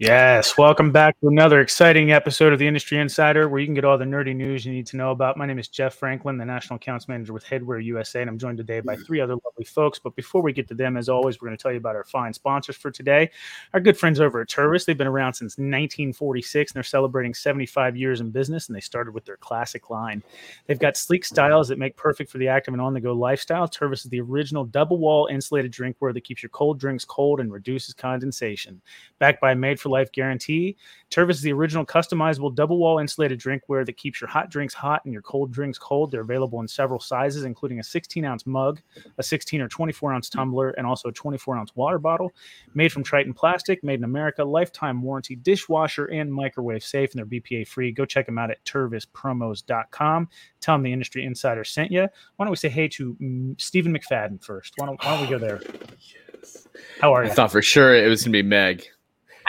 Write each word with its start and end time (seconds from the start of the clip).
Yes, 0.00 0.56
welcome 0.56 0.92
back 0.92 1.20
to 1.20 1.28
another 1.28 1.60
exciting 1.60 2.10
episode 2.10 2.54
of 2.54 2.58
the 2.58 2.66
Industry 2.66 2.96
Insider, 2.96 3.50
where 3.50 3.60
you 3.60 3.66
can 3.66 3.74
get 3.74 3.84
all 3.84 3.98
the 3.98 4.06
nerdy 4.06 4.34
news 4.34 4.64
you 4.64 4.72
need 4.72 4.86
to 4.86 4.96
know 4.96 5.10
about. 5.10 5.36
My 5.36 5.44
name 5.44 5.58
is 5.58 5.68
Jeff 5.68 5.92
Franklin, 5.94 6.38
the 6.38 6.44
National 6.46 6.76
Accounts 6.76 7.06
Manager 7.06 7.34
with 7.34 7.44
Headwear 7.44 7.84
USA, 7.84 8.22
and 8.22 8.30
I'm 8.30 8.38
joined 8.38 8.56
today 8.56 8.80
by 8.80 8.96
mm. 8.96 9.04
three 9.04 9.20
other 9.20 9.34
lovely 9.34 9.66
folks. 9.66 9.98
But 9.98 10.16
before 10.16 10.40
we 10.40 10.54
get 10.54 10.68
to 10.68 10.74
them, 10.74 10.96
as 10.96 11.10
always, 11.10 11.38
we're 11.38 11.48
going 11.48 11.58
to 11.58 11.62
tell 11.62 11.70
you 11.70 11.76
about 11.76 11.96
our 11.96 12.04
fine 12.04 12.32
sponsors 12.32 12.76
for 12.76 12.90
today. 12.90 13.30
Our 13.74 13.80
good 13.80 13.98
friends 13.98 14.20
over 14.20 14.40
at 14.40 14.48
Tervis, 14.48 14.86
they've 14.86 14.96
been 14.96 15.06
around 15.06 15.34
since 15.34 15.58
1946, 15.58 16.72
and 16.72 16.76
they're 16.76 16.82
celebrating 16.82 17.34
75 17.34 17.94
years 17.94 18.22
in 18.22 18.30
business, 18.30 18.68
and 18.68 18.76
they 18.76 18.80
started 18.80 19.12
with 19.12 19.26
their 19.26 19.36
classic 19.36 19.90
line. 19.90 20.22
They've 20.66 20.78
got 20.78 20.96
sleek 20.96 21.24
mm. 21.24 21.26
styles 21.26 21.68
that 21.68 21.78
make 21.78 21.94
perfect 21.96 22.30
for 22.30 22.38
the 22.38 22.48
active 22.48 22.72
and 22.72 22.80
on-the-go 22.80 23.12
lifestyle. 23.12 23.68
Tervis 23.68 24.06
is 24.06 24.10
the 24.10 24.22
original 24.22 24.64
double-wall 24.64 25.28
insulated 25.30 25.74
drinkware 25.74 26.14
that 26.14 26.24
keeps 26.24 26.42
your 26.42 26.48
cold 26.48 26.80
drinks 26.80 27.04
cold 27.04 27.38
and 27.38 27.52
reduces 27.52 27.92
condensation. 27.92 28.80
Backed 29.18 29.42
by 29.42 29.52
made 29.52 29.78
for 29.78 29.89
life 29.90 30.12
guarantee. 30.12 30.76
Tervis 31.10 31.30
is 31.32 31.42
the 31.42 31.52
original 31.52 31.84
customizable 31.84 32.54
double 32.54 32.78
wall 32.78 32.98
insulated 32.98 33.40
drinkware 33.40 33.84
that 33.84 33.96
keeps 33.96 34.20
your 34.20 34.28
hot 34.28 34.50
drinks 34.50 34.74
hot 34.74 35.02
and 35.04 35.12
your 35.12 35.22
cold 35.22 35.52
drinks 35.52 35.78
cold. 35.78 36.10
They're 36.10 36.20
available 36.20 36.60
in 36.60 36.68
several 36.68 37.00
sizes, 37.00 37.44
including 37.44 37.80
a 37.80 37.82
16 37.82 38.24
ounce 38.24 38.46
mug, 38.46 38.80
a 39.18 39.22
16 39.22 39.60
or 39.60 39.68
24 39.68 40.14
ounce 40.14 40.30
tumbler, 40.30 40.70
and 40.70 40.86
also 40.86 41.08
a 41.08 41.12
24 41.12 41.56
ounce 41.56 41.74
water 41.74 41.98
bottle. 41.98 42.32
Made 42.74 42.92
from 42.92 43.04
Tritan 43.04 43.34
plastic, 43.34 43.82
made 43.82 43.98
in 43.98 44.04
America, 44.04 44.44
lifetime 44.44 45.02
warranty, 45.02 45.36
dishwasher, 45.36 46.06
and 46.06 46.32
microwave 46.32 46.84
safe, 46.84 47.12
and 47.12 47.18
they're 47.18 47.40
BPA 47.40 47.66
free. 47.66 47.92
Go 47.92 48.04
check 48.04 48.26
them 48.26 48.38
out 48.38 48.50
at 48.50 48.64
tervispromos.com. 48.64 50.28
Tell 50.60 50.74
them 50.74 50.82
the 50.82 50.92
industry 50.92 51.24
insider 51.24 51.64
sent 51.64 51.90
you. 51.90 52.02
Why 52.36 52.44
don't 52.44 52.50
we 52.50 52.56
say 52.56 52.68
hey 52.68 52.88
to 52.88 53.14
mm, 53.20 53.60
Stephen 53.60 53.96
McFadden 53.96 54.42
first? 54.42 54.74
Why 54.76 54.86
don't, 54.86 55.02
why 55.02 55.16
don't 55.16 55.22
we 55.22 55.28
go 55.28 55.38
there? 55.38 55.60
How 57.00 57.14
are 57.14 57.24
you? 57.24 57.30
I 57.30 57.34
thought 57.34 57.52
for 57.52 57.62
sure 57.62 57.94
it 57.94 58.08
was 58.08 58.22
gonna 58.22 58.32
be 58.32 58.42
Meg. 58.42 58.86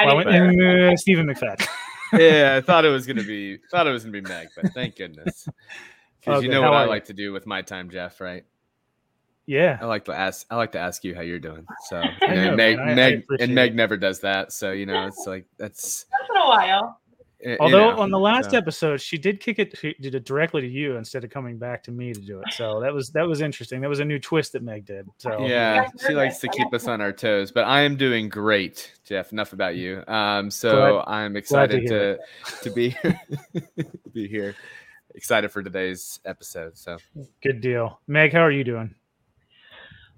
I 0.02 0.14
Well, 0.14 0.24
didn't 0.24 0.62
uh, 0.62 0.96
Stephen 0.98 1.28
McFadden. 1.28 1.68
Yeah, 2.14 2.56
I 2.58 2.62
thought 2.62 2.84
it 2.84 2.90
was 2.90 3.08
gonna 3.08 3.24
be 3.24 3.58
thought 3.72 3.88
it 3.88 3.92
was 3.92 4.04
gonna 4.04 4.12
be 4.12 4.20
Meg, 4.22 4.50
but 4.56 4.74
thank 4.74 4.98
goodness. 4.98 5.48
Because 6.20 6.40
Okay, 6.40 6.46
you 6.46 6.52
know 6.52 6.62
what 6.62 6.74
are 6.74 6.80
I 6.82 6.84
you? 6.84 6.90
like 6.90 7.06
to 7.06 7.14
do 7.14 7.32
with 7.32 7.46
my 7.46 7.62
time, 7.62 7.90
Jeff, 7.90 8.20
right? 8.20 8.44
Yeah. 9.46 9.78
I 9.82 9.86
like 9.86 10.06
to 10.06 10.14
ask 10.14 10.46
I 10.50 10.56
like 10.58 10.74
to 10.74 10.80
ask 10.80 11.04
you 11.06 11.16
how 11.16 11.22
you're 11.22 11.40
doing. 11.40 11.66
So 11.90 12.02
you 12.22 12.28
know, 12.28 12.50
know, 12.52 12.56
Meg 12.58 12.78
man. 12.78 12.88
I- 12.88 12.92
I 12.92 12.96
Meg 12.96 13.20
appreciate 13.24 13.46
and 13.46 13.56
Meg 13.56 13.72
it. 13.72 13.76
never 13.76 13.96
does 13.98 14.20
that. 14.22 14.52
So 14.52 14.72
you 14.72 14.86
know, 14.86 15.08
it's 15.08 15.26
like 15.26 15.46
that's 15.58 16.06
Once 16.12 16.30
in 16.30 16.38
a 16.42 16.48
while. 16.48 17.01
Eh, 17.44 17.52
you 17.52 17.58
Although 17.60 17.92
know, 17.92 18.00
on 18.00 18.12
the 18.12 18.20
last 18.20 18.52
so. 18.52 18.58
episode, 18.58 19.02
she 19.02 19.18
did 19.18 19.40
kick 19.40 19.60
it, 19.60 19.78
she 19.78 19.96
did 20.00 20.16
it 20.16 20.26
directly 20.26 20.62
to 20.62 20.68
you 20.68 20.98
instead 20.98 21.24
of 21.24 21.30
coming 21.30 21.58
back 21.58 21.84
to 21.84 21.92
me 21.92 22.14
to 22.14 22.20
do 22.20 22.40
it. 22.40 22.54
So 22.54 22.80
that 22.82 22.94
was 22.94 23.10
that 23.12 23.28
was 23.28 23.42
interesting. 23.42 23.82
That 23.82 23.90
was 23.90 24.00
a 24.00 24.06
new 24.06 24.20
twist 24.20 24.54
that 24.54 24.64
Meg 24.64 24.86
did. 24.86 25.08
So 25.18 25.46
Yeah, 25.46 25.88
she 26.06 26.14
likes 26.14 26.40
to 26.40 26.48
keep 26.50 26.74
us 26.74 26.88
on 26.88 27.02
our 27.02 27.12
toes, 27.12 27.52
but 27.52 27.66
I 27.66 27.82
am 27.82 27.96
doing 27.96 28.30
great, 28.30 28.92
Jeff. 29.04 29.32
Enough 29.32 29.54
about 29.54 29.76
you. 29.76 30.04
Um, 30.08 30.50
so 30.50 31.04
I'm 31.08 31.36
excited 31.36 31.82
hear 31.82 32.18
to 32.18 32.64
to 32.64 32.70
be 32.70 32.92
to 33.02 33.20
be 34.14 34.28
here. 34.28 34.56
Excited 35.14 35.52
for 35.52 35.62
today's 35.62 36.20
episode. 36.26 36.78
So 36.78 36.98
good 37.44 37.62
deal. 37.62 38.00
Meg, 38.08 38.32
how 38.32 38.42
are 38.42 38.52
you 38.52 38.64
doing? 38.64 38.96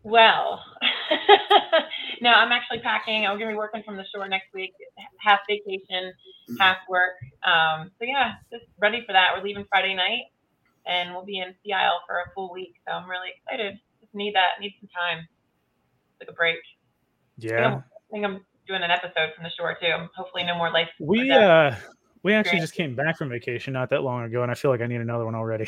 Well, 0.03 0.63
no, 2.21 2.29
I'm 2.29 2.51
actually 2.51 2.79
packing. 2.79 3.25
I'm 3.25 3.37
going 3.37 3.49
to 3.49 3.53
be 3.53 3.57
working 3.57 3.83
from 3.83 3.97
the 3.97 4.05
shore 4.13 4.27
next 4.27 4.53
week. 4.53 4.73
Half 5.19 5.39
vacation, 5.47 6.13
half 6.59 6.77
work. 6.89 7.15
Um, 7.45 7.91
so 7.99 8.05
yeah, 8.05 8.33
just 8.51 8.65
ready 8.79 9.03
for 9.05 9.13
that. 9.13 9.29
We're 9.35 9.43
leaving 9.43 9.65
Friday 9.69 9.95
night, 9.95 10.31
and 10.85 11.13
we'll 11.13 11.25
be 11.25 11.39
in 11.39 11.53
Sea 11.63 11.73
Isle 11.73 12.01
for 12.07 12.15
a 12.19 12.33
full 12.33 12.51
week. 12.53 12.75
So 12.87 12.93
I'm 12.93 13.09
really 13.09 13.29
excited. 13.37 13.79
Just 14.01 14.13
need 14.13 14.35
that. 14.35 14.59
Need 14.59 14.73
some 14.79 14.89
time. 14.89 15.27
Take 16.19 16.29
a 16.29 16.33
break. 16.33 16.59
Yeah. 17.37 17.81
I 17.81 18.11
think 18.11 18.25
I'm 18.25 18.45
doing 18.67 18.83
an 18.83 18.91
episode 18.91 19.33
from 19.35 19.43
the 19.43 19.51
shore 19.57 19.77
too. 19.79 20.07
Hopefully, 20.15 20.43
no 20.43 20.55
more 20.55 20.71
life. 20.71 20.89
We 20.99 21.31
uh 21.31 21.75
we 22.23 22.33
actually 22.33 22.61
just 22.61 22.73
came 22.73 22.95
back 22.95 23.17
from 23.17 23.29
vacation 23.29 23.73
not 23.73 23.89
that 23.89 24.01
long 24.01 24.23
ago, 24.23 24.43
and 24.43 24.51
I 24.51 24.55
feel 24.55 24.71
like 24.71 24.81
I 24.81 24.87
need 24.87 25.01
another 25.01 25.25
one 25.25 25.35
already. 25.35 25.65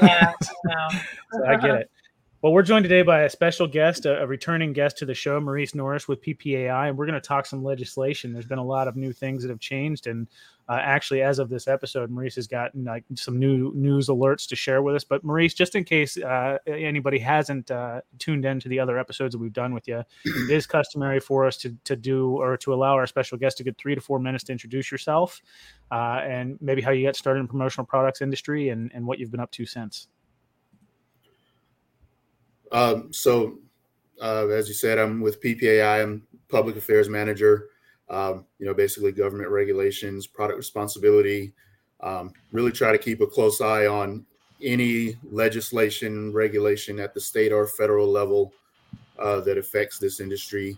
yeah, 0.00 0.32
I 0.70 0.98
so 1.32 1.46
I 1.46 1.56
get 1.56 1.74
it. 1.74 1.90
Well, 2.46 2.52
we're 2.52 2.62
joined 2.62 2.84
today 2.84 3.02
by 3.02 3.22
a 3.22 3.28
special 3.28 3.66
guest, 3.66 4.06
a, 4.06 4.22
a 4.22 4.26
returning 4.28 4.72
guest 4.72 4.98
to 4.98 5.04
the 5.04 5.14
show, 5.14 5.40
Maurice 5.40 5.74
Norris 5.74 6.06
with 6.06 6.22
PPAI, 6.22 6.90
and 6.90 6.96
we're 6.96 7.06
going 7.06 7.20
to 7.20 7.28
talk 7.28 7.44
some 7.44 7.64
legislation. 7.64 8.32
There's 8.32 8.46
been 8.46 8.60
a 8.60 8.64
lot 8.64 8.86
of 8.86 8.94
new 8.94 9.12
things 9.12 9.42
that 9.42 9.48
have 9.48 9.58
changed, 9.58 10.06
and 10.06 10.28
uh, 10.68 10.78
actually, 10.80 11.22
as 11.22 11.40
of 11.40 11.48
this 11.48 11.66
episode, 11.66 12.08
Maurice 12.08 12.36
has 12.36 12.46
gotten 12.46 12.84
like 12.84 13.02
some 13.16 13.40
new 13.40 13.72
news 13.74 14.06
alerts 14.06 14.46
to 14.50 14.54
share 14.54 14.80
with 14.80 14.94
us. 14.94 15.02
But 15.02 15.24
Maurice, 15.24 15.54
just 15.54 15.74
in 15.74 15.82
case 15.82 16.16
uh, 16.18 16.58
anybody 16.68 17.18
hasn't 17.18 17.72
uh, 17.72 18.02
tuned 18.20 18.44
in 18.44 18.60
to 18.60 18.68
the 18.68 18.78
other 18.78 18.96
episodes 18.96 19.32
that 19.32 19.40
we've 19.40 19.52
done 19.52 19.74
with 19.74 19.88
you, 19.88 20.04
it 20.24 20.50
is 20.50 20.68
customary 20.68 21.18
for 21.18 21.48
us 21.48 21.56
to 21.56 21.74
to 21.82 21.96
do 21.96 22.36
or 22.40 22.56
to 22.58 22.72
allow 22.72 22.94
our 22.94 23.08
special 23.08 23.38
guest 23.38 23.56
to 23.56 23.64
get 23.64 23.76
three 23.76 23.96
to 23.96 24.00
four 24.00 24.20
minutes 24.20 24.44
to 24.44 24.52
introduce 24.52 24.92
yourself, 24.92 25.42
uh, 25.90 26.20
and 26.22 26.58
maybe 26.60 26.80
how 26.80 26.92
you 26.92 27.04
got 27.04 27.16
started 27.16 27.40
in 27.40 27.48
promotional 27.48 27.84
products 27.84 28.22
industry 28.22 28.68
and 28.68 28.92
and 28.94 29.04
what 29.04 29.18
you've 29.18 29.32
been 29.32 29.40
up 29.40 29.50
to 29.50 29.66
since. 29.66 30.06
Um, 32.72 33.12
so, 33.12 33.58
uh, 34.20 34.48
as 34.48 34.68
you 34.68 34.74
said, 34.74 34.98
I'm 34.98 35.20
with 35.20 35.42
PPAI. 35.42 36.02
I'm 36.02 36.26
public 36.48 36.76
affairs 36.76 37.08
manager. 37.08 37.68
Um, 38.08 38.44
you 38.58 38.66
know, 38.66 38.74
basically 38.74 39.12
government 39.12 39.50
regulations, 39.50 40.26
product 40.26 40.56
responsibility. 40.56 41.52
Um, 42.00 42.32
really 42.52 42.72
try 42.72 42.92
to 42.92 42.98
keep 42.98 43.20
a 43.20 43.26
close 43.26 43.60
eye 43.60 43.86
on 43.86 44.24
any 44.62 45.16
legislation, 45.30 46.32
regulation 46.32 47.00
at 47.00 47.14
the 47.14 47.20
state 47.20 47.52
or 47.52 47.66
federal 47.66 48.08
level 48.08 48.52
uh, 49.18 49.40
that 49.40 49.58
affects 49.58 49.98
this 49.98 50.20
industry. 50.20 50.76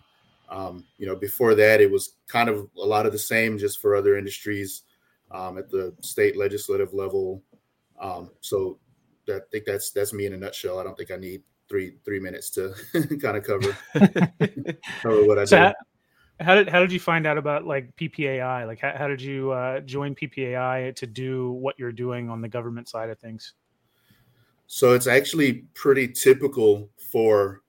Um, 0.48 0.84
you 0.98 1.06
know, 1.06 1.16
before 1.16 1.54
that, 1.54 1.80
it 1.80 1.90
was 1.90 2.14
kind 2.26 2.48
of 2.48 2.68
a 2.78 2.84
lot 2.84 3.04
of 3.04 3.12
the 3.12 3.18
same, 3.18 3.58
just 3.58 3.80
for 3.80 3.94
other 3.94 4.16
industries 4.16 4.84
um, 5.30 5.58
at 5.58 5.70
the 5.70 5.94
state 6.00 6.36
legislative 6.36 6.94
level. 6.94 7.42
Um, 8.00 8.30
so, 8.40 8.78
that, 9.26 9.42
I 9.42 9.44
think 9.52 9.64
that's 9.66 9.90
that's 9.90 10.12
me 10.12 10.26
in 10.26 10.32
a 10.32 10.36
nutshell. 10.36 10.78
I 10.78 10.84
don't 10.84 10.96
think 10.96 11.10
I 11.10 11.16
need 11.16 11.42
three 11.68 11.94
three 12.04 12.20
minutes 12.20 12.50
to 12.50 12.74
kind 13.20 13.36
of 13.36 13.44
cover 13.44 13.76
cover 15.02 15.24
what 15.24 15.38
I 15.38 15.44
So 15.44 15.56
do. 15.56 15.56
how, 15.56 15.74
how 16.40 16.54
did 16.54 16.68
how 16.68 16.80
did 16.80 16.92
you 16.92 17.00
find 17.00 17.26
out 17.26 17.38
about 17.38 17.66
like 17.66 17.94
PPAI? 17.96 18.66
Like 18.66 18.80
how, 18.80 18.94
how 18.96 19.08
did 19.08 19.20
you 19.20 19.52
uh, 19.52 19.80
join 19.80 20.14
PPAI 20.14 20.94
to 20.96 21.06
do 21.06 21.52
what 21.52 21.78
you're 21.78 21.92
doing 21.92 22.30
on 22.30 22.40
the 22.40 22.48
government 22.48 22.88
side 22.88 23.10
of 23.10 23.18
things? 23.18 23.54
So 24.66 24.92
it's 24.92 25.06
actually 25.06 25.64
pretty 25.74 26.08
typical 26.08 26.90
for 27.10 27.62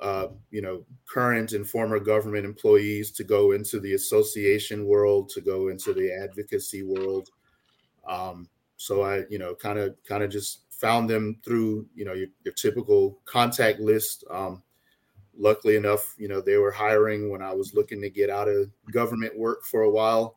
uh, 0.00 0.28
you 0.50 0.60
know 0.60 0.84
current 1.06 1.52
and 1.52 1.66
former 1.66 1.98
government 1.98 2.44
employees 2.44 3.10
to 3.12 3.24
go 3.24 3.52
into 3.52 3.80
the 3.80 3.94
association 3.94 4.84
world, 4.86 5.28
to 5.30 5.40
go 5.40 5.68
into 5.68 5.94
the 5.94 6.12
advocacy 6.12 6.82
world. 6.82 7.30
Um, 8.06 8.48
so 8.76 9.02
I 9.02 9.24
you 9.30 9.38
know 9.38 9.54
kind 9.54 9.78
of 9.78 9.96
kind 10.06 10.22
of 10.22 10.30
just 10.30 10.63
found 10.84 11.08
them 11.08 11.38
through 11.42 11.86
you 11.94 12.04
know 12.04 12.12
your, 12.12 12.28
your 12.44 12.52
typical 12.52 13.18
contact 13.24 13.80
list. 13.80 14.22
Um, 14.30 14.62
luckily 15.34 15.76
enough, 15.76 16.14
you 16.18 16.28
know 16.28 16.42
they 16.42 16.58
were 16.58 16.70
hiring 16.70 17.30
when 17.30 17.40
I 17.40 17.54
was 17.54 17.72
looking 17.72 18.02
to 18.02 18.10
get 18.10 18.28
out 18.28 18.48
of 18.48 18.70
government 18.92 19.38
work 19.38 19.64
for 19.64 19.82
a 19.82 19.90
while. 19.90 20.36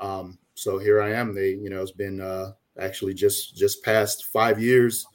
Um, 0.00 0.38
so 0.54 0.78
here 0.78 1.00
I 1.00 1.12
am. 1.12 1.32
They 1.32 1.50
you 1.50 1.70
know 1.70 1.80
it's 1.80 1.92
been 1.92 2.20
uh, 2.20 2.52
actually 2.80 3.14
just 3.14 3.56
just 3.56 3.84
past 3.84 4.26
five 4.26 4.60
years. 4.60 5.06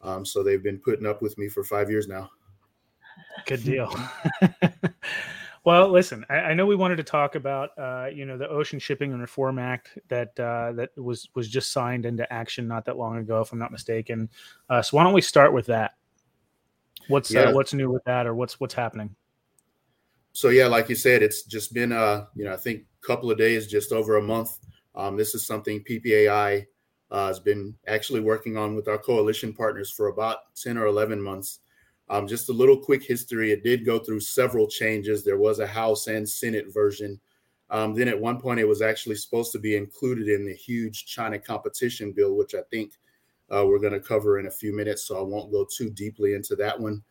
Um, 0.00 0.24
so 0.24 0.44
they've 0.44 0.62
been 0.62 0.78
putting 0.78 1.06
up 1.06 1.20
with 1.20 1.36
me 1.36 1.48
for 1.48 1.64
five 1.64 1.90
years 1.90 2.06
now. 2.06 2.30
Good 3.46 3.64
deal. 3.64 3.92
well, 5.64 5.88
listen, 5.88 6.24
I, 6.30 6.36
I 6.36 6.54
know 6.54 6.66
we 6.66 6.76
wanted 6.76 6.96
to 6.96 7.02
talk 7.02 7.34
about 7.34 7.70
uh, 7.78 8.06
you 8.12 8.24
know 8.24 8.38
the 8.38 8.48
Ocean 8.48 8.78
Shipping 8.78 9.12
and 9.12 9.20
Reform 9.20 9.58
Act 9.58 9.98
that 10.08 10.38
uh, 10.38 10.72
that 10.72 10.90
was 10.96 11.28
was 11.34 11.48
just 11.48 11.72
signed 11.72 12.06
into 12.06 12.30
action 12.32 12.66
not 12.66 12.84
that 12.86 12.96
long 12.96 13.18
ago, 13.18 13.40
if 13.40 13.52
I'm 13.52 13.58
not 13.58 13.72
mistaken. 13.72 14.28
Uh, 14.68 14.82
so 14.82 14.96
why 14.96 15.04
don't 15.04 15.12
we 15.14 15.20
start 15.20 15.52
with 15.52 15.66
that? 15.66 15.92
What's 17.08 17.30
Yeah. 17.30 17.44
uh, 17.44 17.52
what's 17.52 17.74
new 17.74 17.90
with 17.90 18.04
that, 18.04 18.26
or 18.26 18.34
what's 18.34 18.60
what's 18.60 18.74
happening? 18.74 19.14
So 20.32 20.50
yeah, 20.50 20.66
like 20.66 20.88
you 20.88 20.94
said, 20.94 21.22
it's 21.22 21.42
just 21.42 21.74
been 21.74 21.92
uh, 21.92 22.26
you 22.34 22.44
know, 22.44 22.52
I 22.52 22.56
think 22.56 22.82
a 23.02 23.06
couple 23.06 23.30
of 23.30 23.38
days, 23.38 23.66
just 23.66 23.92
over 23.92 24.16
a 24.16 24.22
month. 24.22 24.58
Um, 24.94 25.16
this 25.16 25.34
is 25.34 25.46
something 25.46 25.84
PPAI 25.84 26.66
uh, 27.10 27.26
has 27.28 27.40
been 27.40 27.74
actually 27.86 28.20
working 28.20 28.56
on 28.56 28.74
with 28.74 28.88
our 28.88 28.98
coalition 28.98 29.52
partners 29.52 29.90
for 29.90 30.08
about 30.08 30.54
10 30.56 30.76
or 30.76 30.86
11 30.86 31.20
months. 31.22 31.60
Um, 32.10 32.26
just 32.26 32.48
a 32.48 32.52
little 32.52 32.78
quick 32.78 33.02
history. 33.04 33.52
It 33.52 33.62
did 33.62 33.84
go 33.84 33.98
through 33.98 34.20
several 34.20 34.66
changes. 34.66 35.24
There 35.24 35.38
was 35.38 35.58
a 35.58 35.66
House 35.66 36.06
and 36.06 36.28
Senate 36.28 36.72
version 36.72 37.20
Um, 37.70 37.94
then 37.94 38.08
at 38.08 38.18
one 38.18 38.40
point, 38.40 38.60
it 38.60 38.68
was 38.68 38.80
actually 38.80 39.16
supposed 39.16 39.52
to 39.52 39.58
be 39.58 39.76
included 39.76 40.28
in 40.28 40.46
the 40.46 40.54
huge 40.54 41.04
China 41.04 41.38
competition 41.38 42.12
bill, 42.12 42.34
which 42.34 42.54
I 42.54 42.62
think 42.70 42.94
uh, 43.50 43.64
we're 43.66 43.78
going 43.78 43.92
to 43.92 44.00
cover 44.00 44.38
in 44.38 44.46
a 44.46 44.50
few 44.50 44.74
minutes. 44.74 45.06
So 45.06 45.18
I 45.18 45.22
won't 45.22 45.52
go 45.52 45.66
too 45.70 45.90
deeply 45.90 46.34
into 46.34 46.56
that 46.56 46.78
one. 46.78 47.02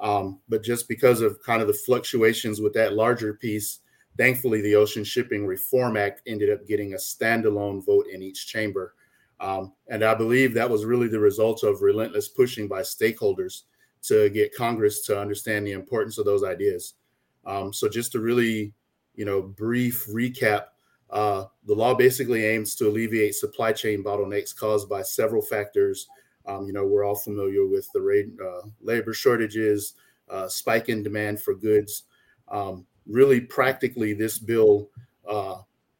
Um, 0.00 0.40
but 0.48 0.62
just 0.62 0.88
because 0.88 1.20
of 1.20 1.42
kind 1.42 1.60
of 1.60 1.68
the 1.68 1.74
fluctuations 1.74 2.60
with 2.60 2.72
that 2.74 2.94
larger 2.94 3.34
piece, 3.34 3.80
thankfully, 4.16 4.62
the 4.62 4.74
Ocean 4.74 5.04
Shipping 5.04 5.46
Reform 5.46 5.96
Act 5.96 6.22
ended 6.26 6.50
up 6.50 6.66
getting 6.66 6.94
a 6.94 6.96
standalone 6.96 7.84
vote 7.84 8.06
in 8.10 8.22
each 8.22 8.46
chamber. 8.46 8.94
Um, 9.38 9.74
and 9.88 10.02
I 10.02 10.14
believe 10.14 10.54
that 10.54 10.70
was 10.70 10.86
really 10.86 11.08
the 11.08 11.20
result 11.20 11.62
of 11.62 11.82
relentless 11.82 12.28
pushing 12.28 12.68
by 12.68 12.80
stakeholders 12.80 13.64
to 14.08 14.30
get 14.30 14.54
Congress 14.54 15.02
to 15.02 15.18
understand 15.18 15.66
the 15.66 15.72
importance 15.72 16.18
of 16.18 16.24
those 16.24 16.44
ideas. 16.44 16.94
Um, 17.44 17.72
so 17.72 17.88
just 17.88 18.12
to 18.12 18.20
really, 18.20 18.72
you 19.14 19.24
know, 19.24 19.42
brief 19.42 20.06
recap, 20.06 20.64
uh, 21.10 21.44
the 21.66 21.74
law 21.74 21.94
basically 21.94 22.44
aims 22.44 22.74
to 22.76 22.88
alleviate 22.88 23.34
supply 23.34 23.72
chain 23.72 24.02
bottlenecks 24.02 24.54
caused 24.54 24.88
by 24.88 25.02
several 25.02 25.42
factors. 25.42 26.08
Um, 26.46 26.66
you 26.66 26.72
know, 26.72 26.86
we're 26.86 27.04
all 27.04 27.16
familiar 27.16 27.66
with 27.66 27.90
the 27.92 28.30
uh, 28.44 28.68
labor 28.80 29.14
shortages, 29.14 29.94
uh, 30.28 30.48
spike 30.48 30.88
in 30.88 31.02
demand 31.02 31.40
for 31.40 31.54
goods. 31.54 32.04
Um, 32.48 32.86
really, 33.06 33.40
practically, 33.40 34.12
this 34.12 34.38
bill 34.38 34.90
uh, 35.28 35.58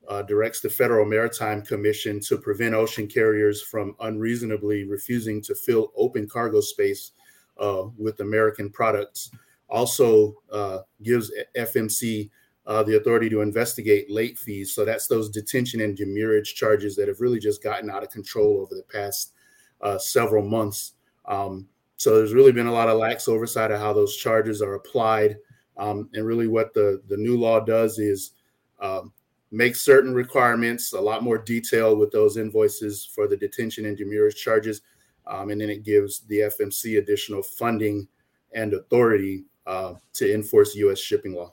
uh, 0.08 0.22
directs 0.22 0.60
the 0.60 0.70
Federal 0.70 1.04
Maritime 1.04 1.62
Commission 1.62 2.20
to 2.20 2.38
prevent 2.38 2.74
ocean 2.74 3.06
carriers 3.06 3.62
from 3.62 3.96
unreasonably 4.00 4.84
refusing 4.84 5.40
to 5.42 5.54
fill 5.54 5.92
open 5.96 6.28
cargo 6.28 6.60
space 6.60 7.12
with 7.96 8.20
American 8.20 8.70
products. 8.70 9.30
Also, 9.68 10.34
uh, 10.52 10.78
gives 11.02 11.32
FMC 11.56 12.30
uh, 12.66 12.82
the 12.82 12.96
authority 12.96 13.28
to 13.28 13.40
investigate 13.40 14.10
late 14.10 14.38
fees. 14.38 14.74
So 14.74 14.84
that's 14.84 15.06
those 15.06 15.30
detention 15.30 15.80
and 15.80 15.96
demurrage 15.96 16.54
charges 16.54 16.96
that 16.96 17.08
have 17.08 17.20
really 17.20 17.38
just 17.38 17.62
gotten 17.62 17.90
out 17.90 18.02
of 18.02 18.10
control 18.10 18.60
over 18.60 18.74
the 18.74 18.82
past 18.82 19.32
uh, 19.80 19.98
several 19.98 20.46
months. 20.46 20.94
Um, 21.26 21.68
so 21.96 22.16
there's 22.16 22.34
really 22.34 22.52
been 22.52 22.66
a 22.66 22.72
lot 22.72 22.88
of 22.88 22.98
lax 22.98 23.28
oversight 23.28 23.70
of 23.70 23.80
how 23.80 23.92
those 23.92 24.16
charges 24.16 24.60
are 24.62 24.74
applied. 24.74 25.36
Um, 25.76 26.08
and 26.14 26.26
really, 26.26 26.48
what 26.48 26.74
the 26.74 27.02
the 27.08 27.16
new 27.16 27.38
law 27.38 27.60
does 27.60 27.98
is 27.98 28.32
um, 28.80 29.12
make 29.50 29.76
certain 29.76 30.14
requirements 30.14 30.92
a 30.92 31.00
lot 31.00 31.22
more 31.22 31.38
detail 31.38 31.96
with 31.96 32.10
those 32.10 32.36
invoices 32.36 33.08
for 33.14 33.26
the 33.26 33.36
detention 33.36 33.86
and 33.86 33.96
demurrage 33.96 34.36
charges. 34.36 34.82
Um, 35.26 35.50
and 35.50 35.60
then 35.60 35.70
it 35.70 35.82
gives 35.82 36.20
the 36.20 36.40
FMC 36.40 36.98
additional 36.98 37.42
funding 37.42 38.06
and 38.54 38.74
authority 38.74 39.44
uh, 39.66 39.94
to 40.14 40.32
enforce 40.32 40.74
U.S. 40.76 40.98
shipping 40.98 41.34
law. 41.34 41.52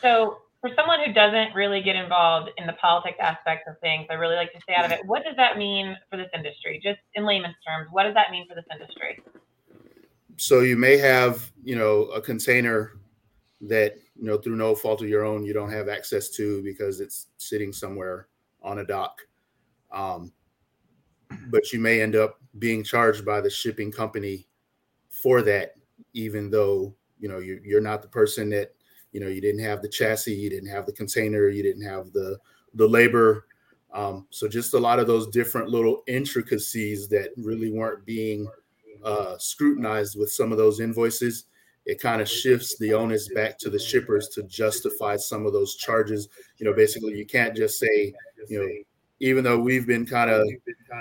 So, 0.00 0.38
for 0.60 0.70
someone 0.74 1.00
who 1.04 1.12
doesn't 1.12 1.54
really 1.54 1.82
get 1.82 1.94
involved 1.94 2.50
in 2.56 2.66
the 2.66 2.72
politics 2.74 3.18
aspects 3.20 3.68
of 3.68 3.78
things, 3.80 4.06
I 4.08 4.14
really 4.14 4.36
like 4.36 4.50
to 4.54 4.60
stay 4.62 4.74
out 4.74 4.86
of 4.86 4.92
it. 4.92 5.04
What 5.04 5.22
does 5.22 5.36
that 5.36 5.58
mean 5.58 5.94
for 6.10 6.16
this 6.16 6.28
industry? 6.34 6.80
Just 6.82 7.00
in 7.14 7.26
layman's 7.26 7.56
terms, 7.66 7.88
what 7.90 8.04
does 8.04 8.14
that 8.14 8.30
mean 8.30 8.48
for 8.48 8.54
this 8.54 8.64
industry? 8.72 9.20
So 10.38 10.60
you 10.60 10.76
may 10.76 10.96
have, 10.96 11.52
you 11.62 11.76
know, 11.76 12.04
a 12.04 12.20
container 12.20 12.92
that 13.60 13.96
you 14.16 14.26
know 14.26 14.38
through 14.38 14.56
no 14.56 14.74
fault 14.74 15.02
of 15.02 15.08
your 15.08 15.24
own 15.24 15.44
you 15.44 15.52
don't 15.52 15.70
have 15.70 15.88
access 15.88 16.28
to 16.28 16.62
because 16.62 17.00
it's 17.00 17.28
sitting 17.38 17.72
somewhere 17.72 18.28
on 18.62 18.78
a 18.78 18.84
dock 18.84 19.20
um, 19.92 20.32
but 21.50 21.72
you 21.72 21.78
may 21.78 22.00
end 22.00 22.16
up 22.16 22.40
being 22.58 22.84
charged 22.84 23.24
by 23.24 23.40
the 23.40 23.50
shipping 23.50 23.90
company 23.90 24.46
for 25.08 25.42
that 25.42 25.74
even 26.12 26.50
though 26.50 26.94
you 27.18 27.28
know 27.28 27.38
you, 27.38 27.60
you're 27.64 27.80
not 27.80 28.02
the 28.02 28.08
person 28.08 28.50
that 28.50 28.74
you 29.12 29.20
know 29.20 29.28
you 29.28 29.40
didn't 29.40 29.62
have 29.62 29.82
the 29.82 29.88
chassis 29.88 30.34
you 30.34 30.50
didn't 30.50 30.68
have 30.68 30.86
the 30.86 30.92
container 30.92 31.48
you 31.48 31.62
didn't 31.62 31.84
have 31.84 32.12
the 32.12 32.38
the 32.74 32.86
labor 32.86 33.46
um, 33.92 34.26
so 34.30 34.48
just 34.48 34.74
a 34.74 34.78
lot 34.78 34.98
of 34.98 35.06
those 35.06 35.28
different 35.28 35.68
little 35.68 36.02
intricacies 36.08 37.06
that 37.08 37.30
really 37.36 37.70
weren't 37.70 38.04
being 38.04 38.48
uh, 39.04 39.36
scrutinized 39.38 40.18
with 40.18 40.32
some 40.32 40.50
of 40.50 40.58
those 40.58 40.80
invoices 40.80 41.44
it 41.86 42.00
kind 42.00 42.22
of 42.22 42.28
shifts 42.28 42.78
the 42.78 42.94
onus 42.94 43.28
back 43.34 43.58
to 43.58 43.68
the 43.68 43.78
shippers 43.78 44.28
to 44.28 44.42
justify 44.44 45.16
some 45.16 45.44
of 45.44 45.52
those 45.52 45.76
charges. 45.76 46.28
You 46.56 46.66
know, 46.66 46.72
basically, 46.72 47.14
you 47.14 47.26
can't 47.26 47.54
just 47.54 47.78
say, 47.78 48.14
you 48.48 48.58
know, 48.58 48.68
even 49.24 49.42
though 49.42 49.58
we've 49.58 49.86
been 49.86 50.04
kind 50.04 50.28
of 50.28 50.46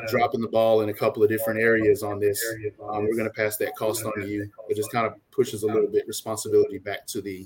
dropping 0.07 0.39
the 0.39 0.47
ball 0.47 0.79
in 0.79 0.87
a 0.87 0.93
couple 0.93 1.21
of 1.21 1.27
different 1.27 1.59
areas 1.59 2.03
on 2.03 2.21
this, 2.21 2.41
um, 2.81 3.03
we're 3.03 3.17
going 3.17 3.27
to 3.27 3.33
pass 3.33 3.57
that 3.57 3.75
cost 3.75 4.05
on 4.05 4.13
to 4.13 4.25
you. 4.25 4.49
It 4.69 4.77
just 4.77 4.89
kind 4.93 5.05
of 5.05 5.15
pushes 5.29 5.63
a 5.63 5.67
little 5.67 5.89
bit 5.89 6.07
responsibility 6.07 6.77
back 6.77 7.05
to 7.07 7.21
the 7.21 7.45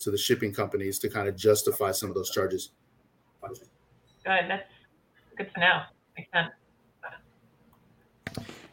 to 0.00 0.10
the 0.10 0.18
shipping 0.18 0.52
companies 0.52 0.98
to 0.98 1.08
kind 1.08 1.26
of 1.26 1.36
justify 1.36 1.90
some 1.90 2.10
of 2.10 2.14
those 2.14 2.30
charges. 2.30 2.70
Good. 3.42 3.60
That's 4.24 4.68
good 5.38 5.50
to 5.54 5.60
know. 5.60 5.82
Makes 6.16 6.30
sense. 6.32 6.50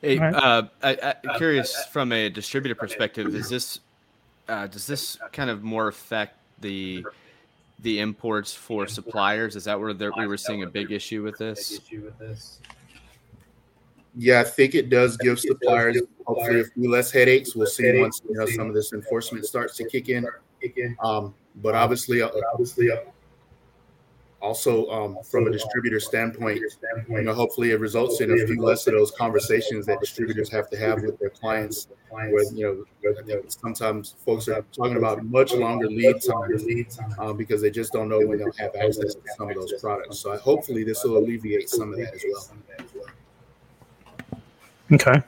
Hey, 0.01 0.19
uh, 0.19 0.63
I, 0.83 1.15
am 1.23 1.38
curious 1.38 1.85
from 1.85 2.11
a 2.11 2.29
distributor 2.29 2.75
perspective, 2.75 3.33
is 3.33 3.49
this 3.49 3.79
uh, 4.49 4.67
does 4.67 4.85
this 4.85 5.17
kind 5.31 5.49
of 5.49 5.63
more 5.63 5.88
affect 5.88 6.38
the 6.59 7.05
the 7.79 8.00
imports 8.00 8.53
for 8.53 8.88
suppliers? 8.88 9.56
Is 9.56 9.65
that 9.65 9.79
where 9.79 9.94
we 9.94 10.27
were 10.27 10.38
seeing 10.38 10.63
a 10.63 10.68
big 10.68 10.91
issue 10.91 11.24
with 11.24 11.38
this? 11.38 11.79
Yeah, 14.15 14.39
I 14.39 14.44
think 14.44 14.74
it 14.74 14.89
does 14.89 15.15
give 15.18 15.39
suppliers 15.39 16.01
hopefully 16.25 16.62
a 16.62 16.65
few 16.65 16.89
less 16.89 17.12
headaches. 17.12 17.56
We'll 17.56 17.68
see 17.68 18.00
once 18.00 18.21
you 18.27 18.35
know 18.35 18.47
some 18.47 18.68
of 18.68 18.74
this 18.74 18.94
enforcement 18.94 19.45
starts 19.45 19.77
to 19.77 19.88
kick 19.88 20.09
in. 20.09 20.25
Um, 21.03 21.35
but 21.57 21.75
obviously, 21.75 22.21
uh, 22.21 22.29
obviously, 22.51 22.91
uh, 22.91 22.97
also 24.42 24.88
um, 24.89 25.18
from 25.24 25.48
a 25.48 25.51
distributor 25.51 26.00
standpoint, 26.00 26.62
you 27.10 27.22
know, 27.22 27.34
hopefully 27.34 27.72
it 27.72 27.80
results 27.80 28.22
in 28.22 28.31
a 28.31 28.45
few 28.45 28.62
less 28.62 28.86
of 28.88 28.94
those 28.94 29.12
conversations 29.12 29.86
that 29.88 30.00
distributors 30.00 30.50
have 30.51 30.69
to 30.69 30.78
have 30.78 31.01
with 31.01 31.18
their 31.19 31.30
clients. 31.30 31.88
Where 32.10 32.44
you 32.54 32.86
know, 33.04 33.42
sometimes 33.48 34.16
folks 34.26 34.47
are 34.47 34.64
talking 34.71 34.97
about 34.97 35.26
much 35.26 35.54
longer 35.54 35.88
lead 35.88 36.21
times 36.21 37.00
um, 37.19 37.35
because 37.35 37.61
they 37.61 37.69
just 37.69 37.92
don't 37.92 38.07
know 38.07 38.19
when 38.26 38.38
they'll 38.38 38.52
have 38.54 38.76
access 38.76 39.16
to 39.16 39.21
some 39.38 39.50
of 39.50 39.56
those 39.56 39.73
products. 39.81 40.19
So 40.19 40.38
hopefully 40.38 40.83
this 40.83 41.04
will 41.04 41.18
alleviate 41.18 41.69
some 41.69 41.92
of 41.92 42.00
that 42.00 42.14
as 42.14 42.23
well. 42.23 42.47
Okay. 44.94 45.21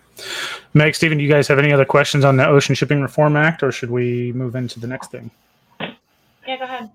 Meg, 0.73 0.95
Stephen, 0.95 1.17
do 1.17 1.23
you 1.23 1.29
guys 1.29 1.47
have 1.47 1.59
any 1.59 1.73
other 1.73 1.85
questions 1.85 2.23
on 2.23 2.37
the 2.37 2.47
Ocean 2.47 2.75
Shipping 2.75 3.01
Reform 3.01 3.35
Act, 3.35 3.63
or 3.63 3.71
should 3.71 3.89
we 3.89 4.31
move 4.33 4.55
into 4.55 4.79
the 4.79 4.87
next 4.87 5.11
thing? 5.11 5.31
Yeah, 5.79 6.57
go 6.57 6.63
ahead. 6.63 6.89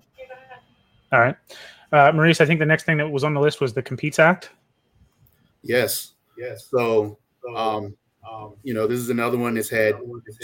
All 1.11 1.19
right. 1.19 1.35
Uh, 1.95 2.11
Maurice, 2.11 2.41
I 2.41 2.45
think 2.45 2.59
the 2.59 2.65
next 2.65 2.83
thing 2.83 2.97
that 2.97 3.09
was 3.09 3.23
on 3.23 3.33
the 3.33 3.39
list 3.39 3.61
was 3.61 3.73
the 3.73 3.81
Competes 3.81 4.19
Act. 4.19 4.49
Yes. 5.63 6.15
Yes. 6.37 6.67
So, 6.69 7.17
um, 7.55 7.95
um, 8.29 8.55
you 8.63 8.73
know, 8.73 8.85
this 8.85 8.99
is 8.99 9.09
another 9.09 9.37
one 9.37 9.53
that's 9.53 9.69
had 9.69 9.95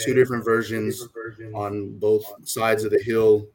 two 0.02 0.14
different 0.14 0.46
versions 0.46 1.06
on 1.52 1.98
both 1.98 2.24
sides 2.44 2.84
of 2.84 2.90
the 2.90 3.02
hill. 3.02 3.46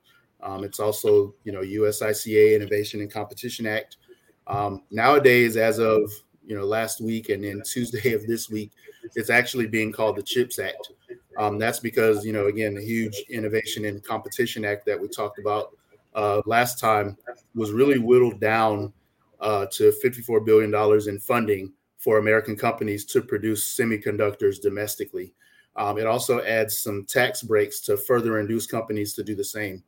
Um, 0.42 0.64
it's 0.64 0.80
also, 0.80 1.34
you 1.44 1.52
know, 1.52 1.62
USICA 1.62 2.56
Innovation 2.56 3.02
and 3.02 3.12
Competition 3.12 3.66
Act. 3.66 3.98
Um, 4.46 4.84
nowadays, 4.92 5.58
as 5.58 5.80
of 5.80 6.12
you 6.46 6.56
know 6.56 6.66
last 6.66 7.02
week 7.02 7.30
and 7.30 7.44
then 7.44 7.64
Tuesday 7.66 8.14
of 8.14 8.28
this 8.28 8.48
week, 8.48 8.72
it's 9.16 9.32
actually 9.32 9.66
being 9.66 9.92
called 9.92 10.18
the 10.18 10.24
CHIPS 10.24 10.60
Act. 10.60 10.92
Um, 11.38 11.58
that's 11.58 11.80
because 11.80 12.24
you 12.24 12.32
know 12.32 12.46
again 12.46 12.76
the 12.76 12.86
huge 12.86 13.24
Innovation 13.30 13.86
and 13.86 14.04
Competition 14.04 14.64
Act 14.64 14.86
that 14.86 15.00
we 15.00 15.08
talked 15.08 15.40
about 15.40 15.76
uh, 16.18 16.42
last 16.46 16.80
time 16.80 17.16
was 17.56 17.72
really 17.72 18.00
whittled 18.00 18.42
down 18.42 18.92
uh, 19.40 19.68
to 19.68 19.94
$54 20.04 20.44
billion 20.44 20.74
in 21.08 21.20
funding 21.20 21.72
for 21.98 22.18
American 22.18 22.56
companies 22.56 23.06
to 23.06 23.22
produce 23.22 23.78
semiconductors 23.78 24.60
domestically. 24.60 25.34
Um, 25.76 26.00
it 26.00 26.08
also 26.08 26.44
adds 26.44 26.80
some 26.80 27.06
tax 27.06 27.44
breaks 27.44 27.80
to 27.82 27.98
further 27.98 28.40
induce 28.40 28.66
companies 28.66 29.14
to 29.14 29.24
do 29.24 29.36
the 29.36 29.44
same. 29.44 29.84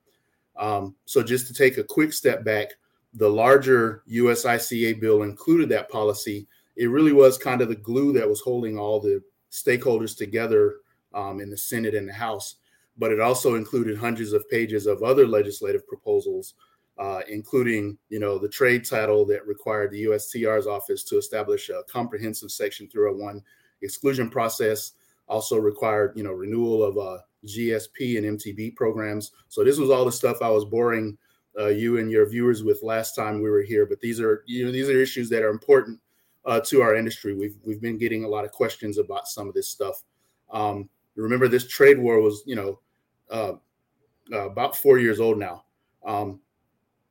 Um, 0.56 0.96
so, 1.06 1.24
just 1.24 1.48
to 1.48 1.54
take 1.54 1.78
a 1.78 1.84
quick 1.84 2.14
step 2.14 2.44
back, 2.44 2.74
the 3.14 3.28
larger 3.28 4.04
USICA 4.08 5.00
bill 5.00 5.24
included 5.24 5.70
that 5.70 5.90
policy. 5.90 6.48
It 6.76 6.88
really 6.88 7.14
was 7.14 7.40
kind 7.40 7.62
of 7.62 7.70
the 7.70 7.76
glue 7.76 8.14
that 8.14 8.30
was 8.30 8.42
holding 8.42 8.78
all 8.78 9.00
the 9.00 9.24
stakeholders 9.52 10.16
together 10.16 10.76
um, 11.14 11.40
in 11.40 11.50
the 11.50 11.58
Senate 11.58 11.96
and 11.96 12.08
the 12.08 12.14
House 12.14 12.56
but 13.00 13.12
it 13.12 13.20
also 13.20 13.56
included 13.56 13.98
hundreds 13.98 14.34
of 14.34 14.48
pages 14.50 14.86
of 14.86 15.02
other 15.02 15.26
legislative 15.26 15.88
proposals, 15.88 16.54
uh, 17.00 17.22
including, 17.30 17.98
you 18.10 18.20
know, 18.20 18.38
the 18.38 18.50
trade 18.50 18.86
title 18.86 19.26
that 19.26 19.48
required 19.48 19.90
the 19.90 20.04
USTR's 20.04 20.68
office 20.68 21.04
to 21.06 21.18
establish 21.18 21.70
a 21.70 21.82
comprehensive 21.90 22.52
Section 22.52 22.90
301 22.90 23.42
exclusion 23.82 24.30
process. 24.30 24.92
Also 25.30 25.58
required, 25.58 26.14
you 26.16 26.24
know, 26.24 26.34
renewal 26.34 26.84
of 26.84 26.98
uh, 26.98 27.20
GSP 27.46 28.18
and 28.18 28.38
MTB 28.38 28.76
programs. 28.76 29.32
So 29.48 29.64
this 29.64 29.78
was 29.78 29.90
all 29.90 30.04
the 30.04 30.12
stuff 30.12 30.42
I 30.42 30.50
was 30.50 30.66
boring 30.66 31.18
uh, 31.58 31.68
you 31.68 32.00
and 32.00 32.12
your 32.12 32.28
viewers 32.28 32.64
with 32.64 32.84
last 32.84 33.16
time 33.16 33.42
we 33.42 33.50
were 33.50 33.62
here. 33.62 33.86
But 33.86 34.00
these 34.02 34.20
are, 34.20 34.44
you 34.46 34.66
know, 34.66 34.72
these 34.72 34.90
are 34.90 35.00
issues 35.00 35.30
that 35.30 35.44
are 35.44 35.50
important 35.50 36.00
uh, 36.46 36.60
to 36.66 36.82
our 36.82 36.96
industry. 36.96 37.34
We've 37.34 37.58
we've 37.64 37.82
been 37.82 37.98
getting 37.98 38.24
a 38.24 38.28
lot 38.28 38.46
of 38.46 38.52
questions 38.52 38.98
about 38.98 39.28
some 39.28 39.48
of 39.48 39.54
this 39.54 39.70
stuff. 39.70 40.04
Um, 40.52 40.90
remember, 41.16 41.48
this 41.48 41.68
trade 41.68 42.00
war 42.00 42.22
was, 42.22 42.44
you 42.46 42.56
know, 42.56 42.80
uh, 43.30 43.54
uh, 44.32 44.50
about 44.50 44.76
four 44.76 45.00
years 45.00 45.20
old 45.20 45.38
now. 45.38 45.66
Um, 46.06 46.40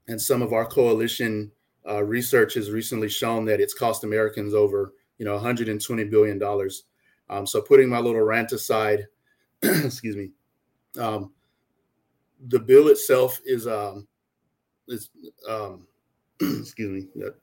and 0.09 0.21
some 0.21 0.43
of 0.43 0.53
our 0.53 0.65
coalition 0.65 1.51
uh, 1.89 2.03
research 2.03 2.55
has 2.55 2.71
recently 2.71 3.09
shown 3.09 3.45
that 3.47 3.61
it's 3.61 3.75
cost 3.75 4.05
Americans 4.05 4.55
over, 4.55 4.95
you 5.19 5.25
know, 5.25 5.35
120 5.35 6.05
billion 6.05 6.39
dollars. 6.39 6.85
Um, 7.31 7.47
so 7.47 7.61
putting 7.61 7.89
my 7.89 7.99
little 7.99 8.23
rant 8.23 8.53
aside, 8.53 9.07
excuse 9.63 10.17
me, 10.17 10.31
um, 10.99 11.33
the 12.49 12.59
bill 12.59 12.89
itself 12.89 13.41
is 13.45 13.67
um, 13.67 14.07
is 14.89 15.11
um, 15.49 15.87
excuse 16.41 16.91
me, 16.91 17.09
that 17.17 17.35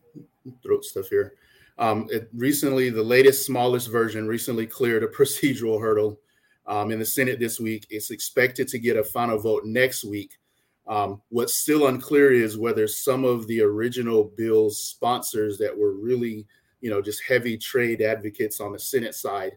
throat 0.64 0.86
stuff 0.86 1.08
here. 1.10 1.34
Um, 1.78 2.08
it 2.10 2.30
recently, 2.34 2.90
the 2.90 3.04
latest, 3.04 3.46
smallest 3.46 3.92
version 3.92 4.28
recently 4.28 4.66
cleared 4.66 5.04
a 5.04 5.08
procedural 5.20 5.80
hurdle 5.80 6.20
um, 6.68 6.92
in 6.92 7.00
the 7.00 7.06
Senate 7.06 7.40
this 7.40 7.60
week. 7.60 7.86
It's 7.90 8.12
expected 8.12 8.68
to 8.70 8.80
get 8.80 8.98
a 8.98 9.04
final 9.04 9.40
vote 9.40 9.66
next 9.66 10.04
week. 10.04 10.38
Um, 10.88 11.22
what's 11.30 11.60
still 11.60 11.88
unclear 11.88 12.32
is 12.32 12.58
whether 12.58 12.88
some 12.88 13.26
of 13.26 13.48
the 13.48 13.62
original 13.62 14.32
bill's 14.38 14.80
sponsors 14.80 15.58
that 15.58 15.76
were 15.76 15.94
really, 15.94 16.46
you 16.82 16.90
know, 16.90 17.02
just 17.02 17.24
heavy 17.28 17.58
trade 17.58 18.02
advocates 18.02 18.60
on 18.60 18.72
the 18.72 18.80
Senate 18.80 19.16
side 19.16 19.54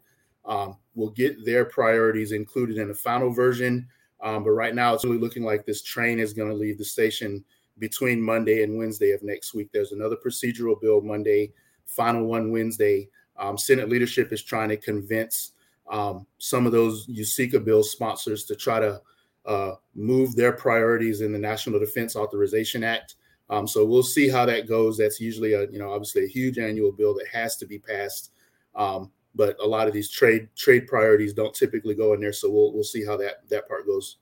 um, 0.47 0.77
will 0.95 1.11
get 1.11 1.45
their 1.45 1.67
priorities 1.67 2.33
included 2.33 2.79
in 2.79 2.89
the 2.89 2.95
final 2.95 3.31
version. 3.31 3.87
Um, 4.21 4.43
but 4.43 4.51
right 4.51 4.75
now, 4.75 4.95
it's 4.95 5.05
really 5.05 5.19
looking 5.19 5.45
like 5.45 5.65
this 5.65 5.83
train 5.83 6.19
is 6.19 6.33
going 6.33 6.49
to 6.49 6.55
leave 6.55 6.79
the 6.79 6.85
station 6.85 7.45
between 7.79 8.21
Monday 8.21 8.63
and 8.63 8.77
Wednesday 8.77 9.13
of 9.13 9.23
next 9.23 9.55
week. 9.55 9.69
There's 9.73 9.93
another 9.93 10.17
procedural 10.17 10.81
bill 10.81 11.01
Monday, 11.01 11.53
final 11.85 12.25
one 12.25 12.51
Wednesday. 12.51 13.09
Um, 13.37 13.57
Senate 13.57 13.89
leadership 13.89 14.33
is 14.33 14.43
trying 14.43 14.71
to 14.71 14.77
convince 14.77 15.53
um, 15.91 16.27
some 16.39 16.67
of 16.67 16.73
those 16.73 17.07
USICA 17.07 17.65
bill 17.65 17.83
sponsors 17.83 18.45
to 18.45 18.57
try 18.57 18.81
to 18.81 19.01
uh, 19.47 19.73
move 19.95 20.37
their 20.37 20.53
priorities 20.53 21.21
in 21.21 21.33
the 21.33 21.39
National 21.39 21.81
Defense 21.81 22.17
Authorization 22.17 22.85
Act. 22.85 23.15
Um, 23.51 23.67
so 23.67 23.85
we'll 23.85 24.03
see 24.03 24.29
how 24.29 24.45
that 24.45 24.69
goes. 24.69 24.99
That's 24.99 25.21
usually 25.21 25.55
a 25.55 25.63
you 25.71 25.79
know 25.79 25.93
obviously 25.93 26.25
a 26.25 26.29
huge 26.29 26.59
annual 26.59 26.93
bill 26.93 27.15
that 27.15 27.29
has 27.33 27.57
to 27.57 27.67
be 27.67 27.79
passed. 27.79 28.33
Um, 28.75 29.11
but 29.35 29.57
a 29.63 29.67
lot 29.67 29.87
of 29.87 29.95
these 29.95 30.11
trade 30.11 30.49
trade 30.55 30.87
priorities 30.87 31.33
don't 31.33 31.55
typically 31.55 31.95
go 31.95 32.13
in 32.13 32.21
there. 32.21 32.33
So 32.33 32.51
we'll 32.51 32.73
we'll 32.75 32.85
see 32.85 33.05
how 33.05 33.17
that 33.17 33.49
that 33.49 33.67
part 33.69 33.87
goes. 33.87 34.19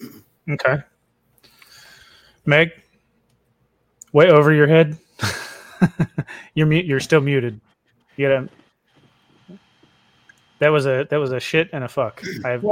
Okay. 0.50 0.78
Meg, 2.46 2.70
way 4.14 4.30
over 4.30 4.50
your 4.50 4.66
head. 4.66 4.96
you're 6.54 6.66
mute. 6.66 6.86
You're 6.86 7.00
still 7.00 7.20
muted. 7.20 7.60
You 8.16 8.28
gotta. 8.28 8.48
That 10.60 10.68
was 10.68 10.86
a 10.86 11.06
that 11.10 11.16
was 11.18 11.32
a 11.32 11.40
shit 11.40 11.70
and 11.72 11.84
a 11.84 11.88
fuck. 11.88 12.22
I 12.44 12.50
have 12.50 12.62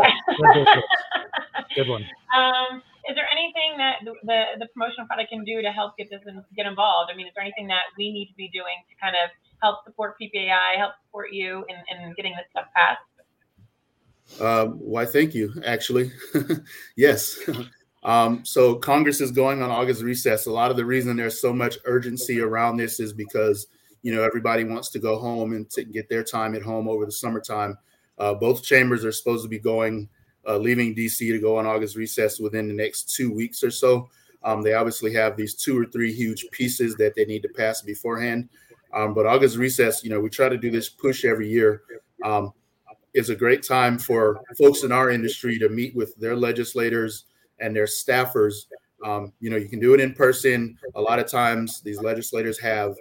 good 1.77 1.89
one. 1.89 2.05
Um, 2.35 2.83
is 3.09 3.15
there 3.15 3.29
anything 3.31 3.79
that 3.79 3.97
the, 4.05 4.15
the, 4.25 4.43
the 4.59 4.67
promotional 4.75 5.07
product 5.07 5.31
can 5.31 5.45
do 5.45 5.63
to 5.63 5.71
help 5.71 5.97
get 5.97 6.11
this 6.11 6.23
in, 6.27 6.43
get 6.57 6.67
involved? 6.67 7.11
I 7.13 7.17
mean, 7.17 7.27
is 7.27 7.33
there 7.35 7.45
anything 7.45 7.69
that 7.69 7.83
we 7.97 8.11
need 8.11 8.27
to 8.27 8.35
be 8.35 8.49
doing 8.49 8.83
to 8.89 8.95
kind 9.01 9.15
of 9.15 9.31
help 9.63 9.85
support 9.85 10.17
PPAI, 10.21 10.77
help 10.77 10.95
support 11.07 11.33
you 11.33 11.65
in, 11.69 11.77
in 11.77 12.15
getting 12.15 12.33
this 12.33 12.47
stuff 12.51 12.67
passed? 12.75 14.41
Uh, 14.41 14.67
why, 14.67 15.07
thank 15.07 15.35
you. 15.35 15.53
Actually, 15.65 16.11
yes. 16.97 17.39
Um, 18.03 18.45
so 18.45 18.75
Congress 18.75 19.21
is 19.21 19.31
going 19.31 19.63
on 19.63 19.71
August 19.71 20.03
recess. 20.03 20.47
A 20.47 20.51
lot 20.51 20.73
of 20.73 20.77
the 20.77 20.85
reason 20.85 21.17
there's 21.17 21.41
so 21.41 21.53
much 21.53 21.79
urgency 21.85 22.41
around 22.41 22.77
this 22.77 22.99
is 22.99 23.13
because 23.13 23.69
you 24.07 24.15
know 24.15 24.23
everybody 24.23 24.63
wants 24.63 24.89
to 24.91 25.01
go 25.01 25.19
home 25.19 25.53
and 25.53 25.69
to 25.69 25.83
get 25.83 26.09
their 26.09 26.23
time 26.23 26.55
at 26.55 26.63
home 26.63 26.87
over 26.87 27.05
the 27.05 27.11
summertime. 27.11 27.77
Uh, 28.19 28.35
both 28.35 28.63
chambers 28.63 29.05
are 29.05 29.11
supposed 29.11 29.43
to 29.43 29.49
be 29.49 29.59
going, 29.59 30.09
uh, 30.47 30.57
leaving 30.57 30.95
DC 30.95 31.19
to 31.19 31.41
go 31.41 31.59
on 31.59 31.67
August 31.67 31.97
recess 31.97 32.39
within 32.39 32.69
the 32.69 32.73
next 32.73 33.13
two 33.17 33.35
weeks 33.35 33.65
or 33.65 33.71
so. 33.73 34.09
Um, 34.45 34.63
they 34.63 34.75
obviously 34.75 35.13
have 35.15 35.37
these 35.37 35.55
two 35.55 35.77
or 35.77 35.87
three 35.87 36.13
huge 36.13 36.47
pieces 36.53 36.95
that 36.99 37.17
they 37.17 37.25
need 37.25 37.43
to 37.43 37.49
pass 37.49 37.83
beforehand. 37.83 38.49
Um, 38.95 39.13
but 39.13 39.27
August 39.27 39.57
recess, 39.57 40.05
you 40.05 40.11
know, 40.11 40.21
we 40.21 40.31
try 40.31 40.49
to 40.49 40.57
do 40.57 40.71
this 40.71 40.89
push 40.89 41.25
every 41.25 41.49
year. 41.49 41.83
Um, 42.23 42.53
it's 43.13 43.31
a 43.31 43.35
great 43.35 43.65
time 43.65 43.99
for 43.99 44.41
folks 44.57 44.85
in 44.85 44.93
our 44.93 45.11
industry 45.11 45.59
to 45.59 45.69
meet 45.69 45.97
with 45.97 46.15
their 46.15 46.37
legislators 46.37 47.25
and 47.59 47.75
their 47.75 47.87
staffers. 47.87 48.67
Um, 49.05 49.33
you 49.41 49.51
know, 49.51 49.57
you 49.57 49.69
can 49.69 49.81
do 49.81 49.95
it 49.95 50.01
in 50.01 50.15
person. 50.15 50.79
A 50.95 51.01
lot 51.01 51.19
of 51.19 51.29
times, 51.29 51.81
these 51.81 52.01
legislators 52.01 52.57
have, 52.61 52.95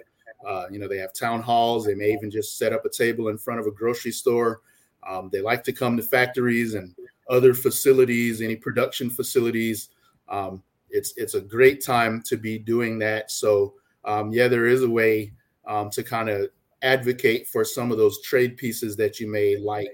uh, 0.46 0.66
you 0.70 0.78
know, 0.78 0.88
they 0.88 0.98
have 0.98 1.12
town 1.12 1.42
halls. 1.42 1.84
They 1.84 1.94
may 1.94 2.12
even 2.12 2.30
just 2.30 2.58
set 2.58 2.72
up 2.72 2.84
a 2.84 2.90
table 2.90 3.28
in 3.28 3.38
front 3.38 3.60
of 3.60 3.66
a 3.66 3.70
grocery 3.70 4.12
store. 4.12 4.60
Um, 5.06 5.30
they 5.32 5.40
like 5.40 5.62
to 5.64 5.72
come 5.72 5.96
to 5.96 6.02
factories 6.02 6.74
and 6.74 6.94
other 7.30 7.54
facilities, 7.54 8.40
any 8.40 8.56
production 8.56 9.10
facilities. 9.10 9.90
Um, 10.28 10.62
it's 10.90 11.14
it's 11.16 11.34
a 11.34 11.40
great 11.40 11.84
time 11.84 12.22
to 12.26 12.36
be 12.36 12.58
doing 12.58 12.98
that. 13.00 13.30
So 13.30 13.74
um, 14.04 14.32
yeah, 14.32 14.48
there 14.48 14.66
is 14.66 14.82
a 14.82 14.90
way 14.90 15.32
um, 15.66 15.90
to 15.90 16.02
kind 16.02 16.28
of 16.28 16.48
advocate 16.82 17.48
for 17.48 17.64
some 17.64 17.90
of 17.90 17.98
those 17.98 18.20
trade 18.22 18.56
pieces 18.56 18.96
that 18.96 19.18
you 19.18 19.28
may 19.28 19.56
like 19.56 19.92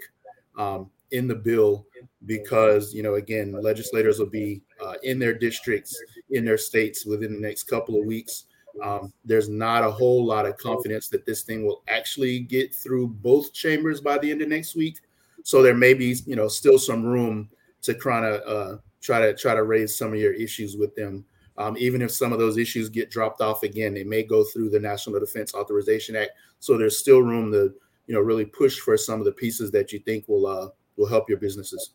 um, 0.58 0.90
in 1.11 1.28
the 1.28 1.34
bill 1.34 1.87
because 2.26 2.92
you 2.94 3.02
know 3.02 3.14
again 3.14 3.52
legislators 3.62 4.18
will 4.18 4.26
be 4.26 4.62
uh, 4.84 4.94
in 5.02 5.18
their 5.18 5.32
districts 5.32 5.96
in 6.30 6.44
their 6.44 6.58
states 6.58 7.06
within 7.06 7.32
the 7.32 7.40
next 7.40 7.64
couple 7.64 7.99
of 7.99 8.06
weeks 8.06 8.44
um, 8.83 9.12
there's 9.25 9.49
not 9.49 9.85
a 9.85 9.91
whole 9.91 10.25
lot 10.25 10.47
of 10.47 10.57
confidence 10.57 11.09
that 11.09 11.26
this 11.26 11.43
thing 11.43 11.64
will 11.67 11.83
actually 11.88 12.41
get 12.41 12.75
through 12.75 13.09
both 13.09 13.52
chambers 13.52 14.00
by 14.00 14.19
the 14.19 14.31
end 14.31 14.43
of 14.43 14.49
next 14.49 14.75
week. 14.75 14.99
So 15.45 15.62
there 15.62 15.75
may 15.75 15.95
be 15.95 16.17
you 16.26 16.37
know 16.37 16.49
still 16.49 16.79
some 16.79 17.05
room 17.05 17.50
to 17.83 17.95
kind 17.95 18.25
of 18.25 18.43
uh, 18.47 18.79
try 19.00 19.21
to 19.21 19.35
try 19.35 19.55
to 19.55 19.64
raise 19.64 19.97
some 19.97 20.12
of 20.12 20.19
your 20.19 20.33
issues 20.33 20.76
with 20.76 20.95
them. 20.95 21.25
Um, 21.59 21.76
even 21.79 22.00
if 22.00 22.11
some 22.11 22.33
of 22.33 22.38
those 22.38 22.57
issues 22.57 22.88
get 22.88 23.11
dropped 23.11 23.43
off 23.43 23.62
again 23.62 23.95
it 23.95 24.07
may 24.07 24.23
go 24.23 24.43
through 24.43 24.71
the 24.71 24.81
national 24.81 25.21
defense 25.21 25.55
authorization 25.55 26.17
act. 26.17 26.31
So 26.61 26.79
there's 26.79 26.99
still 26.99 27.21
room 27.21 27.52
to 27.52 27.75
you 28.07 28.14
know 28.14 28.21
really 28.21 28.47
push 28.47 28.79
for 28.79 28.97
some 28.97 29.19
of 29.19 29.26
the 29.26 29.33
pieces 29.33 29.71
that 29.73 29.93
you 29.93 29.99
think 29.99 30.29
will 30.29 30.47
uh, 30.47 30.69
will 30.97 31.09
help 31.09 31.29
your 31.29 31.38
businesses. 31.38 31.91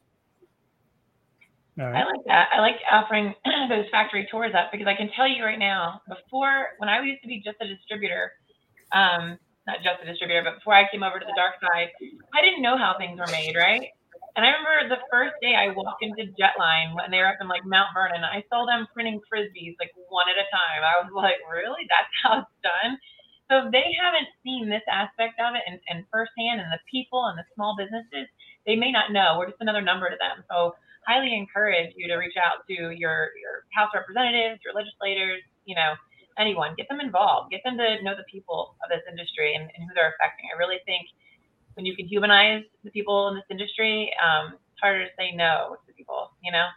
Right. 1.78 1.94
I 1.94 2.10
like 2.10 2.26
that. 2.26 2.50
I 2.54 2.60
like 2.60 2.82
offering 2.92 3.36
those 3.70 3.86
factory 3.92 4.28
tours 4.32 4.54
up 4.58 4.74
because 4.74 4.88
I 4.88 4.98
can 4.98 5.14
tell 5.14 5.28
you 5.30 5.46
right 5.46 5.60
now, 5.60 6.02
before 6.10 6.74
when 6.82 6.90
I 6.90 6.98
used 7.06 7.22
to 7.22 7.30
be 7.30 7.38
just 7.46 7.62
a 7.62 7.68
distributor, 7.70 8.34
um, 8.98 9.38
not 9.70 9.86
just 9.86 10.02
a 10.02 10.08
distributor, 10.10 10.42
but 10.42 10.58
before 10.58 10.74
I 10.74 10.90
came 10.90 11.06
over 11.06 11.22
to 11.22 11.26
the 11.26 11.38
dark 11.38 11.62
side, 11.62 11.94
I 12.34 12.42
didn't 12.42 12.66
know 12.66 12.82
how 12.82 12.98
things 12.98 13.22
were 13.22 13.30
made, 13.30 13.54
right? 13.54 13.94
And 14.34 14.42
I 14.42 14.58
remember 14.58 14.90
the 14.90 15.06
first 15.14 15.38
day 15.42 15.54
I 15.54 15.74
walked 15.74 16.02
into 16.02 16.34
Jetline 16.34 16.98
when 16.98 17.14
they 17.14 17.22
were 17.22 17.30
up 17.30 17.42
in 17.42 17.50
like 17.50 17.66
Mount 17.66 17.94
Vernon, 17.94 18.26
I 18.26 18.42
saw 18.50 18.66
them 18.66 18.90
printing 18.94 19.22
frisbees 19.30 19.78
like 19.78 19.94
one 20.10 20.30
at 20.30 20.38
a 20.38 20.50
time. 20.50 20.82
I 20.82 21.02
was 21.02 21.14
like, 21.14 21.42
really? 21.46 21.86
That's 21.90 22.14
how 22.26 22.42
it's 22.42 22.58
done? 22.66 22.98
So 23.50 23.66
if 23.66 23.72
they 23.72 23.86
haven't 23.98 24.30
seen 24.42 24.70
this 24.70 24.84
aspect 24.90 25.40
of 25.40 25.54
it 25.56 25.64
and, 25.70 25.78
and 25.90 26.06
firsthand 26.10 26.60
and 26.60 26.70
the 26.74 26.82
people 26.90 27.26
and 27.30 27.38
the 27.38 27.46
small 27.54 27.78
businesses 27.78 28.30
they 28.68 28.76
may 28.76 28.92
not 28.92 29.16
know. 29.16 29.40
We're 29.40 29.48
just 29.48 29.64
another 29.64 29.82
number 29.82 30.10
to 30.12 30.20
them. 30.20 30.44
So 30.52 30.76
highly 31.08 31.36
encourage 31.36 31.94
you 31.96 32.08
to 32.08 32.16
reach 32.16 32.36
out 32.38 32.68
to 32.68 32.74
your 32.74 33.32
your 33.40 33.66
House 33.74 33.90
representatives, 33.94 34.60
your 34.64 34.74
legislators, 34.74 35.42
you 35.66 35.76
know, 35.76 35.94
anyone. 36.38 36.74
Get 36.78 36.88
them 36.90 37.00
involved. 37.00 37.52
Get 37.52 37.62
them 37.64 37.78
to 37.78 38.04
know 38.04 38.16
the 38.16 38.26
people 38.32 38.76
of 38.84 38.90
this 38.90 39.02
industry 39.10 39.56
and, 39.56 39.64
and 39.64 39.88
who 39.88 39.94
they're 39.96 40.14
affecting. 40.20 40.46
I 40.54 40.58
really 40.58 40.80
think 40.86 41.08
when 41.76 41.86
you 41.86 41.96
can 41.96 42.08
humanize 42.08 42.64
the 42.84 42.92
people 42.92 43.28
in 43.30 43.36
this 43.36 43.46
industry, 43.50 44.12
um, 44.24 44.54
it's 44.72 44.82
harder 44.82 45.06
to 45.06 45.12
say 45.18 45.32
no 45.36 45.78
to 45.88 45.94
people. 45.94 46.32
You 46.44 46.52
know. 46.52 46.68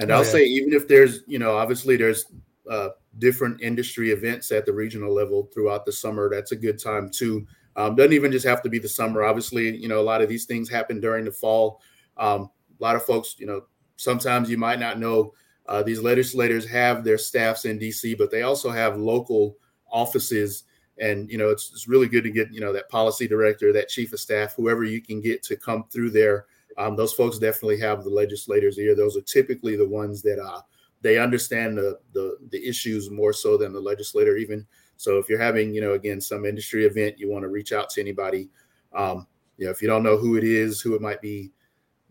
And 0.00 0.12
I'll 0.12 0.24
say, 0.24 0.44
even 0.44 0.72
if 0.74 0.86
there's, 0.86 1.22
you 1.26 1.40
know, 1.40 1.56
obviously 1.56 1.96
there's 1.96 2.26
uh, 2.70 2.90
different 3.18 3.60
industry 3.60 4.12
events 4.12 4.52
at 4.52 4.64
the 4.64 4.72
regional 4.72 5.12
level 5.12 5.50
throughout 5.52 5.84
the 5.84 5.90
summer. 5.90 6.30
That's 6.30 6.52
a 6.52 6.56
good 6.56 6.80
time 6.80 7.10
too 7.10 7.46
um, 7.78 7.94
doesn't 7.94 8.12
even 8.12 8.32
just 8.32 8.44
have 8.44 8.60
to 8.62 8.68
be 8.68 8.80
the 8.80 8.88
summer. 8.88 9.22
Obviously, 9.22 9.76
you 9.76 9.86
know, 9.86 10.00
a 10.00 10.02
lot 10.02 10.20
of 10.20 10.28
these 10.28 10.46
things 10.46 10.68
happen 10.68 11.00
during 11.00 11.24
the 11.24 11.30
fall. 11.30 11.80
Um, 12.16 12.50
a 12.78 12.82
lot 12.82 12.96
of 12.96 13.04
folks, 13.04 13.36
you 13.38 13.46
know, 13.46 13.62
sometimes 13.96 14.50
you 14.50 14.56
might 14.56 14.78
not 14.78 14.98
know 14.98 15.34
uh, 15.66 15.82
these 15.82 16.00
legislators 16.00 16.66
have 16.68 17.04
their 17.04 17.18
staffs 17.18 17.64
in 17.64 17.78
DC, 17.78 18.16
but 18.16 18.30
they 18.30 18.42
also 18.42 18.70
have 18.70 18.96
local 18.96 19.56
offices. 19.90 20.64
And, 21.00 21.30
you 21.30 21.38
know, 21.38 21.50
it's, 21.50 21.70
it's 21.72 21.88
really 21.88 22.08
good 22.08 22.24
to 22.24 22.30
get, 22.30 22.52
you 22.52 22.60
know, 22.60 22.72
that 22.72 22.88
policy 22.88 23.28
director, 23.28 23.72
that 23.72 23.88
chief 23.88 24.12
of 24.12 24.20
staff, 24.20 24.54
whoever 24.56 24.84
you 24.84 25.00
can 25.00 25.20
get 25.20 25.42
to 25.44 25.56
come 25.56 25.84
through 25.90 26.10
there. 26.10 26.46
Um, 26.76 26.96
those 26.96 27.12
folks 27.12 27.38
definitely 27.38 27.80
have 27.80 28.04
the 28.04 28.10
legislators 28.10 28.76
here. 28.76 28.94
Those 28.94 29.16
are 29.16 29.22
typically 29.22 29.76
the 29.76 29.88
ones 29.88 30.22
that 30.22 30.38
uh, 30.40 30.62
they 31.02 31.18
understand 31.18 31.76
the, 31.76 31.98
the, 32.14 32.38
the 32.50 32.66
issues 32.66 33.10
more 33.10 33.32
so 33.32 33.56
than 33.56 33.72
the 33.72 33.80
legislator 33.80 34.36
even 34.36 34.66
so 34.98 35.16
if 35.16 35.28
you're 35.28 35.40
having, 35.40 35.72
you 35.72 35.80
know, 35.80 35.92
again, 35.92 36.20
some 36.20 36.44
industry 36.44 36.84
event, 36.84 37.18
you 37.18 37.30
want 37.30 37.44
to 37.44 37.48
reach 37.48 37.72
out 37.72 37.88
to 37.90 38.00
anybody. 38.00 38.50
Um, 38.92 39.28
you 39.56 39.64
know, 39.64 39.70
if 39.70 39.80
you 39.80 39.86
don't 39.86 40.02
know 40.02 40.16
who 40.16 40.36
it 40.36 40.42
is, 40.42 40.80
who 40.80 40.96
it 40.96 41.00
might 41.00 41.22
be, 41.22 41.52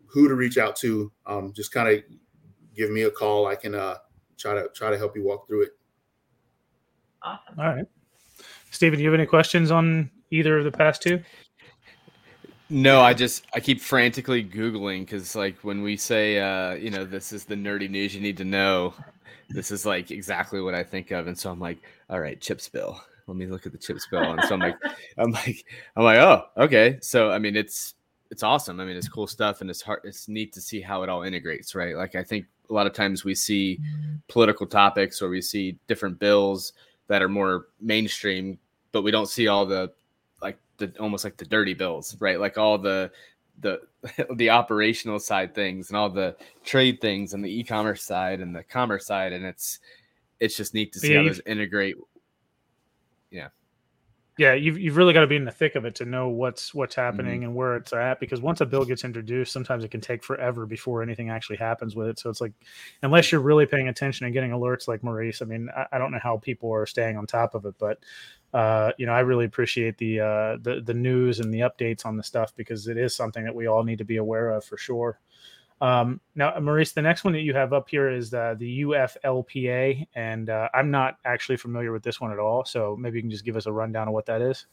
who 0.08 0.28
to 0.28 0.36
reach 0.36 0.58
out 0.58 0.76
to, 0.78 1.12
um, 1.26 1.54
just 1.54 1.72
kind 1.72 1.90
of 1.90 2.04
give 2.76 2.90
me 2.90 3.04
a 3.04 3.12
call. 3.12 3.48
I 3.48 3.56
can 3.56 3.76
uh, 3.76 3.98
try 4.38 4.54
to 4.54 4.70
try 4.74 4.90
to 4.90 4.98
help 4.98 5.16
you 5.16 5.24
walk 5.24 5.48
through 5.48 5.64
it. 5.64 5.72
Awesome. 7.22 7.60
All 7.60 7.76
right, 7.76 7.86
Stephen, 8.72 8.98
do 8.98 9.04
you 9.04 9.10
have 9.10 9.20
any 9.20 9.28
questions 9.28 9.72
on 9.72 10.10
either 10.32 10.58
of 10.58 10.64
the 10.64 10.72
past 10.72 11.02
two? 11.02 11.22
No, 12.70 13.02
I 13.02 13.14
just 13.14 13.46
I 13.54 13.60
keep 13.60 13.80
frantically 13.80 14.44
googling 14.44 15.02
because 15.02 15.36
like 15.36 15.58
when 15.64 15.82
we 15.82 15.96
say 15.96 16.40
uh, 16.40 16.74
you 16.74 16.90
know 16.90 17.06
this 17.06 17.32
is 17.32 17.46
the 17.46 17.56
nerdy 17.56 17.90
news 17.90 18.14
you 18.14 18.22
need 18.22 18.38
to 18.38 18.46
know, 18.46 18.94
this 19.50 19.72
is 19.72 19.86
like 19.86 20.12
exactly 20.12 20.62
what 20.62 20.76
I 20.76 20.84
think 20.84 21.12
of. 21.12 21.28
And 21.28 21.38
so 21.38 21.50
I'm 21.50 21.60
like, 21.60 21.78
all 22.10 22.20
right, 22.20 22.40
chips 22.40 22.68
bill. 22.68 23.00
Let 23.28 23.38
me 23.38 23.46
look 23.46 23.66
at 23.66 23.72
the 23.72 23.78
chips 23.78 24.08
bill. 24.10 24.24
And 24.24 24.42
so 24.44 24.56
I'm 24.56 24.60
like, 24.60 24.78
I'm 25.18 25.32
like, 25.32 25.66
I'm 25.96 26.04
like, 26.04 26.18
oh, 26.18 26.46
okay. 26.58 26.98
So 27.02 27.32
I 27.32 27.40
mean, 27.40 27.56
it's 27.56 27.96
it's 28.32 28.44
awesome. 28.44 28.80
I 28.80 28.86
mean, 28.86 28.98
it's 28.98 29.08
cool 29.08 29.28
stuff, 29.28 29.62
and 29.62 29.70
it's 29.70 29.82
hard. 29.82 30.02
It's 30.04 30.28
neat 30.28 30.54
to 30.54 30.62
see 30.62 30.82
how 30.82 31.04
it 31.04 31.10
all 31.10 31.24
integrates, 31.24 31.76
right? 31.76 31.96
Like 31.96 32.16
I 32.16 32.24
think 32.24 32.46
a 32.70 32.74
lot 32.74 32.88
of 32.88 32.94
times 32.94 33.24
we 33.24 33.36
see 33.36 33.80
political 34.28 34.66
topics 34.66 35.22
or 35.22 35.30
we 35.30 35.42
see 35.42 35.78
different 35.88 36.20
bills 36.20 36.74
that 37.08 37.22
are 37.22 37.30
more 37.30 37.68
mainstream, 37.80 38.60
but 38.92 39.04
we 39.04 39.12
don't 39.12 39.30
see 39.30 39.48
all 39.48 39.66
the 39.66 39.92
like 40.42 40.58
the 40.78 40.94
almost 41.00 41.24
like 41.24 41.38
the 41.38 41.46
dirty 41.46 41.74
bills, 41.74 42.16
right? 42.20 42.40
Like 42.40 42.58
all 42.58 42.78
the 42.78 43.12
the 43.60 43.82
the 44.36 44.50
operational 44.50 45.20
side 45.20 45.56
things 45.56 45.90
and 45.90 45.98
all 45.98 46.10
the 46.10 46.36
trade 46.64 47.02
things 47.02 47.34
and 47.34 47.44
the 47.44 47.60
e-commerce 47.60 48.04
side 48.04 48.40
and 48.40 48.56
the 48.56 48.64
commerce 48.64 49.06
side 49.06 49.34
and 49.34 49.46
it's 49.46 49.80
it's 50.40 50.56
just 50.56 50.74
neat 50.74 50.94
to 50.94 51.00
see 51.00 51.14
yeah, 51.14 51.20
how 51.20 51.28
those 51.28 51.42
integrate 51.46 51.96
yeah 54.38 54.54
you've, 54.54 54.78
you've 54.78 54.98
really 54.98 55.14
got 55.14 55.22
to 55.22 55.28
be 55.28 55.36
in 55.36 55.46
the 55.46 55.52
thick 55.52 55.76
of 55.76 55.86
it 55.86 55.96
to 55.96 56.06
know 56.06 56.30
what's 56.30 56.74
what's 56.74 56.96
happening 56.96 57.42
mm-hmm. 57.42 57.50
and 57.50 57.56
where 57.56 57.76
it's 57.76 57.94
at 57.94 58.20
because 58.20 58.42
once 58.42 58.62
a 58.62 58.66
bill 58.66 58.86
gets 58.86 59.04
introduced 59.04 59.52
sometimes 59.52 59.84
it 59.84 59.92
can 59.92 60.02
take 60.02 60.24
forever 60.24 60.66
before 60.66 61.02
anything 61.02 61.30
actually 61.30 61.58
happens 61.58 61.96
with 61.96 62.08
it 62.08 62.20
so 62.20 62.30
it's 62.30 62.42
like 62.42 62.54
unless 63.04 63.32
you're 63.32 63.42
really 63.42 63.66
paying 63.66 63.88
attention 63.88 64.26
and 64.26 64.34
getting 64.34 64.52
alerts 64.52 64.88
like 64.88 65.04
maurice 65.04 65.42
i 65.42 65.46
mean 65.46 65.70
i, 65.76 65.86
I 65.94 65.98
don't 65.98 66.12
know 66.12 66.20
how 66.22 66.38
people 66.38 66.72
are 66.74 66.86
staying 66.86 67.18
on 67.18 67.26
top 67.28 67.56
of 67.56 67.66
it 67.66 67.76
but 67.80 68.00
uh, 68.54 68.92
you 68.98 69.06
know, 69.06 69.12
I 69.12 69.20
really 69.20 69.46
appreciate 69.46 69.98
the 69.98 70.22
uh, 70.22 70.58
the 70.62 70.82
the 70.84 70.94
news 70.94 71.40
and 71.40 71.54
the 71.54 71.60
updates 71.60 72.06
on 72.06 72.16
the 72.16 72.24
stuff 72.24 72.56
because 72.56 72.88
it 72.88 72.98
is 72.98 73.14
something 73.16 73.44
that 73.44 73.54
we 73.54 73.68
all 73.68 73.84
need 73.84 73.98
to 73.98 74.06
be 74.06 74.18
aware 74.18 74.52
of 74.52 74.64
for 74.64 74.78
sure. 74.78 75.20
Um, 75.80 76.20
now, 76.36 76.60
Maurice, 76.60 76.94
the 76.94 77.02
next 77.02 77.24
one 77.24 77.34
that 77.34 77.42
you 77.42 77.54
have 77.54 77.72
up 77.72 77.88
here 77.90 78.10
is 78.10 78.34
uh, 78.34 78.56
the 78.58 78.82
UFLPA, 78.82 80.08
and 80.16 80.50
uh, 80.50 80.70
I'm 80.74 80.90
not 80.90 81.18
actually 81.26 81.58
familiar 81.58 81.92
with 81.92 82.04
this 82.04 82.20
one 82.20 82.32
at 82.32 82.40
all. 82.40 82.66
So 82.66 82.96
maybe 83.00 83.18
you 83.18 83.24
can 83.24 83.32
just 83.32 83.46
give 83.46 83.56
us 83.56 83.68
a 83.68 83.72
rundown 83.72 84.08
of 84.08 84.14
what 84.14 84.26
that 84.26 84.42
is. 84.42 84.66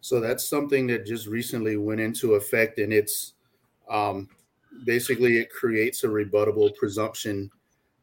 So 0.00 0.20
that's 0.20 0.48
something 0.48 0.86
that 0.86 1.04
just 1.04 1.26
recently 1.26 1.76
went 1.76 2.00
into 2.00 2.34
effect, 2.34 2.78
and 2.78 2.92
it's 2.92 3.34
um, 3.90 4.28
basically 4.84 5.38
it 5.38 5.50
creates 5.50 6.04
a 6.04 6.08
rebuttable 6.08 6.74
presumption 6.76 7.50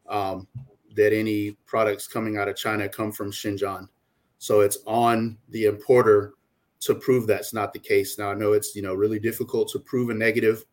um, 0.08 0.46
that 0.94 1.12
any 1.12 1.52
products 1.66 2.06
coming 2.06 2.36
out 2.36 2.48
of 2.48 2.56
China 2.56 2.88
come 2.88 3.10
from 3.10 3.32
Xinjiang. 3.32 3.88
So 4.38 4.60
it's 4.60 4.78
on 4.86 5.38
the 5.48 5.64
importer 5.64 6.34
to 6.80 6.94
prove 6.94 7.26
that's 7.26 7.54
not 7.54 7.72
the 7.72 7.78
case. 7.78 8.18
Now 8.18 8.30
I 8.30 8.34
know 8.34 8.52
it's 8.52 8.76
you 8.76 8.82
know 8.82 8.94
really 8.94 9.18
difficult 9.18 9.68
to 9.70 9.78
prove 9.78 10.10
a 10.10 10.14
negative, 10.14 10.64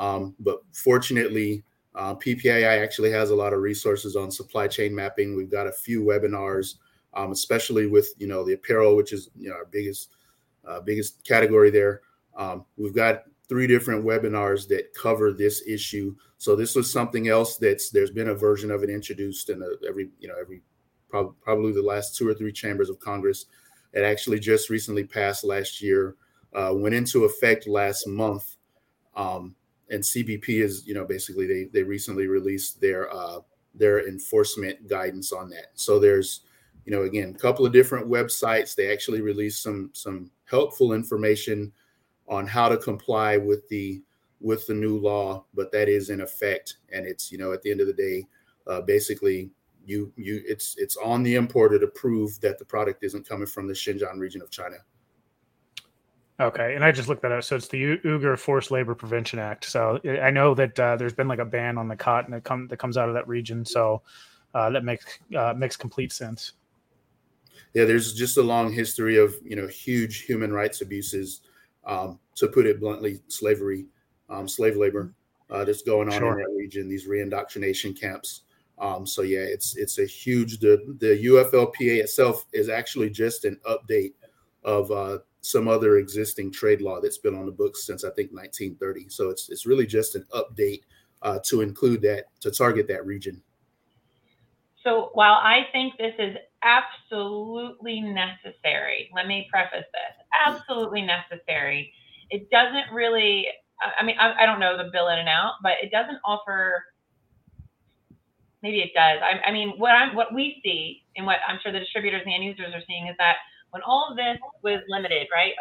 um, 0.00 0.34
but 0.40 0.62
fortunately, 0.72 1.62
uh, 1.94 2.14
PPAI 2.14 2.82
actually 2.82 3.12
has 3.12 3.30
a 3.30 3.34
lot 3.34 3.52
of 3.52 3.60
resources 3.60 4.16
on 4.16 4.30
supply 4.30 4.66
chain 4.66 4.94
mapping. 4.94 5.36
We've 5.36 5.50
got 5.50 5.66
a 5.66 5.72
few 5.72 6.02
webinars, 6.02 6.76
um, 7.12 7.32
especially 7.32 7.86
with 7.86 8.14
you 8.18 8.26
know 8.26 8.42
the 8.42 8.54
apparel, 8.54 8.96
which 8.96 9.12
is 9.12 9.28
you 9.36 9.50
know 9.50 9.56
our 9.56 9.66
biggest 9.66 10.08
uh, 10.66 10.80
biggest 10.80 11.22
category 11.24 11.70
there. 11.70 12.00
Um, 12.34 12.64
we've 12.78 12.94
got 12.94 13.24
three 13.46 13.66
different 13.66 14.04
webinars 14.04 14.66
that 14.68 14.94
cover 14.94 15.32
this 15.32 15.62
issue. 15.66 16.16
So 16.38 16.56
this 16.56 16.74
was 16.74 16.90
something 16.90 17.28
else 17.28 17.58
that's 17.58 17.90
there's 17.90 18.10
been 18.10 18.28
a 18.28 18.34
version 18.34 18.70
of 18.70 18.82
it 18.82 18.88
introduced 18.88 19.50
in 19.50 19.60
a, 19.62 19.86
every 19.86 20.08
you 20.18 20.28
know 20.28 20.36
every 20.40 20.62
probably 21.10 21.72
the 21.72 21.82
last 21.82 22.16
two 22.16 22.26
or 22.26 22.32
three 22.32 22.52
chambers 22.52 22.88
of 22.88 22.98
Congress. 23.00 23.46
It 23.92 24.02
actually 24.02 24.38
just 24.38 24.70
recently 24.70 25.04
passed 25.04 25.44
last 25.44 25.82
year, 25.82 26.14
uh, 26.54 26.72
went 26.72 26.94
into 26.94 27.24
effect 27.24 27.66
last 27.66 28.06
month. 28.06 28.56
Um, 29.14 29.56
and 29.90 30.02
CBP 30.02 30.62
is, 30.62 30.86
you 30.86 30.94
know, 30.94 31.04
basically 31.04 31.46
they 31.46 31.64
they 31.72 31.82
recently 31.82 32.26
released 32.26 32.80
their 32.80 33.12
uh, 33.12 33.40
their 33.74 34.08
enforcement 34.08 34.88
guidance 34.88 35.32
on 35.32 35.50
that. 35.50 35.66
So 35.74 35.98
there's, 35.98 36.42
you 36.84 36.92
know, 36.92 37.02
again, 37.02 37.34
a 37.34 37.38
couple 37.38 37.66
of 37.66 37.72
different 37.72 38.08
websites. 38.08 38.74
They 38.74 38.92
actually 38.92 39.20
released 39.20 39.62
some 39.62 39.90
some 39.92 40.30
helpful 40.44 40.92
information 40.92 41.72
on 42.28 42.46
how 42.46 42.68
to 42.68 42.76
comply 42.76 43.36
with 43.36 43.68
the 43.68 44.02
with 44.40 44.66
the 44.66 44.74
new 44.74 44.96
law, 44.96 45.44
but 45.52 45.70
that 45.72 45.88
is 45.88 46.08
in 46.08 46.20
effect, 46.20 46.76
and 46.92 47.06
it's 47.06 47.30
you 47.30 47.38
know 47.38 47.52
at 47.52 47.62
the 47.62 47.70
end 47.70 47.80
of 47.80 47.86
the 47.86 47.92
day, 47.92 48.26
uh, 48.66 48.80
basically 48.80 49.50
you 49.84 50.12
you 50.16 50.42
it's 50.46 50.76
it's 50.78 50.96
on 50.98 51.22
the 51.22 51.34
importer 51.34 51.78
to 51.78 51.86
prove 51.88 52.40
that 52.40 52.58
the 52.58 52.64
product 52.64 53.02
isn't 53.02 53.28
coming 53.28 53.46
from 53.46 53.66
the 53.66 53.74
Xinjiang 53.74 54.18
region 54.18 54.40
of 54.40 54.50
China. 54.50 54.76
Okay, 56.40 56.74
and 56.74 56.82
I 56.82 56.90
just 56.90 57.06
looked 57.08 57.20
that 57.22 57.32
up. 57.32 57.44
So 57.44 57.54
it's 57.54 57.68
the 57.68 57.78
U- 57.78 57.98
Uyghur 57.98 58.38
Forced 58.38 58.70
Labor 58.70 58.94
Prevention 58.94 59.38
Act. 59.38 59.66
So 59.66 60.00
I 60.22 60.30
know 60.30 60.54
that 60.54 60.80
uh, 60.80 60.96
there's 60.96 61.12
been 61.12 61.28
like 61.28 61.38
a 61.38 61.44
ban 61.44 61.76
on 61.76 61.86
the 61.86 61.96
cotton 61.96 62.30
that 62.32 62.44
come 62.44 62.66
that 62.68 62.78
comes 62.78 62.96
out 62.96 63.08
of 63.08 63.14
that 63.14 63.28
region. 63.28 63.64
So 63.64 64.00
uh, 64.54 64.70
that 64.70 64.82
makes 64.82 65.18
uh, 65.36 65.52
makes 65.54 65.76
complete 65.76 66.12
sense. 66.12 66.52
Yeah, 67.74 67.84
there's 67.84 68.14
just 68.14 68.38
a 68.38 68.42
long 68.42 68.72
history 68.72 69.18
of 69.18 69.34
you 69.44 69.54
know 69.54 69.66
huge 69.66 70.22
human 70.22 70.52
rights 70.52 70.80
abuses. 70.80 71.42
Um, 71.84 72.18
to 72.36 72.48
put 72.48 72.66
it 72.66 72.78
bluntly, 72.78 73.20
slavery, 73.28 73.86
um, 74.28 74.46
slave 74.46 74.76
labor 74.76 75.14
uh, 75.50 75.64
that's 75.64 75.82
going 75.82 76.08
on 76.08 76.18
sure. 76.18 76.32
in 76.32 76.38
that 76.38 76.56
region. 76.56 76.88
These 76.88 77.06
reindoctrination 77.06 77.98
camps. 77.98 78.42
Um, 78.78 79.06
so 79.06 79.22
yeah, 79.22 79.40
it's 79.40 79.76
it's 79.76 79.98
a 79.98 80.06
huge 80.06 80.58
the 80.58 80.96
the 81.00 81.22
UFLPA 81.26 82.00
itself 82.00 82.46
is 82.52 82.70
actually 82.70 83.10
just 83.10 83.44
an 83.44 83.60
update 83.68 84.14
of 84.64 84.90
uh, 84.90 85.18
some 85.42 85.68
other 85.68 85.96
existing 85.96 86.52
trade 86.52 86.80
law 86.80 87.00
that's 87.00 87.18
been 87.18 87.34
on 87.34 87.46
the 87.46 87.52
books 87.52 87.86
since 87.86 88.04
I 88.04 88.10
think 88.10 88.32
1930. 88.32 89.08
So 89.08 89.30
it's 89.30 89.48
it's 89.48 89.66
really 89.66 89.86
just 89.86 90.14
an 90.14 90.26
update 90.34 90.82
uh, 91.22 91.38
to 91.46 91.60
include 91.60 92.02
that 92.02 92.26
to 92.40 92.50
target 92.50 92.88
that 92.88 93.06
region. 93.06 93.42
So 94.84 95.10
while 95.12 95.34
I 95.34 95.66
think 95.72 95.94
this 95.98 96.14
is 96.18 96.36
absolutely 96.62 98.00
necessary, 98.00 99.10
let 99.14 99.26
me 99.26 99.46
preface 99.50 99.84
this: 99.92 100.26
absolutely 100.46 101.02
necessary. 101.02 101.92
It 102.30 102.50
doesn't 102.50 102.92
really. 102.92 103.46
I 103.98 104.04
mean, 104.04 104.16
I, 104.20 104.42
I 104.42 104.46
don't 104.46 104.60
know 104.60 104.76
the 104.76 104.90
bill 104.92 105.08
in 105.08 105.18
and 105.18 105.28
out, 105.28 105.54
but 105.62 105.72
it 105.82 105.90
doesn't 105.90 106.18
offer 106.24 106.84
maybe 108.62 108.80
it 108.80 108.92
does. 108.94 109.20
I, 109.22 109.48
I 109.48 109.52
mean, 109.52 109.74
what 109.78 109.92
I'm 109.92 110.14
what 110.14 110.34
we 110.34 110.60
see 110.62 111.02
and 111.16 111.26
what 111.26 111.38
I'm 111.48 111.58
sure 111.62 111.72
the 111.72 111.80
distributors 111.80 112.22
and 112.24 112.34
end 112.34 112.44
users 112.44 112.74
are 112.74 112.82
seeing 112.86 113.06
is 113.06 113.16
that 113.18 113.36
when 113.70 113.82
all 113.82 114.08
of 114.10 114.16
this 114.16 114.38
was 114.62 114.80
limited, 114.88 115.28
right? 115.32 115.52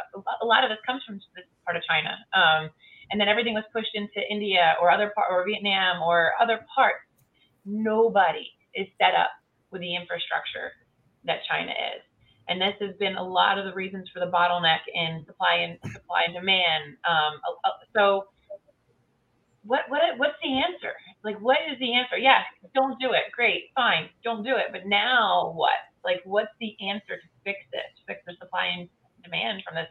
A 0.41 0.45
lot 0.45 0.63
of 0.63 0.69
this 0.69 0.79
comes 0.85 1.03
from 1.05 1.19
this 1.35 1.45
part 1.65 1.77
of 1.77 1.83
China, 1.83 2.17
um, 2.33 2.69
and 3.11 3.19
then 3.19 3.27
everything 3.27 3.53
was 3.53 3.63
pushed 3.73 3.93
into 3.93 4.21
India 4.29 4.75
or 4.81 4.91
other 4.91 5.11
part 5.15 5.27
or 5.31 5.45
Vietnam 5.45 6.01
or 6.01 6.33
other 6.41 6.65
parts. 6.73 7.05
Nobody 7.65 8.49
is 8.75 8.87
set 9.01 9.15
up 9.15 9.31
with 9.71 9.81
the 9.81 9.95
infrastructure 9.95 10.71
that 11.25 11.39
China 11.49 11.71
is, 11.71 12.01
and 12.47 12.61
this 12.61 12.75
has 12.81 12.95
been 12.97 13.15
a 13.17 13.23
lot 13.23 13.57
of 13.57 13.65
the 13.65 13.73
reasons 13.73 14.09
for 14.13 14.19
the 14.19 14.31
bottleneck 14.31 14.81
in 14.93 15.23
supply 15.25 15.65
and 15.65 15.77
supply 15.93 16.23
and 16.25 16.33
demand. 16.33 16.97
Um, 17.09 17.41
so, 17.95 18.25
what 19.63 19.81
what 19.89 20.01
what's 20.17 20.37
the 20.43 20.53
answer? 20.61 20.93
like 21.23 21.39
what 21.39 21.57
is 21.71 21.77
the 21.79 21.93
answer 21.93 22.17
Yeah, 22.17 22.41
don't 22.73 22.99
do 22.99 23.11
it 23.11 23.31
great 23.33 23.65
fine 23.75 24.09
don't 24.23 24.43
do 24.43 24.55
it 24.55 24.67
but 24.71 24.85
now 24.85 25.51
what 25.55 25.71
like 26.03 26.21
what's 26.25 26.51
the 26.59 26.75
answer 26.81 27.15
to 27.17 27.27
fix 27.43 27.59
it? 27.73 27.83
to 27.97 28.01
fix 28.07 28.21
the 28.25 28.33
supply 28.39 28.65
and 28.65 28.89
demand 29.23 29.63
from 29.65 29.75
this 29.75 29.87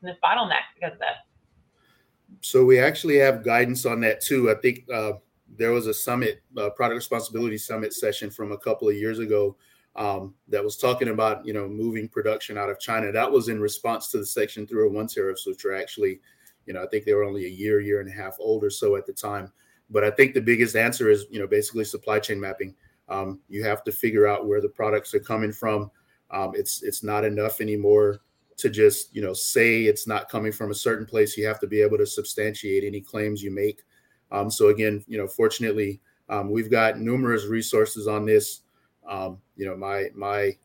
from 0.00 0.08
this 0.08 0.18
bottleneck 0.24 0.66
because 0.74 0.92
of 0.92 0.98
this 0.98 2.38
so 2.40 2.64
we 2.64 2.78
actually 2.78 3.16
have 3.16 3.44
guidance 3.44 3.86
on 3.86 4.00
that 4.00 4.20
too 4.20 4.50
i 4.50 4.54
think 4.54 4.84
uh, 4.92 5.12
there 5.56 5.72
was 5.72 5.86
a 5.86 5.94
summit 5.94 6.42
uh, 6.58 6.70
product 6.70 6.96
responsibility 6.96 7.56
summit 7.56 7.92
session 7.92 8.30
from 8.30 8.52
a 8.52 8.58
couple 8.58 8.88
of 8.88 8.94
years 8.94 9.18
ago 9.18 9.56
um, 9.96 10.34
that 10.46 10.62
was 10.62 10.76
talking 10.76 11.08
about 11.08 11.44
you 11.44 11.52
know 11.52 11.66
moving 11.66 12.08
production 12.08 12.58
out 12.58 12.68
of 12.68 12.78
china 12.78 13.10
that 13.10 13.30
was 13.30 13.48
in 13.48 13.60
response 13.60 14.08
to 14.08 14.18
the 14.18 14.26
section 14.26 14.66
301 14.66 15.06
tariffs 15.06 15.46
which 15.46 15.64
are 15.64 15.74
actually 15.74 16.20
you 16.66 16.74
know 16.74 16.82
i 16.82 16.86
think 16.88 17.04
they 17.04 17.14
were 17.14 17.24
only 17.24 17.46
a 17.46 17.48
year 17.48 17.80
year 17.80 18.00
and 18.00 18.08
a 18.08 18.12
half 18.12 18.36
old 18.38 18.62
or 18.62 18.70
so 18.70 18.96
at 18.96 19.06
the 19.06 19.12
time 19.12 19.50
but 19.90 20.04
I 20.04 20.10
think 20.10 20.34
the 20.34 20.40
biggest 20.40 20.76
answer 20.76 21.08
is, 21.08 21.26
you 21.30 21.38
know, 21.38 21.46
basically 21.46 21.84
supply 21.84 22.18
chain 22.18 22.38
mapping. 22.40 22.74
Um, 23.08 23.40
you 23.48 23.64
have 23.64 23.84
to 23.84 23.92
figure 23.92 24.26
out 24.26 24.46
where 24.46 24.60
the 24.60 24.68
products 24.68 25.14
are 25.14 25.20
coming 25.20 25.52
from. 25.52 25.90
Um, 26.30 26.52
it's 26.54 26.82
it's 26.82 27.02
not 27.02 27.24
enough 27.24 27.60
anymore 27.60 28.20
to 28.58 28.68
just 28.68 29.14
you 29.14 29.22
know 29.22 29.32
say 29.32 29.84
it's 29.84 30.06
not 30.06 30.28
coming 30.28 30.52
from 30.52 30.70
a 30.70 30.74
certain 30.74 31.06
place. 31.06 31.36
You 31.36 31.46
have 31.46 31.60
to 31.60 31.66
be 31.66 31.80
able 31.80 31.98
to 31.98 32.06
substantiate 32.06 32.84
any 32.84 33.00
claims 33.00 33.42
you 33.42 33.50
make. 33.50 33.82
Um, 34.30 34.50
so 34.50 34.68
again, 34.68 35.04
you 35.08 35.16
know, 35.16 35.26
fortunately, 35.26 36.00
um, 36.28 36.50
we've 36.50 36.70
got 36.70 36.98
numerous 36.98 37.46
resources 37.46 38.06
on 38.06 38.26
this. 38.26 38.60
Um, 39.08 39.38
you 39.56 39.66
know, 39.66 39.76
my 39.76 40.08
my 40.14 40.56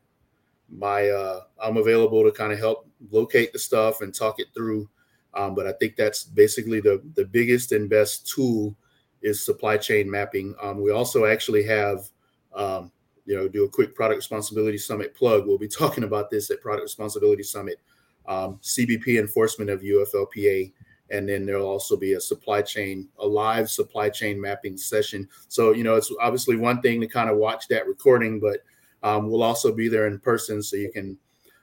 my 0.68 1.08
uh, 1.08 1.40
I'm 1.62 1.76
available 1.76 2.24
to 2.24 2.32
kind 2.32 2.52
of 2.52 2.58
help 2.58 2.88
locate 3.10 3.52
the 3.52 3.58
stuff 3.58 4.00
and 4.00 4.14
talk 4.14 4.40
it 4.40 4.48
through. 4.54 4.88
Um, 5.34 5.54
but 5.54 5.66
I 5.66 5.72
think 5.72 5.96
that's 5.96 6.24
basically 6.24 6.80
the 6.80 7.02
the 7.14 7.24
biggest 7.24 7.72
and 7.72 7.88
best 7.88 8.28
tool 8.28 8.76
is 9.22 9.44
supply 9.44 9.76
chain 9.78 10.08
mapping. 10.08 10.54
Um, 10.62 10.80
we 10.82 10.92
also 10.92 11.24
actually 11.24 11.64
have, 11.64 12.08
um, 12.54 12.90
you 13.26 13.36
know, 13.36 13.48
do 13.48 13.64
a 13.64 13.68
quick 13.68 13.94
product 13.94 14.16
responsibility 14.16 14.78
summit 14.78 15.14
plug. 15.14 15.46
We'll 15.46 15.58
be 15.58 15.68
talking 15.68 16.04
about 16.04 16.30
this 16.30 16.50
at 16.50 16.60
Product 16.60 16.82
Responsibility 16.82 17.42
Summit. 17.42 17.80
Um, 18.26 18.58
CBP 18.62 19.18
enforcement 19.18 19.70
of 19.70 19.82
UFLPA 19.82 20.72
and 21.10 21.28
then 21.28 21.44
there'll 21.44 21.68
also 21.68 21.96
be 21.96 22.14
a 22.14 22.20
supply 22.20 22.62
chain, 22.62 23.08
a 23.18 23.26
live 23.26 23.70
supply 23.70 24.08
chain 24.08 24.40
mapping 24.40 24.76
session. 24.76 25.28
So 25.48 25.72
you 25.72 25.84
know, 25.84 25.96
it's 25.96 26.12
obviously 26.20 26.56
one 26.56 26.80
thing 26.80 27.00
to 27.00 27.06
kind 27.06 27.30
of 27.30 27.36
watch 27.36 27.68
that 27.68 27.86
recording, 27.86 28.40
but 28.40 28.60
um, 29.02 29.28
we'll 29.30 29.42
also 29.42 29.72
be 29.72 29.88
there 29.88 30.06
in 30.06 30.18
person, 30.18 30.62
so 30.62 30.76
you 30.76 30.90
can 30.90 31.18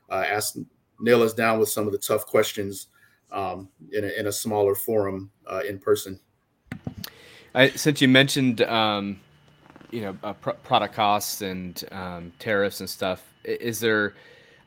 uh, 0.09 0.23
ask, 0.27 0.55
nail 0.99 1.23
us 1.23 1.33
down 1.33 1.59
with 1.59 1.69
some 1.69 1.87
of 1.87 1.91
the 1.91 1.97
tough 1.97 2.25
questions 2.25 2.87
um, 3.31 3.67
in, 3.91 4.03
a, 4.03 4.19
in 4.19 4.27
a 4.27 4.31
smaller 4.31 4.75
forum 4.75 5.31
uh, 5.47 5.61
in 5.67 5.79
person. 5.79 6.19
I, 7.55 7.69
since 7.69 7.99
you 7.99 8.07
mentioned, 8.07 8.61
um, 8.61 9.19
you 9.91 10.01
know, 10.01 10.17
uh, 10.23 10.33
pr- 10.33 10.51
product 10.51 10.95
costs 10.95 11.41
and 11.41 11.83
um, 11.91 12.31
tariffs 12.39 12.79
and 12.79 12.89
stuff, 12.89 13.23
is 13.43 13.79
there? 13.79 14.13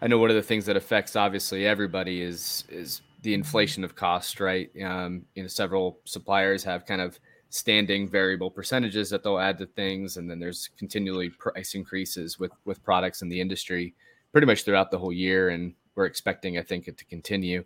I 0.02 0.06
know 0.06 0.18
one 0.18 0.30
of 0.30 0.36
the 0.36 0.42
things 0.42 0.66
that 0.66 0.76
affects 0.76 1.16
obviously 1.16 1.66
everybody 1.66 2.22
is 2.22 2.64
is 2.68 3.02
the 3.22 3.34
inflation 3.34 3.84
of 3.84 3.96
cost, 3.96 4.38
right? 4.38 4.70
Um, 4.82 5.24
you 5.34 5.42
know, 5.42 5.48
several 5.48 5.98
suppliers 6.04 6.62
have 6.64 6.84
kind 6.84 7.00
of 7.00 7.18
standing 7.48 8.08
variable 8.08 8.50
percentages 8.50 9.08
that 9.10 9.22
they'll 9.22 9.38
add 9.38 9.58
to 9.58 9.66
things, 9.66 10.16
and 10.16 10.28
then 10.28 10.38
there's 10.38 10.70
continually 10.76 11.30
price 11.30 11.74
increases 11.74 12.38
with 12.38 12.52
with 12.64 12.82
products 12.84 13.22
in 13.22 13.28
the 13.28 13.40
industry, 13.40 13.94
pretty 14.32 14.46
much 14.46 14.64
throughout 14.64 14.90
the 14.90 14.98
whole 14.98 15.12
year, 15.12 15.50
and 15.50 15.74
we're 15.94 16.06
expecting, 16.06 16.58
I 16.58 16.62
think, 16.62 16.88
it 16.88 16.98
to 16.98 17.04
continue. 17.04 17.64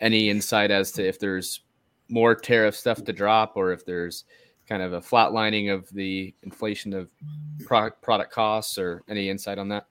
Any 0.00 0.30
insight 0.30 0.70
as 0.70 0.90
to 0.92 1.06
if 1.06 1.18
there's 1.18 1.60
more 2.08 2.34
tariff 2.34 2.74
stuff 2.74 3.04
to 3.04 3.12
drop, 3.12 3.52
or 3.56 3.72
if 3.72 3.84
there's 3.84 4.24
kind 4.68 4.82
of 4.82 4.92
a 4.92 5.00
flatlining 5.00 5.72
of 5.72 5.88
the 5.90 6.34
inflation 6.42 6.92
of 6.92 7.08
product 7.64 8.02
product 8.02 8.32
costs, 8.32 8.78
or 8.78 9.02
any 9.08 9.30
insight 9.30 9.58
on 9.58 9.68
that? 9.68 9.86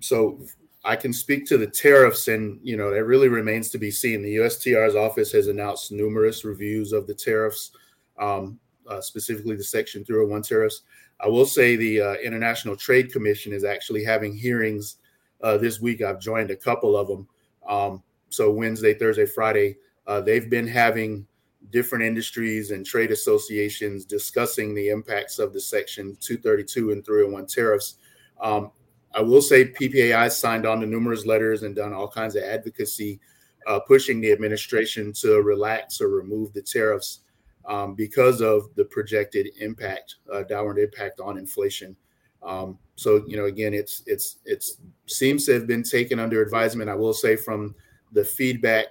So 0.00 0.40
I 0.84 0.96
can 0.96 1.12
speak 1.12 1.46
to 1.46 1.58
the 1.58 1.66
tariffs, 1.66 2.28
and 2.28 2.60
you 2.62 2.76
know 2.76 2.92
it 2.92 3.00
really 3.00 3.28
remains 3.28 3.70
to 3.70 3.78
be 3.78 3.90
seen. 3.90 4.22
The 4.22 4.36
USTR's 4.36 4.94
office 4.94 5.32
has 5.32 5.48
announced 5.48 5.92
numerous 5.92 6.44
reviews 6.44 6.92
of 6.92 7.06
the 7.06 7.14
tariffs, 7.14 7.72
um, 8.18 8.58
uh, 8.88 9.00
specifically 9.00 9.56
the 9.56 9.64
Section 9.64 10.04
301 10.04 10.42
tariffs. 10.42 10.82
I 11.22 11.28
will 11.28 11.46
say 11.46 11.76
the 11.76 12.00
uh, 12.00 12.14
International 12.14 12.76
Trade 12.76 13.12
Commission 13.12 13.52
is 13.52 13.64
actually 13.64 14.04
having 14.04 14.34
hearings 14.34 14.96
uh, 15.42 15.58
this 15.58 15.80
week. 15.80 16.02
I've 16.02 16.20
joined 16.20 16.50
a 16.50 16.56
couple 16.56 16.96
of 16.96 17.08
them. 17.08 17.28
Um, 17.68 18.02
so 18.30 18.50
Wednesday, 18.50 18.94
Thursday, 18.94 19.26
Friday, 19.26 19.76
uh, 20.06 20.20
they've 20.20 20.48
been 20.48 20.66
having 20.66 21.26
different 21.68 22.04
industries 22.04 22.70
and 22.70 22.86
trade 22.86 23.10
associations 23.10 24.04
discussing 24.04 24.74
the 24.74 24.88
impacts 24.88 25.38
of 25.38 25.52
the 25.52 25.60
Section 25.60 26.16
232 26.20 26.92
and 26.92 27.04
301 27.04 27.46
tariffs. 27.46 27.96
Um, 28.40 28.72
I 29.14 29.20
will 29.20 29.42
say 29.42 29.66
PPAI 29.66 30.30
signed 30.30 30.66
on 30.66 30.80
to 30.80 30.86
numerous 30.86 31.26
letters 31.26 31.62
and 31.62 31.76
done 31.76 31.92
all 31.92 32.08
kinds 32.08 32.36
of 32.36 32.44
advocacy, 32.44 33.20
uh, 33.66 33.80
pushing 33.80 34.20
the 34.20 34.32
administration 34.32 35.12
to 35.14 35.42
relax 35.42 36.00
or 36.00 36.08
remove 36.08 36.52
the 36.52 36.62
tariffs 36.62 37.20
um, 37.66 37.94
because 37.94 38.40
of 38.40 38.74
the 38.76 38.84
projected 38.84 39.48
impact, 39.60 40.16
uh, 40.32 40.42
downward 40.44 40.78
impact 40.78 41.20
on 41.20 41.36
inflation. 41.36 41.94
Um, 42.42 42.78
so 42.96 43.22
you 43.26 43.36
know, 43.36 43.44
again, 43.44 43.74
it's 43.74 44.02
it's 44.06 44.36
it's 44.44 44.78
seems 45.06 45.44
to 45.46 45.52
have 45.52 45.66
been 45.66 45.82
taken 45.82 46.18
under 46.18 46.40
advisement. 46.40 46.88
I 46.88 46.94
will 46.94 47.12
say 47.12 47.36
from 47.36 47.74
the 48.12 48.24
feedback 48.24 48.86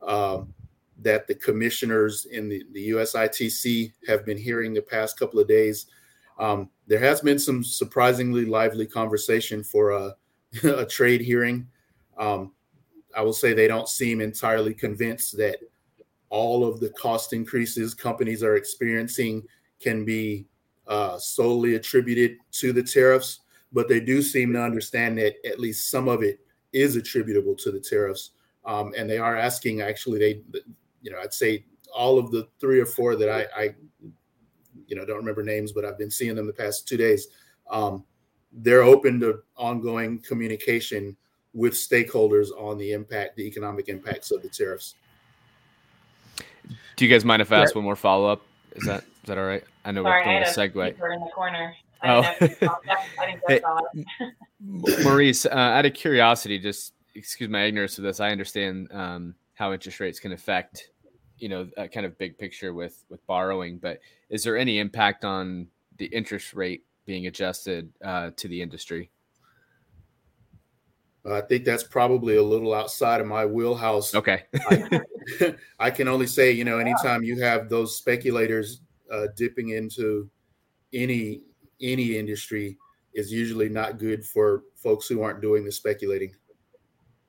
um, 0.00 0.53
that 1.04 1.26
the 1.26 1.34
commissioners 1.34 2.26
in 2.26 2.48
the, 2.48 2.64
the 2.72 2.90
USITC 2.90 3.92
have 4.08 4.24
been 4.26 4.38
hearing 4.38 4.74
the 4.74 4.82
past 4.82 5.18
couple 5.18 5.38
of 5.38 5.46
days. 5.46 5.86
Um, 6.38 6.70
there 6.86 6.98
has 6.98 7.20
been 7.20 7.38
some 7.38 7.62
surprisingly 7.62 8.44
lively 8.44 8.86
conversation 8.86 9.62
for 9.62 9.90
a, 9.90 10.16
a 10.64 10.84
trade 10.86 11.20
hearing. 11.20 11.68
Um, 12.18 12.52
I 13.16 13.22
will 13.22 13.32
say 13.32 13.52
they 13.52 13.68
don't 13.68 13.88
seem 13.88 14.20
entirely 14.20 14.74
convinced 14.74 15.36
that 15.36 15.58
all 16.30 16.66
of 16.66 16.80
the 16.80 16.90
cost 16.90 17.32
increases 17.32 17.94
companies 17.94 18.42
are 18.42 18.56
experiencing 18.56 19.42
can 19.80 20.04
be 20.04 20.46
uh, 20.88 21.18
solely 21.18 21.74
attributed 21.76 22.38
to 22.52 22.72
the 22.72 22.82
tariffs, 22.82 23.40
but 23.72 23.88
they 23.88 24.00
do 24.00 24.20
seem 24.20 24.52
to 24.52 24.62
understand 24.62 25.18
that 25.18 25.34
at 25.46 25.60
least 25.60 25.90
some 25.90 26.08
of 26.08 26.22
it 26.22 26.40
is 26.72 26.96
attributable 26.96 27.54
to 27.54 27.70
the 27.70 27.80
tariffs. 27.80 28.30
Um, 28.64 28.92
and 28.96 29.08
they 29.08 29.18
are 29.18 29.36
asking 29.36 29.82
actually, 29.82 30.18
they, 30.18 30.60
you 31.04 31.12
know, 31.12 31.18
I'd 31.22 31.34
say 31.34 31.64
all 31.94 32.18
of 32.18 32.32
the 32.32 32.48
three 32.58 32.80
or 32.80 32.86
four 32.86 33.14
that 33.14 33.28
I, 33.28 33.46
I 33.56 33.74
you 34.88 34.96
know, 34.96 35.04
don't 35.04 35.18
remember 35.18 35.42
names, 35.42 35.70
but 35.70 35.84
I've 35.84 35.98
been 35.98 36.10
seeing 36.10 36.34
them 36.34 36.46
the 36.46 36.52
past 36.52 36.88
two 36.88 36.96
days. 36.96 37.28
Um, 37.70 38.04
they're 38.52 38.82
open 38.82 39.20
to 39.20 39.40
ongoing 39.56 40.18
communication 40.20 41.16
with 41.52 41.74
stakeholders 41.74 42.48
on 42.58 42.78
the 42.78 42.92
impact, 42.92 43.36
the 43.36 43.46
economic 43.46 43.88
impacts 43.88 44.30
of 44.30 44.42
the 44.42 44.48
tariffs. 44.48 44.94
Do 46.96 47.04
you 47.04 47.10
guys 47.10 47.24
mind 47.24 47.42
if 47.42 47.52
I 47.52 47.62
ask 47.62 47.74
one 47.74 47.84
more 47.84 47.96
follow 47.96 48.28
up? 48.28 48.42
Is 48.74 48.86
that 48.86 49.02
is 49.02 49.26
that 49.26 49.36
all 49.38 49.44
right? 49.44 49.64
I 49.84 49.92
know 49.92 50.02
Sorry, 50.02 50.20
we're 50.20 50.24
going 50.24 50.44
to 50.44 50.50
segue. 50.50 51.14
In 51.14 51.20
the 51.20 51.30
corner. 51.34 51.74
oh. 52.04 52.22
Maurice, 55.02 55.46
uh, 55.46 55.50
out 55.50 55.86
of 55.86 55.94
curiosity, 55.94 56.58
just 56.58 56.92
excuse 57.14 57.50
my 57.50 57.64
ignorance 57.64 57.98
of 57.98 58.04
this. 58.04 58.20
I 58.20 58.30
understand 58.30 58.88
um, 58.92 59.34
how 59.54 59.72
interest 59.72 60.00
rates 60.00 60.18
can 60.18 60.32
affect 60.32 60.90
you 61.44 61.50
know 61.50 61.68
a 61.76 61.86
kind 61.86 62.06
of 62.06 62.16
big 62.16 62.38
picture 62.38 62.72
with 62.72 63.04
with 63.10 63.24
borrowing 63.26 63.76
but 63.76 64.00
is 64.30 64.42
there 64.44 64.56
any 64.56 64.78
impact 64.78 65.26
on 65.26 65.68
the 65.98 66.06
interest 66.06 66.54
rate 66.54 66.84
being 67.04 67.26
adjusted 67.26 67.92
uh, 68.02 68.30
to 68.36 68.48
the 68.48 68.60
industry? 68.60 69.10
I 71.30 71.42
think 71.42 71.64
that's 71.64 71.82
probably 71.82 72.36
a 72.36 72.42
little 72.42 72.74
outside 72.74 73.20
of 73.20 73.26
my 73.26 73.46
wheelhouse. 73.46 74.14
Okay. 74.14 74.44
I, 74.68 75.00
I, 75.78 75.90
can 75.90 76.08
only 76.08 76.26
say 76.26 76.50
you 76.52 76.64
know 76.64 76.78
anytime 76.78 77.22
you 77.24 77.40
have 77.40 77.68
those 77.68 77.96
speculators 77.96 78.80
uh, 79.10 79.26
dipping 79.36 79.70
into 79.70 80.30
any 80.92 81.42
any 81.80 82.16
industry 82.16 82.78
is 83.14 83.30
usually 83.30 83.68
not 83.68 83.98
good 83.98 84.24
for 84.24 84.64
folks 84.76 85.08
who 85.08 85.22
aren't 85.22 85.40
doing 85.40 85.64
the 85.64 85.72
speculating. 85.72 86.34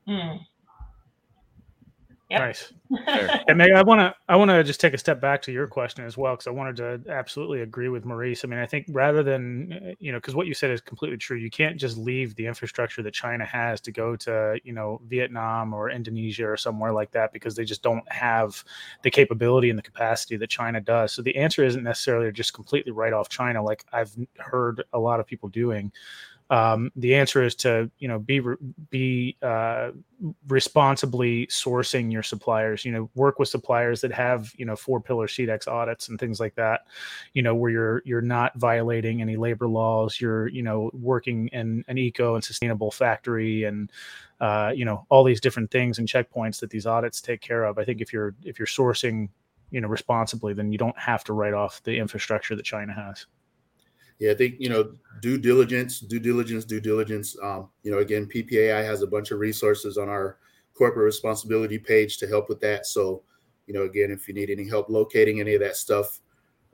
Hmm. 0.08 0.38
Yep. 2.31 2.39
Nice. 2.39 2.73
and 3.47 3.57
Meg, 3.57 3.71
I 3.71 3.83
want 3.83 3.99
to 3.99 4.15
I 4.27 4.35
want 4.35 4.49
to 4.49 4.63
just 4.63 4.79
take 4.79 4.95
a 4.95 4.97
step 4.97 5.21
back 5.21 5.43
to 5.43 5.51
your 5.51 5.67
question 5.67 6.03
as 6.03 6.17
well 6.17 6.33
because 6.33 6.47
I 6.47 6.51
wanted 6.51 6.75
to 6.77 7.11
absolutely 7.11 7.61
agree 7.61 7.88
with 7.88 8.03
Maurice. 8.03 8.43
I 8.43 8.47
mean, 8.47 8.57
I 8.57 8.65
think 8.65 8.88
rather 8.89 9.21
than 9.21 9.73
uh, 9.73 9.91
you 9.99 10.11
know, 10.11 10.17
because 10.17 10.33
what 10.33 10.47
you 10.47 10.55
said 10.55 10.71
is 10.71 10.81
completely 10.81 11.17
true. 11.17 11.38
You 11.38 11.51
can't 11.51 11.79
just 11.79 11.97
leave 11.97 12.33
the 12.35 12.47
infrastructure 12.47 13.03
that 13.03 13.13
China 13.13 13.45
has 13.45 13.79
to 13.81 13.91
go 13.91 14.15
to 14.17 14.59
you 14.63 14.73
know 14.73 15.01
Vietnam 15.07 15.71
or 15.71 15.91
Indonesia 15.91 16.47
or 16.49 16.57
somewhere 16.57 16.91
like 16.91 17.11
that 17.11 17.31
because 17.31 17.55
they 17.55 17.63
just 17.63 17.83
don't 17.83 18.03
have 18.11 18.63
the 19.03 19.11
capability 19.11 19.69
and 19.69 19.77
the 19.77 19.83
capacity 19.83 20.35
that 20.38 20.49
China 20.49 20.81
does. 20.81 21.11
So 21.11 21.21
the 21.21 21.35
answer 21.35 21.63
isn't 21.63 21.83
necessarily 21.83 22.31
just 22.31 22.53
completely 22.53 22.91
write 22.91 23.13
off 23.13 23.29
China, 23.29 23.61
like 23.61 23.85
I've 23.93 24.15
heard 24.39 24.83
a 24.93 24.99
lot 24.99 25.19
of 25.19 25.27
people 25.27 25.49
doing 25.49 25.91
um, 26.49 26.91
the 26.95 27.15
answer 27.15 27.43
is 27.43 27.55
to 27.55 27.89
you 27.97 28.08
know 28.08 28.19
be 28.19 28.39
be 28.89 29.36
uh, 29.41 29.91
responsibly 30.47 31.47
sourcing 31.47 32.12
your 32.12 32.21
suppliers 32.21 32.86
you 32.86 32.91
know 32.91 33.10
work 33.15 33.39
with 33.39 33.49
suppliers 33.49 34.01
that 34.01 34.12
have 34.12 34.51
you 34.55 34.65
know 34.65 34.75
four 34.75 35.01
pillar 35.01 35.27
Sedex 35.27 35.67
audits 35.67 36.10
and 36.10 36.19
things 36.19 36.39
like 36.39 36.53
that 36.55 36.81
you 37.34 37.41
know 37.41 37.55
where 37.55 37.71
you're 37.71 38.01
you're 38.05 38.21
not 38.21 38.55
violating 38.58 39.21
any 39.21 39.38
labor 39.38 39.67
laws 39.67 40.21
you're 40.21 40.47
you 40.47 40.62
know 40.62 40.91
working 40.93 41.47
in 41.47 41.84
an 41.88 41.97
eco 41.97 42.36
and 42.36 42.43
sustainable 42.43 42.91
factory 42.91 43.63
and 43.63 43.91
uh, 44.39 44.71
you 44.75 44.86
know 44.86 45.05
all 45.10 45.23
these 45.23 45.41
different 45.41 45.71
things 45.71 45.97
and 45.97 46.08
checkpoints 46.08 46.60
that 46.60 46.69
these 46.69 46.86
audits 46.86 47.21
take 47.21 47.41
care 47.41 47.63
of. 47.63 47.79
I 47.79 47.86
think 47.86 48.01
if 48.01 48.13
you're 48.13 48.36
if 48.43 48.60
you're 48.60 48.67
sourcing 48.67 49.29
you 49.71 49.81
know 49.81 49.88
responsibly 49.88 50.53
then 50.53 50.71
you 50.71 50.77
don't 50.77 50.97
have 50.97 51.23
to 51.23 51.34
write 51.34 51.53
off 51.53 51.81
the 51.84 51.97
infrastructure 51.97 52.55
that 52.55 52.63
china 52.63 52.93
has 52.93 53.25
yeah, 54.19 54.32
I 54.32 54.36
think 54.36 54.56
you 54.60 54.69
know 54.69 54.93
due 55.21 55.38
diligence, 55.38 55.99
due 55.99 56.19
diligence, 56.19 56.65
due 56.65 56.80
diligence. 56.80 57.36
Um, 57.41 57.69
you 57.84 57.91
know, 57.91 57.99
again, 57.99 58.28
PPAI 58.34 58.84
has 58.84 59.01
a 59.01 59.08
bunch 59.08 59.32
of 59.32 59.39
resources 59.39 59.97
on 59.97 60.10
our 60.10 60.38
corporate 60.73 61.06
responsibility 61.06 61.80
page 61.80 62.17
to 62.17 62.28
help 62.28 62.49
with 62.49 62.60
that. 62.62 62.86
So, 62.86 63.23
you 63.67 63.73
know, 63.73 63.84
again, 63.84 64.12
if 64.12 64.28
you 64.28 64.34
need 64.34 64.49
any 64.49 64.67
help 64.67 64.89
locating 64.89 65.39
any 65.39 65.54
of 65.56 65.62
that 65.62 65.75
stuff, 65.75 66.19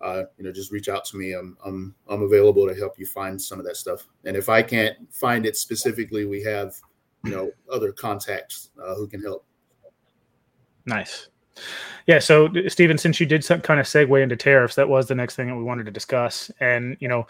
uh, 0.01 0.23
you 0.38 0.43
know, 0.43 0.51
just 0.51 0.71
reach 0.71 0.89
out 0.89 1.06
to 1.06 1.17
me. 1.17 1.34
I'm 1.34 1.58
I'm 1.65 1.95
I'm 2.08 2.23
available 2.23 2.67
to 2.67 2.75
help 2.75 2.99
you 2.99 3.06
find 3.06 3.41
some 3.41 3.60
of 3.60 3.65
that 3.65 3.77
stuff. 3.77 4.08
And 4.25 4.36
if 4.36 4.49
I 4.49 4.62
can't 4.62 4.97
find 5.13 5.45
it 5.45 5.58
specifically, 5.58 6.25
we 6.25 6.43
have 6.43 6.75
you 7.23 7.32
know 7.32 7.51
other 7.71 7.91
contacts 7.91 8.69
uh, 8.84 8.95
who 8.95 9.08
can 9.08 9.21
help. 9.21 9.45
Nice. 10.86 11.30
Yeah. 12.07 12.19
So, 12.19 12.49
Stephen, 12.67 12.97
since 12.97 13.19
you 13.19 13.25
did 13.25 13.43
some 13.43 13.61
kind 13.61 13.79
of 13.79 13.85
segue 13.85 14.21
into 14.21 14.35
tariffs, 14.35 14.75
that 14.75 14.89
was 14.89 15.07
the 15.07 15.15
next 15.15 15.35
thing 15.35 15.47
that 15.47 15.55
we 15.55 15.63
wanted 15.63 15.85
to 15.85 15.91
discuss. 15.91 16.49
And, 16.59 16.97
you 16.99 17.07
know, 17.07 17.27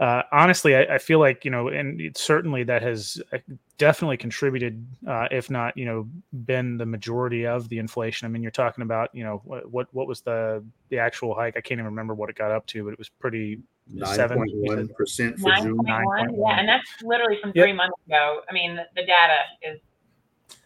uh, 0.00 0.22
honestly, 0.32 0.74
I, 0.74 0.94
I, 0.94 0.98
feel 0.98 1.20
like, 1.20 1.44
you 1.44 1.50
know, 1.50 1.68
and 1.68 2.16
certainly 2.16 2.64
that 2.64 2.82
has 2.82 3.22
uh, 3.32 3.38
definitely 3.78 4.16
contributed, 4.16 4.84
uh, 5.06 5.28
if 5.30 5.50
not, 5.50 5.76
you 5.76 5.84
know, 5.84 6.08
been 6.44 6.76
the 6.76 6.86
majority 6.86 7.46
of 7.46 7.68
the 7.68 7.78
inflation. 7.78 8.26
I 8.26 8.28
mean, 8.28 8.42
you're 8.42 8.50
talking 8.50 8.82
about, 8.82 9.14
you 9.14 9.22
know, 9.22 9.40
what, 9.44 9.86
what 9.94 10.08
was 10.08 10.20
the, 10.22 10.64
the 10.88 10.98
actual 10.98 11.34
hike? 11.34 11.56
I 11.56 11.60
can't 11.60 11.78
even 11.78 11.84
remember 11.84 12.14
what 12.14 12.28
it 12.28 12.34
got 12.34 12.50
up 12.50 12.66
to, 12.68 12.84
but 12.84 12.92
it 12.92 12.98
was 12.98 13.08
pretty 13.08 13.60
9.1% 13.94 15.38
for 15.38 15.54
June. 15.62 15.78
9.1. 15.78 16.38
Yeah. 16.38 16.58
And 16.58 16.68
that's 16.68 16.88
literally 17.02 17.38
from 17.40 17.52
three 17.52 17.68
yep. 17.68 17.76
months 17.76 17.96
ago. 18.06 18.40
I 18.48 18.52
mean, 18.52 18.74
the, 18.74 18.84
the 18.96 19.02
data 19.02 19.42
is 19.62 19.80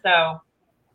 so 0.03 0.41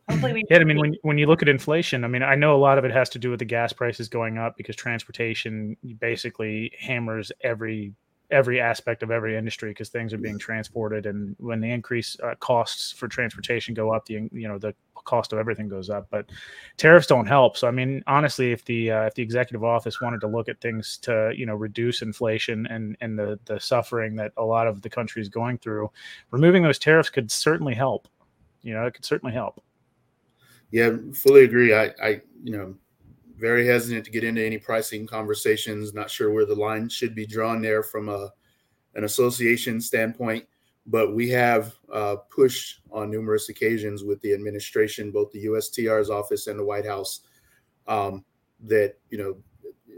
hopefully 0.09 0.33
we. 0.33 0.45
Yeah, 0.51 0.59
I 0.59 0.64
mean, 0.64 0.79
when 0.79 0.95
when 1.03 1.19
you 1.19 1.27
look 1.27 1.43
at 1.43 1.49
inflation, 1.49 2.05
I 2.05 2.09
mean, 2.09 2.23
I 2.23 2.35
know 2.35 2.55
a 2.55 2.59
lot 2.59 2.79
of 2.79 2.85
it 2.85 2.90
has 2.90 3.09
to 3.11 3.19
do 3.19 3.31
with 3.31 3.38
the 3.38 3.45
gas 3.45 3.73
prices 3.73 4.09
going 4.09 4.38
up 4.38 4.57
because 4.57 4.77
transportation 4.77 5.77
basically 6.01 6.73
hammers 6.79 7.33
every 7.43 7.95
every 8.31 8.61
aspect 8.61 9.03
of 9.03 9.11
every 9.11 9.37
industry 9.37 9.71
because 9.71 9.90
things 9.90 10.12
are 10.12 10.19
being 10.19 10.38
transported. 10.38 11.07
And 11.07 11.37
when 11.38 11.61
the 11.61 11.71
increase 11.71 12.17
uh, 12.23 12.35
costs 12.40 12.90
for 12.90 13.07
transportation 13.07 13.75
go 13.75 13.93
up 13.93 14.07
the 14.07 14.29
you 14.33 14.49
know 14.49 14.59
the 14.59 14.75
cost 15.05 15.35
of 15.35 15.38
everything 15.38 15.69
goes 15.69 15.90
up 15.90 16.07
but 16.11 16.31
tariffs 16.79 17.07
don't 17.07 17.27
help. 17.27 17.57
So 17.57 17.69
i 17.69 17.71
mean 17.71 18.03
honestly 18.07 18.53
if 18.53 18.64
the 18.64 18.90
uh, 18.90 19.03
if 19.03 19.14
the 19.14 19.23
executive 19.23 19.62
office 19.62 20.01
wanted 20.01 20.21
to 20.23 20.27
look 20.27 20.49
at 20.49 20.61
things 20.61 20.99
to 21.03 21.33
you 21.37 21.45
know 21.47 21.55
reduce 21.55 22.01
inflation 22.03 22.67
and 22.67 22.97
and 23.01 23.19
the 23.19 23.38
the 23.45 23.61
suffering 23.61 24.17
that 24.17 24.33
a 24.37 24.45
lot 24.45 24.67
of 24.67 24.81
the 24.81 24.88
country 24.88 25.21
is 25.21 25.29
going 25.29 25.59
through 25.59 25.90
removing 26.31 26.62
those 26.62 26.79
tariffs 26.79 27.11
could 27.11 27.31
certainly 27.31 27.75
help. 27.75 28.09
You 28.62 28.73
know 28.73 28.87
it 28.87 28.95
could 28.95 29.05
certainly 29.05 29.35
help 29.35 29.62
yeah 30.75 30.91
fully 31.15 31.45
agree 31.45 31.75
i 31.75 31.85
i 32.03 32.21
you 32.43 32.53
know 32.53 32.75
very 33.45 33.67
hesitant 33.67 34.05
to 34.05 34.11
get 34.11 34.25
into 34.25 34.45
any 34.45 34.59
pricing 34.59 35.07
conversations. 35.07 35.93
Not 35.93 36.11
sure 36.11 36.33
where 36.33 36.47
the 36.47 36.55
line 36.55 36.89
should 36.89 37.15
be 37.15 37.27
drawn 37.27 37.61
there 37.61 37.83
from 37.83 38.09
a 38.09 38.31
an 38.95 39.05
association 39.05 39.81
standpoint, 39.81 40.47
but 40.87 41.15
we 41.15 41.29
have 41.31 41.75
uh, 41.93 42.17
pushed 42.31 42.81
on 42.93 43.11
numerous 43.11 43.49
occasions 43.49 44.05
with 44.05 44.21
the 44.23 44.33
administration, 44.33 45.11
both 45.11 45.33
the 45.33 45.47
USTR's 45.47 46.11
office 46.11 46.47
and 46.47 46.59
the 46.59 46.65
White 46.65 46.87
House, 46.87 47.21
um, 47.89 48.25
that 48.61 48.95
you 49.11 49.19
know, 49.19 49.37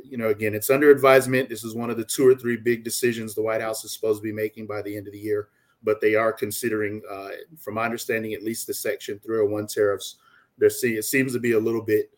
you 0.03 0.17
know, 0.17 0.31
again, 0.31 0.55
it's 0.55 0.71
under 0.71 0.91
advisement. 0.91 1.49
This 1.49 1.63
is 1.63 1.75
one 1.75 1.91
of 1.91 1.99
the 1.99 2.05
two 2.05 2.27
or 2.27 2.35
three 2.35 2.57
big 2.57 2.85
decisions 2.85 3.35
the 3.35 3.43
White 3.43 3.61
House 3.61 3.85
is 3.85 3.93
supposed 3.93 4.23
to 4.23 4.29
be 4.29 4.33
making 4.33 4.67
by 4.67 4.81
the 4.81 4.97
end 4.97 5.07
of 5.07 5.13
the 5.13 5.19
year, 5.19 5.51
but 5.83 6.01
they 6.01 6.15
are 6.15 6.33
considering, 6.33 7.03
uh, 7.11 7.29
from 7.59 7.75
my 7.75 7.85
understanding, 7.85 8.33
at 8.33 8.43
least 8.43 8.67
the 8.67 8.75
Section 8.75 9.19
301 9.19 9.67
tariffs. 9.67 10.17
There, 10.59 10.71
see, 10.71 10.97
it 10.97 11.05
seems 11.05 11.33
to 11.33 11.41
be 11.41 11.53
a 11.53 11.61
little 11.61 11.83
bit 11.83 12.11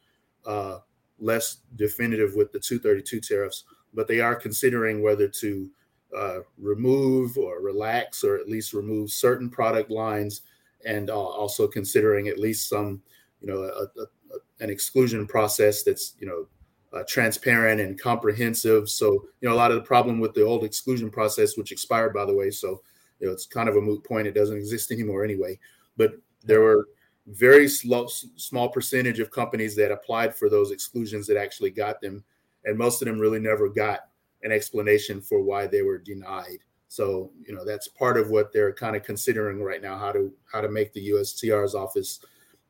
uh, 0.46 0.79
less 1.18 1.59
definitive 1.77 2.35
with 2.35 2.53
the 2.53 2.61
232 2.61 3.20
tariffs, 3.20 3.64
but 3.94 4.09
they 4.09 4.20
are 4.20 4.35
considering 4.35 5.03
whether 5.03 5.29
to 5.29 5.70
uh, 6.16 6.38
remove 6.57 7.37
or 7.37 7.61
relax 7.61 8.24
or 8.24 8.37
at 8.37 8.48
least 8.48 8.72
remove 8.72 9.11
certain 9.11 9.51
product 9.51 9.90
lines 9.90 10.42
and 10.87 11.11
uh, 11.11 11.14
also 11.14 11.66
considering 11.66 12.29
at 12.29 12.38
least 12.38 12.68
some, 12.68 13.03
you 13.40 13.48
know, 13.48 13.62
a, 13.62 13.66
a, 13.66 14.03
a, 14.03 14.64
an 14.64 14.70
exclusion 14.70 15.27
process 15.27 15.83
that's, 15.83 16.14
you 16.20 16.27
know, 16.27 16.46
uh, 16.92 17.03
transparent 17.07 17.81
and 17.81 18.01
comprehensive. 18.01 18.88
So, 18.88 19.12
you 19.40 19.48
know, 19.48 19.55
a 19.55 19.57
lot 19.57 19.70
of 19.70 19.77
the 19.77 19.83
problem 19.83 20.20
with 20.20 20.35
the 20.35 20.44
old 20.44 20.64
exclusion 20.64 21.11
process, 21.11 21.57
which 21.57 21.72
expired, 21.72 22.14
by 22.14 22.24
the 22.24 22.35
way, 22.35 22.51
so, 22.51 22.83
you 23.20 23.27
know, 23.27 23.33
it's 23.33 23.46
kind 23.46 23.68
of 23.68 23.77
a 23.77 23.81
moot 23.81 24.05
point. 24.05 24.27
It 24.27 24.35
doesn't 24.35 24.57
exist 24.57 24.90
anymore 24.90 25.24
anyway. 25.24 25.59
But 25.96 26.12
there 26.44 26.61
were 26.61 26.88
very 27.28 27.68
slow, 27.68 28.06
small 28.36 28.68
percentage 28.68 29.20
of 29.20 29.30
companies 29.30 29.76
that 29.76 29.92
applied 29.92 30.34
for 30.34 30.48
those 30.48 30.70
exclusions 30.70 31.26
that 31.26 31.36
actually 31.36 31.70
got 31.70 32.00
them, 32.00 32.24
and 32.64 32.76
most 32.78 33.02
of 33.02 33.06
them 33.06 33.18
really 33.18 33.40
never 33.40 33.68
got 33.68 34.00
an 34.42 34.52
explanation 34.52 35.20
for 35.20 35.42
why 35.42 35.66
they 35.66 35.82
were 35.82 35.98
denied. 35.98 36.58
So 36.88 37.30
you 37.46 37.54
know 37.54 37.64
that's 37.64 37.88
part 37.88 38.16
of 38.16 38.30
what 38.30 38.52
they're 38.52 38.72
kind 38.72 38.96
of 38.96 39.02
considering 39.02 39.62
right 39.62 39.82
now 39.82 39.98
how 39.98 40.12
to 40.12 40.32
how 40.50 40.62
to 40.62 40.70
make 40.70 40.92
the 40.92 41.10
USTR's 41.10 41.74
office 41.74 42.20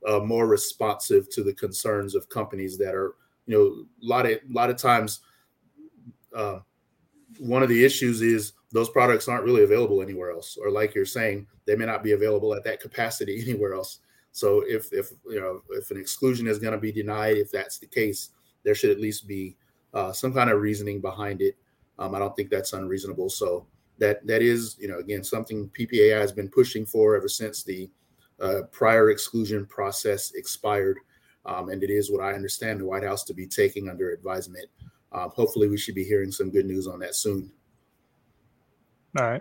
uh, 0.06 0.18
more 0.20 0.46
responsive 0.46 1.28
to 1.30 1.44
the 1.44 1.54
concerns 1.54 2.14
of 2.14 2.28
companies 2.28 2.76
that 2.78 2.94
are 2.94 3.14
you 3.46 3.56
know 3.56 3.64
a 3.64 4.06
lot 4.06 4.26
of 4.26 4.32
a 4.32 4.52
lot 4.52 4.70
of 4.70 4.76
times 4.76 5.20
uh, 6.34 6.58
one 7.38 7.62
of 7.62 7.68
the 7.68 7.84
issues 7.84 8.20
is 8.20 8.52
those 8.72 8.90
products 8.90 9.28
aren't 9.28 9.44
really 9.44 9.62
available 9.62 10.02
anywhere 10.02 10.30
else 10.32 10.56
or 10.56 10.70
like 10.70 10.94
you're 10.94 11.04
saying 11.04 11.46
they 11.64 11.76
may 11.76 11.86
not 11.86 12.02
be 12.02 12.12
available 12.12 12.54
at 12.54 12.64
that 12.64 12.80
capacity 12.80 13.40
anywhere 13.48 13.72
else 13.72 14.00
so 14.32 14.62
if 14.66 14.92
if 14.92 15.10
you 15.26 15.40
know 15.40 15.62
if 15.70 15.90
an 15.90 15.98
exclusion 15.98 16.46
is 16.46 16.58
going 16.58 16.72
to 16.72 16.78
be 16.78 16.92
denied, 16.92 17.36
if 17.36 17.50
that's 17.50 17.78
the 17.78 17.86
case, 17.86 18.30
there 18.62 18.74
should 18.74 18.90
at 18.90 19.00
least 19.00 19.26
be 19.26 19.56
uh, 19.94 20.12
some 20.12 20.32
kind 20.32 20.50
of 20.50 20.60
reasoning 20.60 21.00
behind 21.00 21.42
it. 21.42 21.56
Um, 21.98 22.14
I 22.14 22.18
don't 22.18 22.34
think 22.36 22.50
that's 22.50 22.72
unreasonable. 22.72 23.30
So 23.30 23.66
that 23.98 24.24
that 24.26 24.42
is 24.42 24.76
you 24.78 24.88
know 24.88 24.98
again 24.98 25.24
something 25.24 25.70
PPAI 25.70 26.20
has 26.20 26.32
been 26.32 26.48
pushing 26.48 26.86
for 26.86 27.16
ever 27.16 27.28
since 27.28 27.62
the 27.62 27.90
uh, 28.40 28.62
prior 28.70 29.10
exclusion 29.10 29.66
process 29.66 30.32
expired, 30.34 30.98
um, 31.44 31.70
and 31.70 31.82
it 31.82 31.90
is 31.90 32.10
what 32.10 32.22
I 32.22 32.34
understand 32.34 32.80
the 32.80 32.86
White 32.86 33.02
House 33.02 33.24
to 33.24 33.34
be 33.34 33.46
taking 33.46 33.88
under 33.88 34.12
advisement. 34.12 34.66
Um, 35.10 35.30
hopefully, 35.30 35.68
we 35.68 35.78
should 35.78 35.94
be 35.94 36.04
hearing 36.04 36.30
some 36.30 36.50
good 36.50 36.66
news 36.66 36.86
on 36.86 37.00
that 37.00 37.14
soon. 37.14 37.50
All 39.18 39.24
right, 39.24 39.40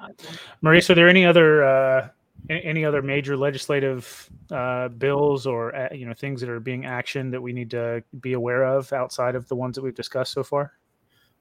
Maurice, 0.62 0.90
are 0.90 0.96
there 0.96 1.10
any 1.10 1.26
other 1.26 1.64
uh, 1.64 2.10
any 2.50 2.86
other 2.86 3.02
major 3.02 3.36
legislative 3.36 4.30
uh, 4.52 4.88
bills 4.90 5.46
or 5.46 5.76
uh, 5.76 5.90
you 5.94 6.06
know 6.06 6.14
things 6.14 6.42
that 6.42 6.50
are 6.50 6.60
being 6.60 6.84
actioned 6.84 7.32
that 7.32 7.42
we 7.42 7.54
need 7.54 7.72
to 7.72 8.04
be 8.22 8.34
aware 8.34 8.64
of 8.64 8.92
outside 8.94 9.36
of 9.36 9.48
the 9.48 9.56
ones 9.56 9.76
that 9.76 9.82
we've 9.82 9.96
discussed 9.96 10.34
so 10.34 10.44
far? 10.44 10.74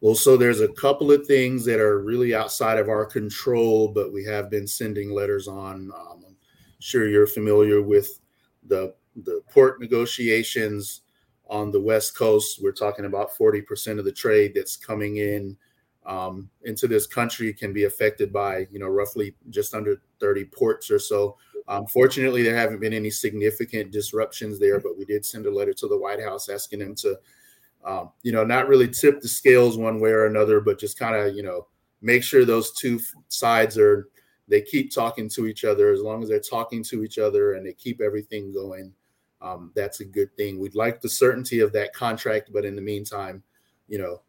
Well, 0.00 0.14
so 0.14 0.36
there's 0.36 0.60
a 0.60 0.68
couple 0.68 1.10
of 1.10 1.26
things 1.26 1.64
that 1.64 1.80
are 1.80 2.00
really 2.00 2.34
outside 2.34 2.78
of 2.78 2.88
our 2.88 3.06
control, 3.06 3.88
but 3.88 4.12
we 4.12 4.24
have 4.24 4.50
been 4.50 4.66
sending 4.66 5.10
letters 5.10 5.48
on. 5.48 5.90
Um, 5.96 6.22
I'm 6.26 6.36
sure 6.80 7.08
you're 7.08 7.26
familiar 7.26 7.82
with 7.82 8.20
the 8.66 8.94
the 9.24 9.42
port 9.50 9.80
negotiations 9.80 11.02
on 11.48 11.70
the 11.70 11.80
West 11.80 12.16
Coast. 12.16 12.60
We're 12.62 12.72
talking 12.72 13.04
about 13.04 13.30
40% 13.36 13.98
of 13.98 14.04
the 14.04 14.12
trade 14.12 14.52
that's 14.54 14.76
coming 14.76 15.16
in 15.16 15.56
um, 16.06 16.48
into 16.62 16.86
this 16.86 17.06
country 17.06 17.52
can 17.52 17.72
be 17.72 17.84
affected 17.84 18.32
by 18.32 18.66
you 18.70 18.78
know 18.78 18.88
roughly 18.88 19.34
just 19.50 19.74
under 19.74 20.00
30 20.20 20.44
ports 20.46 20.90
or 20.90 20.98
so. 20.98 21.36
Um, 21.68 21.86
fortunately, 21.86 22.42
there 22.42 22.56
haven't 22.56 22.80
been 22.80 22.92
any 22.92 23.10
significant 23.10 23.90
disruptions 23.90 24.58
there, 24.60 24.80
but 24.80 24.96
we 24.96 25.04
did 25.04 25.26
send 25.26 25.46
a 25.46 25.50
letter 25.50 25.72
to 25.74 25.88
the 25.88 25.98
White 25.98 26.22
House 26.22 26.48
asking 26.48 26.78
them 26.78 26.94
to, 26.96 27.18
um, 27.84 28.10
you 28.22 28.30
know, 28.30 28.44
not 28.44 28.68
really 28.68 28.88
tip 28.88 29.20
the 29.20 29.28
scales 29.28 29.76
one 29.76 29.98
way 29.98 30.10
or 30.10 30.26
another, 30.26 30.60
but 30.60 30.78
just 30.78 30.96
kind 30.96 31.16
of, 31.16 31.34
you 31.34 31.42
know, 31.42 31.66
make 32.02 32.22
sure 32.22 32.44
those 32.44 32.72
two 32.72 33.00
sides 33.28 33.76
are 33.76 34.08
they 34.48 34.62
keep 34.62 34.94
talking 34.94 35.28
to 35.30 35.46
each 35.46 35.64
other. 35.64 35.90
As 35.90 36.00
long 36.00 36.22
as 36.22 36.28
they're 36.28 36.38
talking 36.38 36.84
to 36.84 37.02
each 37.02 37.18
other 37.18 37.54
and 37.54 37.66
they 37.66 37.72
keep 37.72 38.00
everything 38.00 38.52
going, 38.52 38.92
um, 39.40 39.72
that's 39.74 40.00
a 40.00 40.04
good 40.04 40.34
thing. 40.36 40.60
We'd 40.60 40.76
like 40.76 41.00
the 41.00 41.08
certainty 41.08 41.60
of 41.60 41.72
that 41.72 41.92
contract, 41.92 42.50
but 42.52 42.64
in 42.64 42.76
the 42.76 42.82
meantime, 42.82 43.42
you 43.88 43.98
know, 43.98 44.22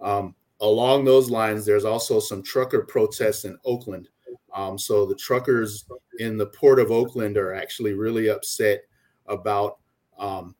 um, 0.00 0.34
along 0.62 1.04
those 1.04 1.28
lines, 1.28 1.66
there's 1.66 1.84
also 1.84 2.20
some 2.20 2.42
trucker 2.42 2.82
protests 2.82 3.44
in 3.44 3.58
Oakland. 3.64 4.08
Um, 4.54 4.78
so 4.78 5.04
the 5.04 5.16
truckers 5.16 5.84
in 6.18 6.38
the 6.38 6.46
port 6.46 6.78
of 6.78 6.90
Oakland 6.90 7.36
are 7.36 7.52
actually 7.52 7.94
really 7.94 8.28
upset 8.28 8.82
about 9.26 9.78
um, 10.18 10.54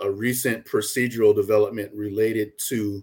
a 0.00 0.10
recent 0.10 0.64
procedural 0.64 1.34
development 1.34 1.92
related 1.92 2.56
to 2.68 3.02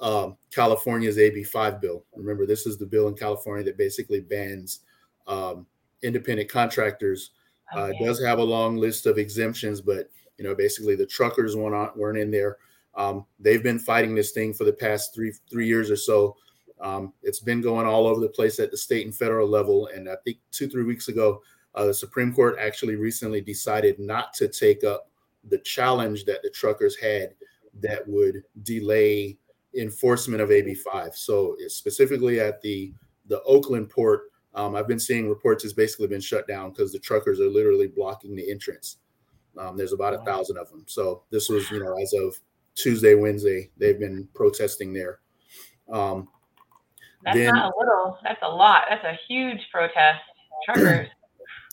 um, 0.00 0.36
California's 0.52 1.16
AB5 1.16 1.80
bill. 1.80 2.04
Remember, 2.14 2.44
this 2.44 2.66
is 2.66 2.76
the 2.76 2.86
bill 2.86 3.08
in 3.08 3.14
California 3.14 3.64
that 3.64 3.78
basically 3.78 4.20
bans 4.20 4.80
um, 5.26 5.66
independent 6.02 6.50
contractors. 6.50 7.30
Uh, 7.74 7.84
okay. 7.84 8.04
does 8.04 8.22
have 8.22 8.38
a 8.38 8.44
long 8.44 8.76
list 8.76 9.06
of 9.06 9.16
exemptions, 9.16 9.80
but 9.80 10.10
you 10.36 10.44
know, 10.44 10.54
basically 10.54 10.96
the 10.96 11.06
truckers 11.06 11.56
weren't, 11.56 11.96
weren't 11.96 12.18
in 12.18 12.30
there. 12.30 12.58
Um, 12.96 13.26
they've 13.40 13.62
been 13.62 13.78
fighting 13.78 14.14
this 14.14 14.32
thing 14.32 14.52
for 14.52 14.64
the 14.64 14.72
past 14.72 15.14
three 15.14 15.32
three 15.50 15.66
years 15.66 15.90
or 15.90 15.96
so. 15.96 16.36
Um, 16.80 17.12
it's 17.22 17.40
been 17.40 17.60
going 17.60 17.86
all 17.86 18.06
over 18.06 18.20
the 18.20 18.28
place 18.28 18.58
at 18.58 18.70
the 18.70 18.76
state 18.76 19.06
and 19.06 19.14
federal 19.14 19.48
level. 19.48 19.88
And 19.88 20.08
I 20.08 20.16
think 20.24 20.38
two 20.50 20.68
three 20.68 20.84
weeks 20.84 21.08
ago, 21.08 21.42
uh, 21.74 21.86
the 21.86 21.94
Supreme 21.94 22.32
Court 22.32 22.56
actually 22.60 22.96
recently 22.96 23.40
decided 23.40 23.98
not 23.98 24.34
to 24.34 24.48
take 24.48 24.84
up 24.84 25.08
the 25.48 25.58
challenge 25.58 26.24
that 26.24 26.42
the 26.42 26.50
truckers 26.50 26.96
had 26.96 27.34
that 27.80 28.06
would 28.06 28.42
delay 28.62 29.36
enforcement 29.76 30.40
of 30.40 30.50
AB5. 30.50 31.14
So 31.14 31.56
specifically 31.68 32.40
at 32.40 32.60
the 32.60 32.92
the 33.26 33.42
Oakland 33.42 33.90
port, 33.90 34.30
um, 34.54 34.76
I've 34.76 34.86
been 34.86 35.00
seeing 35.00 35.28
reports 35.28 35.62
has 35.62 35.72
basically 35.72 36.06
been 36.06 36.20
shut 36.20 36.46
down 36.46 36.70
because 36.70 36.92
the 36.92 36.98
truckers 36.98 37.40
are 37.40 37.48
literally 37.48 37.88
blocking 37.88 38.36
the 38.36 38.48
entrance. 38.50 38.98
Um, 39.58 39.76
there's 39.76 39.92
about 39.92 40.14
a 40.14 40.24
thousand 40.24 40.58
of 40.58 40.68
them. 40.70 40.84
So 40.86 41.22
this 41.30 41.48
was, 41.48 41.70
you 41.70 41.82
know, 41.82 41.96
as 42.00 42.12
of 42.12 42.38
Tuesday, 42.74 43.14
Wednesday. 43.14 43.70
They've 43.76 43.98
been 43.98 44.28
protesting 44.34 44.92
there. 44.92 45.20
Um, 45.90 46.28
that's 47.24 47.36
then, 47.36 47.54
not 47.54 47.72
a 47.74 47.78
little. 47.78 48.18
That's 48.22 48.40
a 48.42 48.48
lot. 48.48 48.84
That's 48.88 49.04
a 49.04 49.18
huge 49.28 49.60
protest. 49.72 50.20
Truckers. 50.66 51.08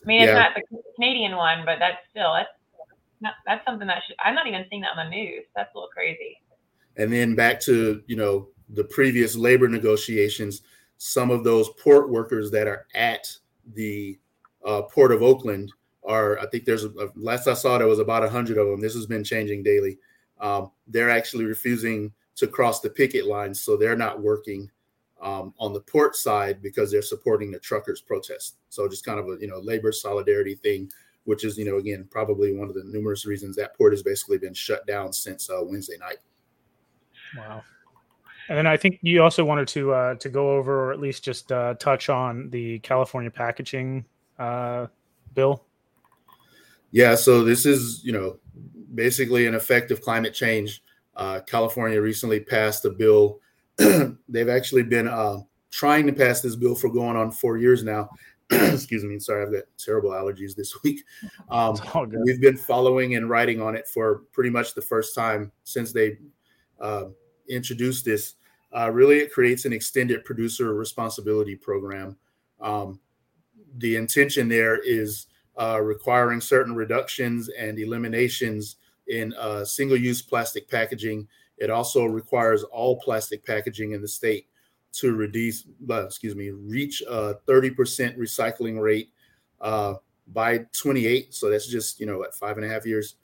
I 0.04 0.08
mean, 0.08 0.22
it's 0.22 0.30
yeah. 0.30 0.40
not 0.40 0.52
the 0.56 0.64
Canadian 0.96 1.36
one, 1.36 1.64
but 1.66 1.78
that's 1.80 1.98
still 2.10 2.34
that's 2.34 2.50
not, 3.22 3.34
that's 3.46 3.64
something 3.66 3.88
that 3.88 4.02
should. 4.08 4.16
I'm 4.24 4.34
not 4.34 4.48
even 4.48 4.66
seeing 4.70 4.82
that 4.82 4.98
on 4.98 5.06
the 5.06 5.16
news. 5.16 5.46
That's 5.56 5.70
a 5.76 5.78
little 5.78 5.90
crazy. 5.90 6.42
And 6.98 7.12
then 7.12 7.36
back 7.36 7.60
to 7.62 8.02
you 8.08 8.16
know 8.16 8.50
the 8.70 8.84
previous 8.86 9.36
labor 9.36 9.68
negotiations. 9.68 10.62
Some 10.98 11.32
of 11.32 11.44
those 11.44 11.70
port 11.82 12.10
workers 12.10 12.52
that 12.52 12.68
are 12.68 12.86
at 12.96 13.28
the 13.74 14.20
uh, 14.66 14.84
port 14.84 15.12
of 15.12 15.22
Oakland 15.22 15.72
are. 16.04 16.40
I 16.40 16.48
think 16.48 16.66
there's 16.66 16.86
a, 16.86 16.92
last 17.16 17.48
I 17.48 17.54
saw 17.54 17.78
there 17.78 17.88
was 17.88 18.00
about 18.00 18.28
hundred 18.30 18.58
of 18.58 18.68
them. 18.68 18.82
This 18.82 18.96
has 18.96 19.06
been 19.06 19.24
changing 19.24 19.64
daily 19.64 19.98
um, 20.42 20.72
they're 20.88 21.10
actually 21.10 21.46
refusing 21.46 22.12
to 22.36 22.48
cross 22.48 22.82
the 22.82 22.90
picket 22.90 23.28
line, 23.28 23.54
so 23.54 23.78
they're 23.78 23.96
not 23.96 24.22
working 24.22 24.70
um, 25.22 25.54
on 25.60 25.72
the 25.72 25.82
port 25.82 26.16
side 26.16 26.62
because 26.62 26.92
they're 26.92 27.02
supporting 27.02 27.52
the 27.52 27.60
truckers' 27.60 28.02
protest. 28.02 28.58
So 28.70 28.88
just 28.88 29.06
kind 29.06 29.20
of 29.20 29.28
a 29.28 29.38
you 29.40 29.48
know 29.48 29.60
labor 29.60 29.92
solidarity 29.92 30.56
thing. 30.56 30.92
which 31.26 31.46
is, 31.46 31.58
you 31.58 31.66
know, 31.66 31.78
again, 31.78 32.08
probably 32.10 32.56
one 32.56 32.68
of 32.68 32.74
the 32.74 32.84
numerous 32.84 33.26
reasons 33.26 33.56
that 33.56 33.78
port 33.78 33.94
has 33.94 34.02
basically 34.02 34.40
been 34.40 34.54
shut 34.56 34.86
down 34.88 35.14
since 35.14 35.50
uh, 35.50 35.60
Wednesday 35.62 35.98
night. 35.98 36.18
Wow. 37.38 37.62
And 38.50 38.58
then 38.58 38.68
I 38.68 38.76
think 38.76 39.00
you 39.02 39.22
also 39.22 39.46
wanted 39.46 39.68
to 39.70 39.94
uh, 39.94 40.16
to 40.16 40.30
go 40.30 40.52
over 40.52 40.88
or 40.88 40.92
at 40.92 41.00
least 41.00 41.24
just 41.24 41.52
uh, 41.52 41.76
touch 41.76 42.10
on 42.10 42.50
the 42.50 42.80
California 42.80 43.32
packaging 43.32 44.04
uh, 44.40 44.88
bill. 45.36 45.64
Yeah, 46.92 47.16
so 47.16 47.44
this 47.44 47.66
is 47.66 48.02
you 48.04 48.12
know 48.12 48.38
basically 48.94 49.48
an 49.48 49.56
effect 49.56 49.92
of 49.92 50.02
climate 50.02 50.34
change. 50.34 50.84
Uh, 51.16 51.42
California 51.42 52.02
recently 52.02 52.40
passed 52.40 52.86
a 52.86 52.90
bill. 52.90 53.40
They've 53.78 54.50
actually 54.50 54.84
been 54.84 55.08
uh, 55.08 55.40
trying 55.70 56.08
to 56.08 56.14
pass 56.14 56.42
this 56.42 56.56
bill 56.56 56.76
for 56.76 56.90
going 56.90 57.18
on 57.18 57.32
four 57.32 57.58
years 57.58 57.84
now. 57.84 58.10
Excuse 58.52 59.04
me, 59.04 59.18
sorry, 59.20 59.44
I've 59.44 59.54
got 59.54 59.64
terrible 59.78 60.12
allergies 60.12 60.56
this 60.56 60.76
week. 60.84 61.04
Um, 61.50 61.78
we've 62.24 62.42
been 62.42 62.58
following 62.58 63.16
and 63.16 63.30
writing 63.30 63.62
on 63.62 63.76
it 63.76 63.88
for 63.88 64.24
pretty 64.32 64.50
much 64.50 64.74
the 64.74 64.82
first 64.82 65.16
time 65.16 65.52
since 65.64 65.92
they 65.94 66.18
uh, 66.80 67.06
introduced 67.50 68.06
this. 68.06 68.36
Uh, 68.76 68.90
really, 68.92 69.20
it 69.20 69.34
creates 69.34 69.66
an 69.66 69.74
extended 69.74 70.24
producer 70.24 70.74
responsibility 70.74 71.56
program. 71.56 72.18
Um, 72.60 73.00
the 73.78 73.96
intention 73.96 74.48
there 74.48 74.78
is 74.78 75.28
uh, 75.60 75.80
requiring 75.82 76.42
certain 76.42 76.76
reductions 76.76 77.50
and 77.50 77.80
eliminations 77.80 78.78
in 79.08 79.34
uh, 79.34 79.66
single 79.66 79.98
use 79.98 80.22
plastic 80.22 80.70
packaging. 80.70 81.28
It 81.58 81.70
also 81.70 82.06
requires 82.06 82.64
all 82.64 83.00
plastic 83.00 83.46
packaging 83.46 83.92
in 83.92 84.02
the 84.02 84.08
state 84.08 84.48
to 84.94 85.14
reduce, 85.14 85.66
uh, 85.90 86.06
excuse 86.06 86.36
me, 86.36 86.50
reach 86.50 87.02
a 87.08 87.36
30% 87.48 88.18
recycling 88.18 88.82
rate 88.82 89.12
uh, 89.62 89.96
by 90.34 90.66
28. 90.74 91.34
So 91.34 91.50
that's 91.50 91.68
just, 91.68 92.00
you 92.00 92.06
know, 92.06 92.18
what, 92.18 92.36
five 92.36 92.58
and 92.58 92.66
a 92.66 92.70
half 92.70 92.86
years. 92.86 93.16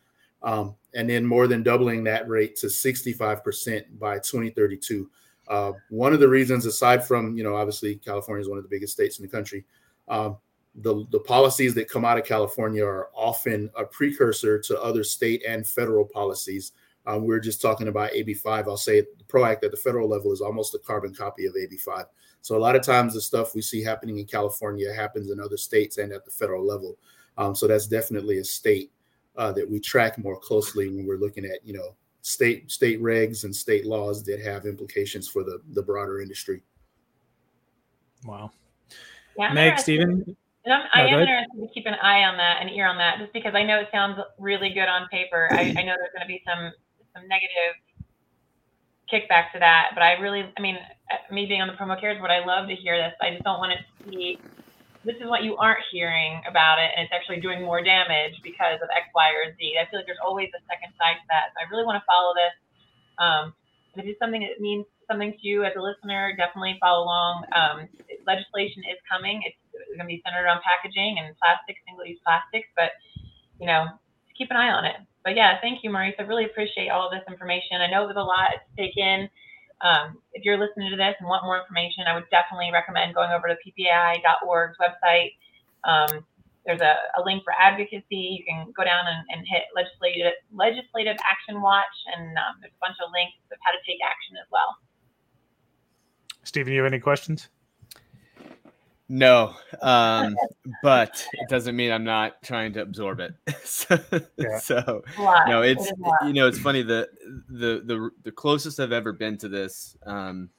Um, 0.44 0.76
and 0.94 1.10
then 1.10 1.26
more 1.26 1.48
than 1.48 1.64
doubling 1.64 2.04
that 2.06 2.28
rate 2.30 2.56
to 2.58 2.68
65% 2.68 4.00
by 4.00 4.20
2032. 4.20 5.10
Uh, 5.48 5.72
one 5.90 6.14
of 6.14 6.20
the 6.20 6.28
reasons, 6.28 6.66
aside 6.66 7.06
from, 7.06 7.36
you 7.38 7.44
know, 7.44 7.56
obviously 7.56 7.96
California 7.96 8.42
is 8.42 8.50
one 8.50 8.58
of 8.58 8.64
the 8.64 8.70
biggest 8.70 8.94
states 8.94 9.20
in 9.20 9.26
the 9.26 9.32
country, 9.32 9.66
um, 10.08 10.38
the, 10.78 11.06
the 11.12 11.20
policies 11.20 11.74
that 11.74 11.90
come 11.90 12.06
out 12.06 12.18
of 12.18 12.26
California 12.26 12.86
are 12.86 13.10
often 13.16 13.70
a 13.76 13.84
precursor 13.84 14.60
to 14.60 14.82
other 14.82 15.04
state 15.04 15.44
and 15.48 15.66
federal 15.66 16.06
policies. 16.06 16.74
Um, 17.08 17.26
we 17.26 17.34
are 17.34 17.40
just 17.40 17.62
talking 17.62 17.88
about 17.88 18.12
AB5. 18.12 18.68
I'll 18.68 18.78
say 18.78 19.02
the 19.02 19.24
PRO 19.28 19.46
Act 19.46 19.64
at 19.64 19.72
the 19.72 19.78
federal 19.78 20.08
level 20.08 20.32
is 20.32 20.42
almost 20.42 20.76
a 20.76 20.80
carbon 20.80 21.16
copy 21.16 21.46
of 21.46 21.56
AB5. 21.56 22.06
So 22.42 22.56
a 22.56 22.60
lot 22.60 22.76
of 22.76 22.84
times 22.84 23.14
the 23.14 23.22
stuff 23.22 23.56
we 23.56 23.62
see 23.62 23.82
happening 23.82 24.20
in 24.20 24.26
California 24.26 24.94
happens 24.94 25.32
in 25.32 25.40
other 25.40 25.58
states 25.58 25.98
and 25.98 26.12
at 26.12 26.26
the 26.26 26.32
federal 26.32 26.66
level. 26.66 26.98
Um, 27.38 27.56
so 27.56 27.68
that's 27.68 27.88
definitely 27.88 28.38
a 28.40 28.44
state 28.44 28.92
uh, 29.36 29.52
that 29.54 29.70
we 29.70 29.80
track 29.80 30.18
more 30.18 30.38
closely 30.38 30.90
when 30.90 31.06
we're 31.06 31.18
looking 31.18 31.46
at, 31.46 31.66
you 31.66 31.74
know, 31.74 31.96
state 32.22 32.70
state 32.70 33.02
regs 33.02 33.46
and 33.46 33.56
state 33.56 33.86
laws 33.86 34.24
that 34.24 34.42
have 34.42 34.66
implications 34.66 35.28
for 35.28 35.44
the 35.44 35.62
the 35.74 35.82
broader 35.82 36.22
industry. 36.22 36.62
Wow. 38.26 38.52
Yeah, 39.38 39.54
Meg, 39.54 39.78
Stephen, 39.78 40.36
and 40.68 40.76
I'm, 40.76 40.84
I 40.92 41.08
am 41.08 41.20
interested 41.24 41.64
to 41.64 41.68
keep 41.74 41.86
an 41.88 41.96
eye 42.04 42.28
on 42.28 42.36
that, 42.36 42.60
an 42.60 42.68
ear 42.68 42.88
on 42.88 42.98
that, 42.98 43.20
just 43.20 43.32
because 43.32 43.56
I 43.56 43.64
know 43.64 43.80
it 43.80 43.88
sounds 43.88 44.20
really 44.38 44.70
good 44.76 44.92
on 44.92 45.08
paper. 45.08 45.48
I, 45.52 45.72
I 45.72 45.82
know 45.88 45.96
there's 45.96 46.12
going 46.12 46.28
to 46.28 46.28
be 46.28 46.44
some 46.44 46.76
some 47.16 47.24
negative 47.32 47.80
kickback 49.08 49.56
to 49.56 49.60
that, 49.64 49.96
but 49.96 50.04
I 50.04 50.20
really, 50.20 50.44
I 50.44 50.60
mean, 50.60 50.76
me 51.32 51.48
being 51.48 51.64
on 51.64 51.72
the 51.72 51.80
promo 51.80 51.96
cares, 51.96 52.20
what 52.20 52.32
I 52.32 52.44
love 52.44 52.68
to 52.68 52.76
hear 52.76 53.00
this. 53.00 53.16
I 53.24 53.32
just 53.32 53.48
don't 53.48 53.64
want 53.64 53.80
it 53.80 53.80
to 54.04 54.12
be. 54.12 54.40
This 55.08 55.16
is 55.24 55.32
what 55.32 55.48
you 55.48 55.56
aren't 55.56 55.80
hearing 55.88 56.44
about 56.44 56.84
it, 56.84 56.92
and 56.92 57.08
it's 57.08 57.16
actually 57.16 57.40
doing 57.40 57.64
more 57.64 57.80
damage 57.80 58.36
because 58.44 58.84
of 58.84 58.92
X, 58.92 59.08
Y, 59.16 59.30
or 59.40 59.56
Z. 59.56 59.80
I 59.80 59.88
feel 59.88 60.04
like 60.04 60.06
there's 60.06 60.20
always 60.20 60.52
a 60.52 60.60
second 60.68 60.92
side 61.00 61.16
to 61.16 61.28
that. 61.32 61.56
So 61.56 61.64
I 61.64 61.72
really 61.72 61.88
want 61.88 61.96
to 61.96 62.04
follow 62.04 62.36
this. 62.36 62.56
Um, 63.24 63.56
if 63.96 64.04
it's 64.04 64.20
something 64.20 64.44
that 64.44 64.60
means 64.60 64.84
something 65.08 65.32
to 65.32 65.44
you 65.48 65.64
as 65.64 65.72
a 65.80 65.82
listener, 65.82 66.36
definitely 66.36 66.76
follow 66.84 67.08
along. 67.08 67.48
Um, 67.56 67.88
legislation 68.28 68.84
is 68.92 69.00
coming. 69.08 69.42
It's 69.48 69.56
going 69.96 70.04
to 70.04 70.06
be 70.06 70.22
centered 70.26 70.48
on 70.48 70.60
packaging 70.64 71.18
and 71.20 71.36
plastics, 71.38 71.80
single-use 71.88 72.20
plastics, 72.24 72.68
but 72.76 72.92
you 73.60 73.68
know, 73.68 73.88
keep 74.38 74.52
an 74.52 74.58
eye 74.58 74.70
on 74.70 74.86
it. 74.86 74.96
But 75.24 75.36
yeah, 75.36 75.60
thank 75.62 75.84
you, 75.84 75.90
Maurice. 75.90 76.16
I 76.20 76.24
really 76.24 76.46
appreciate 76.46 76.90
all 76.90 77.08
of 77.08 77.12
this 77.12 77.26
information. 77.28 77.82
I 77.82 77.90
know 77.90 78.04
it 78.04 78.14
was 78.14 78.22
a 78.22 78.24
lot 78.24 78.56
to 78.56 78.70
take 78.78 78.96
in. 78.96 79.28
Um, 79.82 80.18
if 80.34 80.46
you're 80.46 80.58
listening 80.58 80.90
to 80.90 80.98
this 80.98 81.16
and 81.20 81.28
want 81.28 81.44
more 81.44 81.60
information, 81.60 82.06
I 82.08 82.16
would 82.16 82.30
definitely 82.32 82.72
recommend 82.72 83.14
going 83.14 83.32
over 83.32 83.48
to 83.48 83.58
ppai.org's 83.62 84.78
website. 84.82 85.38
Um, 85.84 86.26
there's 86.66 86.82
a, 86.82 86.96
a, 87.16 87.22
link 87.24 87.44
for 87.44 87.54
advocacy. 87.54 88.40
You 88.40 88.44
can 88.44 88.74
go 88.76 88.84
down 88.84 89.06
and, 89.08 89.24
and 89.30 89.48
hit 89.48 89.64
legislative 89.76 90.34
legislative 90.52 91.16
action 91.24 91.62
watch, 91.62 91.96
and 92.16 92.36
um, 92.36 92.60
there's 92.60 92.74
a 92.74 92.82
bunch 92.82 92.98
of 93.00 93.12
links 93.14 93.40
of 93.52 93.58
how 93.64 93.72
to 93.72 93.80
take 93.86 94.00
action 94.04 94.36
as 94.36 94.48
well. 94.52 94.76
Stephen, 96.44 96.74
you 96.74 96.80
have 96.84 96.92
any 96.92 97.00
questions? 97.00 97.50
No, 99.10 99.56
um, 99.82 100.36
but 100.84 101.26
it 101.34 101.48
doesn't 101.48 101.78
mean 101.78 101.92
I'm 101.92 102.04
not 102.04 102.44
trying 102.44 102.74
to 102.74 102.82
absorb 102.82 103.22
it. 103.22 103.34
so, 103.64 103.98
yeah. 104.36 104.60
so 104.60 105.02
no, 105.18 105.62
it's 105.62 105.88
it 105.88 105.96
you 106.26 106.34
know 106.34 106.48
it's 106.48 106.60
funny 106.60 106.82
the 106.82 107.08
the 107.48 107.82
the 107.86 108.10
the 108.24 108.32
closest 108.32 108.82
I've 108.82 108.92
ever 108.92 109.14
been 109.14 109.38
to 109.38 109.48
this, 109.48 109.96
um, 110.06 110.50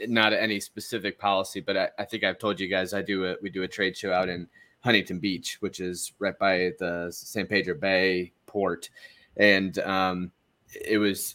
not 0.00 0.32
any 0.32 0.60
specific 0.60 1.18
policy, 1.18 1.60
but 1.60 1.76
I, 1.76 1.88
I 1.98 2.04
think 2.04 2.22
I've 2.22 2.38
told 2.38 2.60
you 2.60 2.68
guys 2.68 2.94
I 2.94 3.02
do 3.02 3.26
a 3.26 3.36
we 3.42 3.50
do 3.50 3.64
a 3.64 3.68
trade 3.68 3.96
show 3.96 4.12
out 4.12 4.28
in 4.28 4.46
Huntington 4.80 5.18
Beach, 5.18 5.56
which 5.58 5.80
is 5.80 6.12
right 6.20 6.38
by 6.38 6.72
the 6.78 7.08
San 7.10 7.48
Pedro 7.48 7.74
Bay 7.74 8.30
port, 8.46 8.88
and 9.36 9.80
um, 9.80 10.30
it 10.72 10.98
was 10.98 11.34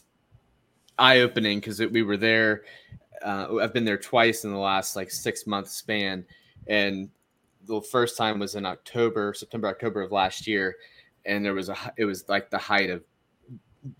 eye 0.98 1.20
opening 1.20 1.60
because 1.60 1.80
we 1.80 2.02
were 2.02 2.16
there. 2.16 2.62
Uh, 3.22 3.56
I've 3.60 3.74
been 3.74 3.84
there 3.84 3.98
twice 3.98 4.44
in 4.44 4.52
the 4.52 4.58
last 4.58 4.96
like 4.96 5.10
six 5.10 5.46
month 5.46 5.68
span 5.68 6.24
and 6.66 7.08
the 7.66 7.80
first 7.80 8.16
time 8.16 8.38
was 8.38 8.54
in 8.54 8.66
October, 8.66 9.34
September, 9.34 9.68
October 9.68 10.02
of 10.02 10.12
last 10.12 10.46
year, 10.46 10.76
and 11.24 11.44
there 11.44 11.54
was 11.54 11.68
a 11.68 11.76
it 11.96 12.04
was 12.04 12.28
like 12.28 12.50
the 12.50 12.58
height 12.58 12.90
of 12.90 13.02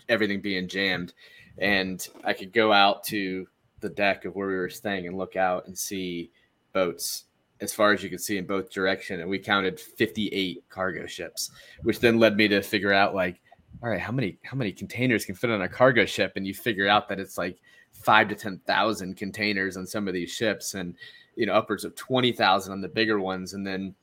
everything 0.08 0.40
being 0.40 0.68
jammed, 0.68 1.12
and 1.58 2.06
I 2.24 2.32
could 2.32 2.52
go 2.52 2.72
out 2.72 3.04
to 3.04 3.46
the 3.80 3.88
deck 3.88 4.24
of 4.24 4.34
where 4.36 4.48
we 4.48 4.54
were 4.54 4.70
staying 4.70 5.06
and 5.06 5.18
look 5.18 5.36
out 5.36 5.66
and 5.66 5.76
see 5.76 6.30
boats 6.72 7.24
as 7.60 7.72
far 7.72 7.92
as 7.92 8.02
you 8.02 8.10
could 8.10 8.20
see 8.20 8.38
in 8.38 8.46
both 8.46 8.70
direction 8.70 9.20
and 9.20 9.28
we 9.28 9.38
counted 9.38 9.78
58 9.78 10.64
cargo 10.68 11.06
ships 11.06 11.50
which 11.82 12.00
then 12.00 12.18
led 12.18 12.36
me 12.36 12.48
to 12.48 12.62
figure 12.62 12.92
out 12.92 13.14
like 13.14 13.40
all 13.82 13.88
right 13.88 14.00
how 14.00 14.12
many 14.12 14.38
how 14.42 14.56
many 14.56 14.72
containers 14.72 15.24
can 15.24 15.34
fit 15.34 15.50
on 15.50 15.62
a 15.62 15.68
cargo 15.68 16.04
ship? 16.04 16.32
And 16.36 16.46
you 16.46 16.54
figure 16.54 16.88
out 16.88 17.08
that 17.08 17.20
it's 17.20 17.38
like 17.38 17.58
5 17.92 18.28
to 18.28 18.34
10,000 18.34 19.16
containers 19.16 19.76
on 19.76 19.86
some 19.86 20.08
of 20.08 20.14
these 20.14 20.30
ships 20.30 20.74
and 20.74 20.94
you 21.36 21.46
know 21.46 21.54
upwards 21.54 21.84
of 21.84 21.94
20,000 21.96 22.72
on 22.72 22.80
the 22.80 22.88
bigger 22.88 23.18
ones. 23.20 23.54
And 23.54 23.66
then 23.66 23.94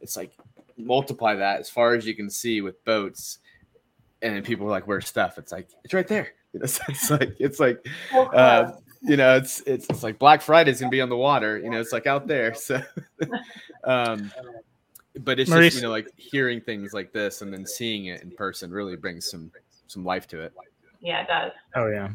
it's 0.00 0.16
like 0.16 0.32
multiply 0.76 1.34
that 1.34 1.60
as 1.60 1.68
far 1.68 1.94
as 1.94 2.06
you 2.06 2.14
can 2.14 2.30
see 2.30 2.60
with 2.60 2.82
boats. 2.84 3.38
And 4.22 4.34
then 4.34 4.42
people 4.42 4.66
are 4.66 4.70
like 4.70 4.86
where's 4.86 5.08
stuff? 5.08 5.38
It's 5.38 5.52
like 5.52 5.68
it's 5.84 5.94
right 5.94 6.08
there. 6.08 6.28
You 6.54 6.60
know, 6.60 6.64
it's 6.64 7.10
like 7.10 7.36
it's 7.38 7.60
like 7.60 7.86
uh, 8.10 8.72
you 9.02 9.18
know 9.18 9.36
it's, 9.36 9.60
it's 9.66 9.86
it's 9.90 10.02
like 10.02 10.18
black 10.18 10.40
friday's 10.40 10.80
gonna 10.80 10.90
be 10.90 11.02
on 11.02 11.10
the 11.10 11.16
water 11.16 11.58
you 11.58 11.68
know 11.68 11.78
it's 11.78 11.92
like 11.92 12.06
out 12.06 12.26
there. 12.26 12.54
So 12.56 12.80
um 13.84 14.32
but 15.20 15.38
it's 15.38 15.50
Maurice. 15.50 15.74
just 15.74 15.76
you 15.76 15.82
know 15.82 15.90
like 15.90 16.08
hearing 16.16 16.62
things 16.62 16.94
like 16.94 17.12
this 17.12 17.42
and 17.42 17.52
then 17.52 17.66
seeing 17.66 18.06
it 18.06 18.22
in 18.22 18.30
person 18.30 18.70
really 18.70 18.96
brings 18.96 19.30
some 19.30 19.52
some 19.88 20.06
life 20.06 20.26
to 20.28 20.40
it. 20.40 20.54
Yeah 21.02 21.20
it 21.20 21.28
does. 21.28 21.52
Oh 21.76 21.88
yeah 21.88 22.08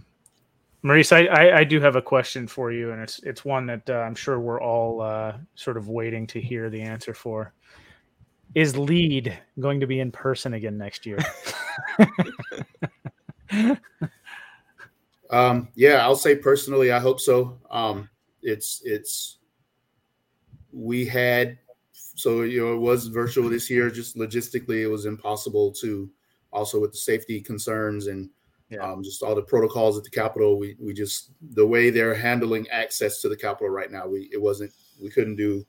Maurice, 0.84 1.14
I, 1.14 1.24
I, 1.26 1.60
I, 1.60 1.64
do 1.64 1.80
have 1.80 1.96
a 1.96 2.02
question 2.02 2.46
for 2.46 2.74
you, 2.74 2.92
and 2.92 3.02
it's 3.02 3.20
it's 3.20 3.46
one 3.46 3.66
that 3.68 3.90
uh, 3.90 3.94
I'm 3.94 4.16
sure 4.16 4.38
we're 4.42 4.62
all 4.62 5.02
uh, 5.02 5.38
sort 5.56 5.78
of 5.78 5.88
waiting 5.88 6.28
to 6.28 6.42
hear 6.42 6.70
the 6.70 6.82
answer 6.82 7.14
for. 7.14 7.54
Is 8.54 8.78
LEAD 8.78 9.40
going 9.62 9.80
to 9.80 9.88
be 9.88 10.02
in 10.02 10.12
person 10.12 10.56
again 10.56 10.78
next 10.78 11.06
year? 11.06 11.20
um, 15.30 15.70
yeah, 15.74 16.04
I'll 16.04 16.18
say 16.18 16.36
personally, 16.36 16.92
I 16.92 17.00
hope 17.00 17.22
so. 17.22 17.60
Um, 17.72 18.10
it's 18.42 18.82
it's 18.84 19.38
we 20.74 21.06
had 21.06 21.58
so 21.96 22.42
you 22.42 22.60
know 22.60 22.74
it 22.74 22.80
was 22.80 23.08
virtual 23.08 23.48
this 23.48 23.70
year. 23.70 23.90
Just 23.90 24.18
logistically, 24.18 24.82
it 24.84 24.88
was 24.88 25.06
impossible 25.06 25.72
to 25.76 26.12
also 26.52 26.82
with 26.82 26.92
the 26.92 26.98
safety 26.98 27.40
concerns 27.40 28.08
and 28.08 28.30
yeah. 28.74 28.92
Um, 28.92 29.04
just 29.04 29.22
all 29.24 29.36
the 29.36 29.42
protocols 29.42 29.98
at 29.98 30.04
the 30.04 30.10
Capitol. 30.10 30.58
We 30.58 30.76
we 30.80 30.94
just 30.94 31.32
the 31.52 31.66
way 31.66 31.90
they're 31.90 32.16
handling 32.16 32.68
access 32.70 33.22
to 33.22 33.30
the 33.30 33.38
Capitol 33.38 33.70
right 33.70 33.92
now. 33.92 34.08
We 34.08 34.30
it 34.32 34.42
wasn't 34.42 34.72
we 35.02 35.10
couldn't 35.10 35.36
do 35.36 35.66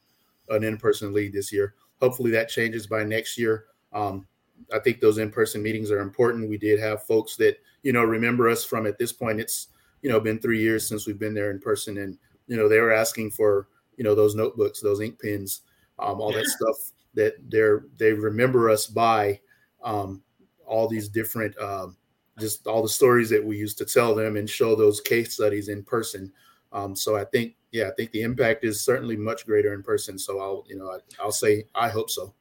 an 0.48 0.64
in-person 0.64 1.12
lead 1.12 1.32
this 1.32 1.52
year. 1.52 1.74
Hopefully 2.00 2.30
that 2.32 2.48
changes 2.48 2.86
by 2.86 3.04
next 3.04 3.38
year. 3.38 3.66
Um, 3.92 4.26
I 4.72 4.78
think 4.78 5.00
those 5.00 5.18
in-person 5.18 5.62
meetings 5.62 5.90
are 5.90 6.00
important. 6.00 6.48
We 6.48 6.58
did 6.58 6.80
have 6.80 7.04
folks 7.04 7.36
that 7.36 7.58
you 7.82 7.92
know 7.92 8.04
remember 8.04 8.48
us 8.48 8.64
from 8.64 8.86
at 8.86 8.98
this 8.98 9.12
point. 9.12 9.40
It's 9.40 9.68
you 10.02 10.10
know 10.10 10.20
been 10.20 10.38
three 10.38 10.60
years 10.60 10.88
since 10.88 11.06
we've 11.06 11.18
been 11.18 11.34
there 11.34 11.50
in 11.50 11.60
person, 11.60 11.98
and 11.98 12.18
you 12.46 12.56
know 12.56 12.68
they 12.68 12.80
were 12.80 12.92
asking 12.92 13.32
for 13.32 13.68
you 13.96 14.04
know 14.04 14.14
those 14.14 14.34
notebooks, 14.34 14.80
those 14.80 15.00
ink 15.00 15.20
pens, 15.20 15.62
um, 15.98 16.20
all 16.20 16.32
that 16.32 16.46
stuff 16.46 16.76
that 17.14 17.34
they're 17.48 17.84
they 17.98 18.12
remember 18.12 18.70
us 18.70 18.86
by 18.86 19.40
um, 19.82 20.22
all 20.66 20.88
these 20.88 21.08
different 21.08 21.56
um, 21.58 21.96
just 22.38 22.66
all 22.66 22.82
the 22.82 22.88
stories 22.88 23.30
that 23.30 23.44
we 23.44 23.56
used 23.56 23.78
to 23.78 23.84
tell 23.84 24.14
them 24.14 24.36
and 24.36 24.48
show 24.48 24.74
those 24.74 25.00
case 25.00 25.34
studies 25.34 25.68
in 25.68 25.82
person. 25.82 26.32
Um, 26.72 26.96
so 26.96 27.16
I 27.16 27.24
think, 27.24 27.54
yeah, 27.70 27.88
I 27.88 27.92
think 27.96 28.10
the 28.10 28.22
impact 28.22 28.64
is 28.64 28.80
certainly 28.80 29.16
much 29.16 29.46
greater 29.46 29.72
in 29.74 29.82
person. 29.82 30.18
So 30.18 30.40
I'll, 30.40 30.64
you 30.68 30.76
know, 30.76 30.90
I, 30.90 31.24
will 31.24 31.32
say 31.32 31.64
I 31.74 31.88
hope 31.88 32.10
so. 32.10 32.34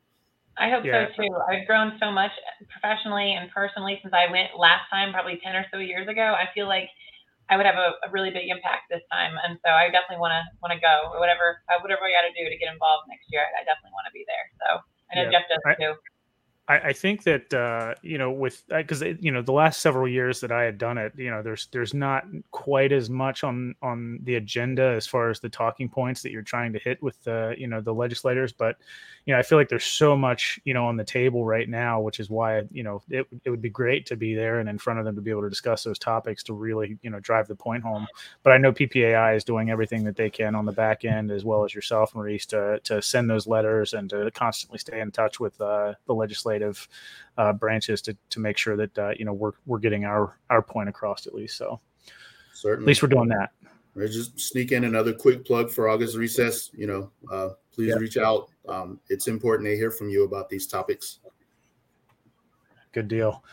I 0.58 0.70
hope 0.70 0.86
yeah. 0.86 1.10
so 1.16 1.24
too. 1.24 1.30
I've 1.50 1.66
grown 1.66 1.98
so 2.00 2.12
much 2.12 2.32
professionally 2.70 3.34
and 3.34 3.50
personally 3.50 4.00
since 4.02 4.14
I 4.14 4.30
went 4.30 4.54
last 4.58 4.86
time, 4.90 5.12
probably 5.12 5.42
ten 5.42 5.56
or 5.56 5.66
so 5.74 5.80
years 5.80 6.08
ago. 6.08 6.38
I 6.38 6.46
feel 6.54 6.68
like 6.68 6.90
I 7.50 7.58
would 7.58 7.66
have 7.66 7.76
a, 7.76 7.98
a 8.06 8.10
really 8.14 8.30
big 8.30 8.50
impact 8.50 8.90
this 8.90 9.02
time, 9.12 9.34
and 9.42 9.58
so 9.66 9.74
I 9.74 9.90
definitely 9.90 10.22
want 10.22 10.38
to 10.38 10.44
want 10.62 10.70
to 10.70 10.80
go. 10.80 11.18
Whatever 11.18 11.58
whatever 11.82 12.06
I 12.06 12.14
got 12.14 12.30
to 12.30 12.34
do 12.38 12.46
to 12.46 12.58
get 12.58 12.70
involved 12.70 13.10
next 13.10 13.26
year, 13.34 13.42
I 13.42 13.66
definitely 13.66 13.98
want 13.98 14.06
to 14.06 14.14
be 14.14 14.26
there. 14.30 14.46
So 14.62 14.68
I 15.10 15.12
know 15.18 15.26
yeah. 15.26 15.42
Jeff 15.42 15.50
does 15.50 15.64
I, 15.66 15.74
too. 15.74 15.94
I, 16.68 16.78
I 16.80 16.94
think 16.94 17.24
that 17.24 17.54
uh, 17.54 17.94
you 18.02 18.18
know 18.18 18.32
with 18.32 18.64
because 18.70 19.04
uh, 19.04 19.14
you 19.20 19.32
know 19.32 19.42
the 19.42 19.52
last 19.52 19.82
several 19.82 20.08
years 20.08 20.40
that 20.40 20.52
I 20.52 20.64
had 20.64 20.78
done 20.78 20.98
it, 20.98 21.12
you 21.18 21.30
know 21.30 21.42
there's 21.44 21.68
there's 21.74 21.94
not 21.94 22.24
quite 22.52 22.94
as 22.94 23.10
much 23.10 23.44
on 23.44 23.76
on 23.82 24.20
the 24.24 24.36
agenda 24.36 24.84
as 24.84 25.06
far 25.06 25.30
as 25.30 25.42
the 25.42 25.50
talking 25.50 25.90
points 25.90 26.22
that 26.22 26.32
you're 26.32 26.42
trying 26.42 26.72
to 26.72 26.80
hit 26.80 27.04
with 27.04 27.22
the 27.26 27.54
you 27.58 27.68
know 27.68 27.82
the 27.82 27.94
legislators, 27.94 28.54
but 28.54 28.78
you 29.26 29.34
know 29.34 29.40
I 29.40 29.44
feel 29.44 29.58
like 29.58 29.68
there's 29.68 29.84
so 29.84 30.16
much 30.16 30.58
you 30.64 30.74
know 30.74 30.86
on 30.86 30.96
the 30.96 31.04
table 31.04 31.44
right 31.44 31.68
now, 31.68 32.00
which 32.00 32.22
is 32.22 32.30
why 32.30 32.62
you 32.72 32.84
know 32.84 33.02
it 33.10 33.28
it 33.44 33.50
would 33.50 33.62
be 33.62 33.70
great 33.70 34.06
to 34.06 34.16
be 34.16 34.34
there 34.34 34.60
and 34.60 34.70
in 34.70 34.78
front 34.78 35.00
of 35.00 35.06
them 35.06 35.16
to 35.16 35.22
be 35.22 35.32
able 35.32 35.42
to 35.42 35.50
discuss 35.50 35.84
those 35.84 36.00
topics 36.00 36.44
to 36.44 36.54
really 36.54 36.98
you 37.02 37.10
know 37.10 37.20
drive 37.20 37.50
the 37.50 37.56
point 37.56 37.84
home. 37.84 38.08
But 38.42 38.54
I 38.54 38.58
know 38.58 38.72
PPAI 38.72 39.36
is 39.36 39.44
doing 39.44 39.70
everything 39.70 40.06
that 40.06 40.16
they 40.16 40.30
can 40.30 40.56
on 40.56 40.66
the 40.66 40.72
back 40.72 41.04
end 41.04 41.30
as 41.30 41.44
well 41.44 41.66
as 41.66 41.76
yourself, 41.76 42.16
Maurice, 42.16 42.46
to 42.48 42.80
to 42.86 43.02
send 43.02 43.30
those 43.30 43.48
letters 43.48 43.92
and 43.92 44.10
to 44.12 44.32
constantly 44.32 44.80
stay 44.80 45.02
in 45.02 45.12
touch 45.12 45.42
with 45.42 45.60
uh, 45.60 45.96
the 46.06 46.14
legislators 46.14 46.53
legislative 46.54 46.88
uh, 47.38 47.54
branches 47.54 48.02
to 48.04 48.16
to 48.30 48.40
make 48.40 48.58
sure 48.58 48.76
that 48.76 48.98
uh, 48.98 49.12
you 49.18 49.26
know 49.26 49.34
we're 49.34 49.54
we're 49.66 49.80
getting 49.80 50.06
our 50.06 50.38
our 50.50 50.62
point 50.62 50.90
across 50.90 51.28
at 51.28 51.34
least. 51.34 51.58
So 51.58 51.80
certainly, 52.54 52.86
at 52.86 52.88
least 52.88 53.04
we're 53.04 53.10
doing 53.10 53.30
that. 53.30 53.52
I 53.96 54.08
just 54.08 54.40
sneak 54.40 54.72
in 54.72 54.86
another 54.86 55.14
quick 55.14 55.46
plug 55.46 55.70
for 55.70 55.88
August 55.88 56.16
recess. 56.18 56.72
You 56.74 56.88
know, 56.88 57.12
uh, 57.32 57.50
please 57.72 57.90
yeah. 57.90 57.96
reach 57.96 58.18
out. 58.18 58.50
Um, 58.68 59.00
it's 59.10 59.28
important 59.28 59.68
to 59.68 59.76
hear 59.76 59.92
from 59.92 60.10
you 60.10 60.26
about 60.26 60.50
these 60.50 60.68
topics. 60.68 61.20
Good 62.92 63.08
deal. 63.08 63.44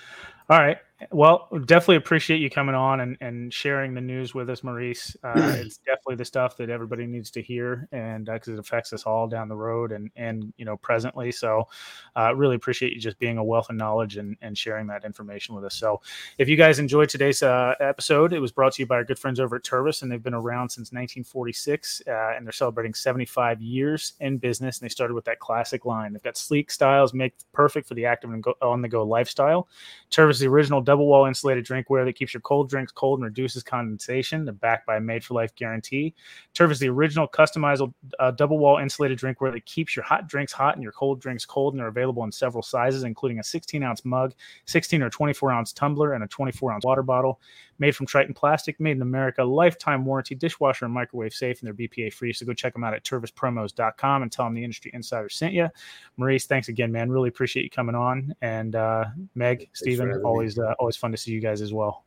All 0.48 0.58
right. 0.58 0.78
Well, 1.10 1.48
definitely 1.64 1.96
appreciate 1.96 2.40
you 2.40 2.50
coming 2.50 2.74
on 2.74 3.00
and, 3.00 3.16
and 3.22 3.52
sharing 3.52 3.94
the 3.94 4.02
news 4.02 4.34
with 4.34 4.50
us, 4.50 4.62
Maurice. 4.62 5.16
Uh, 5.24 5.32
it's 5.56 5.78
definitely 5.78 6.16
the 6.16 6.24
stuff 6.26 6.58
that 6.58 6.68
everybody 6.68 7.06
needs 7.06 7.30
to 7.32 7.42
hear, 7.42 7.88
and 7.90 8.26
because 8.26 8.48
uh, 8.48 8.54
it 8.54 8.58
affects 8.58 8.92
us 8.92 9.04
all 9.04 9.26
down 9.26 9.48
the 9.48 9.56
road 9.56 9.92
and 9.92 10.10
and 10.16 10.52
you 10.58 10.64
know 10.66 10.76
presently. 10.76 11.32
So, 11.32 11.68
uh, 12.16 12.34
really 12.36 12.56
appreciate 12.56 12.92
you 12.92 13.00
just 13.00 13.18
being 13.18 13.38
a 13.38 13.44
wealth 13.44 13.70
of 13.70 13.76
knowledge 13.76 14.18
and, 14.18 14.36
and 14.42 14.56
sharing 14.56 14.86
that 14.88 15.04
information 15.04 15.54
with 15.54 15.64
us. 15.64 15.74
So, 15.74 16.02
if 16.36 16.48
you 16.48 16.56
guys 16.56 16.78
enjoyed 16.78 17.08
today's 17.08 17.42
uh, 17.42 17.74
episode, 17.80 18.34
it 18.34 18.40
was 18.40 18.52
brought 18.52 18.74
to 18.74 18.82
you 18.82 18.86
by 18.86 18.96
our 18.96 19.04
good 19.04 19.18
friends 19.18 19.40
over 19.40 19.56
at 19.56 19.62
Tervis, 19.62 20.02
and 20.02 20.12
they've 20.12 20.22
been 20.22 20.34
around 20.34 20.68
since 20.68 20.92
1946, 20.92 22.02
uh, 22.06 22.10
and 22.36 22.46
they're 22.46 22.52
celebrating 22.52 22.92
75 22.92 23.62
years 23.62 24.12
in 24.20 24.36
business. 24.36 24.78
And 24.78 24.84
they 24.84 24.90
started 24.90 25.14
with 25.14 25.24
that 25.24 25.38
classic 25.38 25.86
line. 25.86 26.12
They've 26.12 26.22
got 26.22 26.36
sleek 26.36 26.70
styles, 26.70 27.14
make 27.14 27.34
perfect 27.52 27.88
for 27.88 27.94
the 27.94 28.04
active 28.04 28.30
and 28.32 28.42
go 28.42 28.54
on 28.60 28.82
the 28.82 28.88
go 28.88 29.02
lifestyle. 29.02 29.66
Tervis 30.10 30.32
is 30.32 30.38
the 30.40 30.48
original 30.48 30.82
double 30.90 31.06
wall 31.06 31.26
insulated 31.26 31.64
drinkware 31.64 32.04
that 32.04 32.16
keeps 32.16 32.34
your 32.34 32.40
cold 32.40 32.68
drinks 32.68 32.90
cold 32.90 33.20
and 33.20 33.24
reduces 33.24 33.62
condensation. 33.62 34.44
They're 34.44 34.52
backed 34.52 34.88
by 34.88 34.96
a 34.96 35.00
made 35.00 35.22
for 35.22 35.34
life 35.34 35.54
guarantee. 35.54 36.16
Terv 36.52 36.72
is 36.72 36.80
the 36.80 36.88
original 36.88 37.28
customizable 37.28 37.94
uh, 38.18 38.32
double 38.32 38.58
wall 38.58 38.78
insulated 38.78 39.16
drinkware 39.16 39.52
that 39.52 39.66
keeps 39.66 39.94
your 39.94 40.04
hot 40.04 40.26
drinks 40.26 40.52
hot 40.52 40.74
and 40.74 40.82
your 40.82 40.90
cold 40.90 41.20
drinks 41.20 41.46
cold. 41.46 41.74
And 41.74 41.80
they're 41.80 41.86
available 41.86 42.24
in 42.24 42.32
several 42.32 42.60
sizes, 42.60 43.04
including 43.04 43.38
a 43.38 43.44
16 43.44 43.84
ounce 43.84 44.04
mug, 44.04 44.34
16 44.64 45.00
or 45.00 45.10
24 45.10 45.52
ounce 45.52 45.72
tumbler, 45.72 46.14
and 46.14 46.24
a 46.24 46.26
24 46.26 46.72
ounce 46.72 46.84
water 46.84 47.04
bottle. 47.04 47.40
Made 47.80 47.96
from 47.96 48.06
Tritan 48.06 48.36
plastic, 48.36 48.78
made 48.78 48.96
in 48.96 49.02
America, 49.02 49.42
lifetime 49.42 50.04
warranty, 50.04 50.36
dishwasher 50.36 50.84
and 50.84 50.94
microwave 50.94 51.34
safe, 51.34 51.60
and 51.60 51.66
they're 51.66 51.74
BPA 51.88 52.12
free. 52.12 52.32
So 52.32 52.46
go 52.46 52.54
check 52.54 52.74
them 52.74 52.84
out 52.84 52.94
at 52.94 53.02
tervispromos.com 53.04 54.22
and 54.22 54.30
tell 54.30 54.44
them 54.44 54.54
the 54.54 54.62
industry 54.62 54.92
insider 54.94 55.28
sent 55.28 55.54
you. 55.54 55.68
Maurice, 56.16 56.46
thanks 56.46 56.68
again, 56.68 56.92
man. 56.92 57.10
Really 57.10 57.30
appreciate 57.30 57.64
you 57.64 57.70
coming 57.70 57.96
on. 57.96 58.32
And 58.42 58.76
uh, 58.76 59.06
Meg, 59.34 59.68
Stephen, 59.72 60.22
always 60.24 60.58
uh, 60.58 60.74
always 60.78 60.96
fun 60.96 61.10
to 61.10 61.16
see 61.16 61.32
you 61.32 61.40
guys 61.40 61.60
as 61.60 61.72
well. 61.72 62.04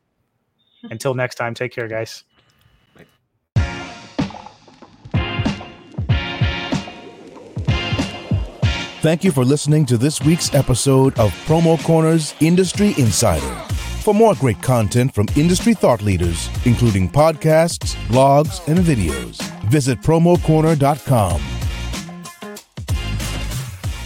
Until 0.84 1.14
next 1.14 1.36
time, 1.36 1.54
take 1.54 1.74
care, 1.74 1.88
guys. 1.88 2.24
Thank 9.04 9.26
you 9.26 9.34
for 9.34 9.44
listening 9.44 9.86
to 9.88 9.98
this 9.98 10.22
week's 10.22 10.54
episode 10.54 11.20
of 11.20 11.34
Promo 11.46 11.78
Corner's 11.84 12.34
Industry 12.40 12.94
Insider. 12.98 13.73
For 14.04 14.14
more 14.14 14.36
great 14.36 14.62
content 14.62 15.14
from 15.14 15.28
industry 15.38 15.74
thought 15.74 16.02
leaders, 16.02 16.50
including 16.66 17.10
podcasts, 17.10 17.96
blogs, 18.08 18.60
and 18.68 18.80
videos, 18.80 19.42
visit 19.70 20.02
promocorner.com. 20.02 21.63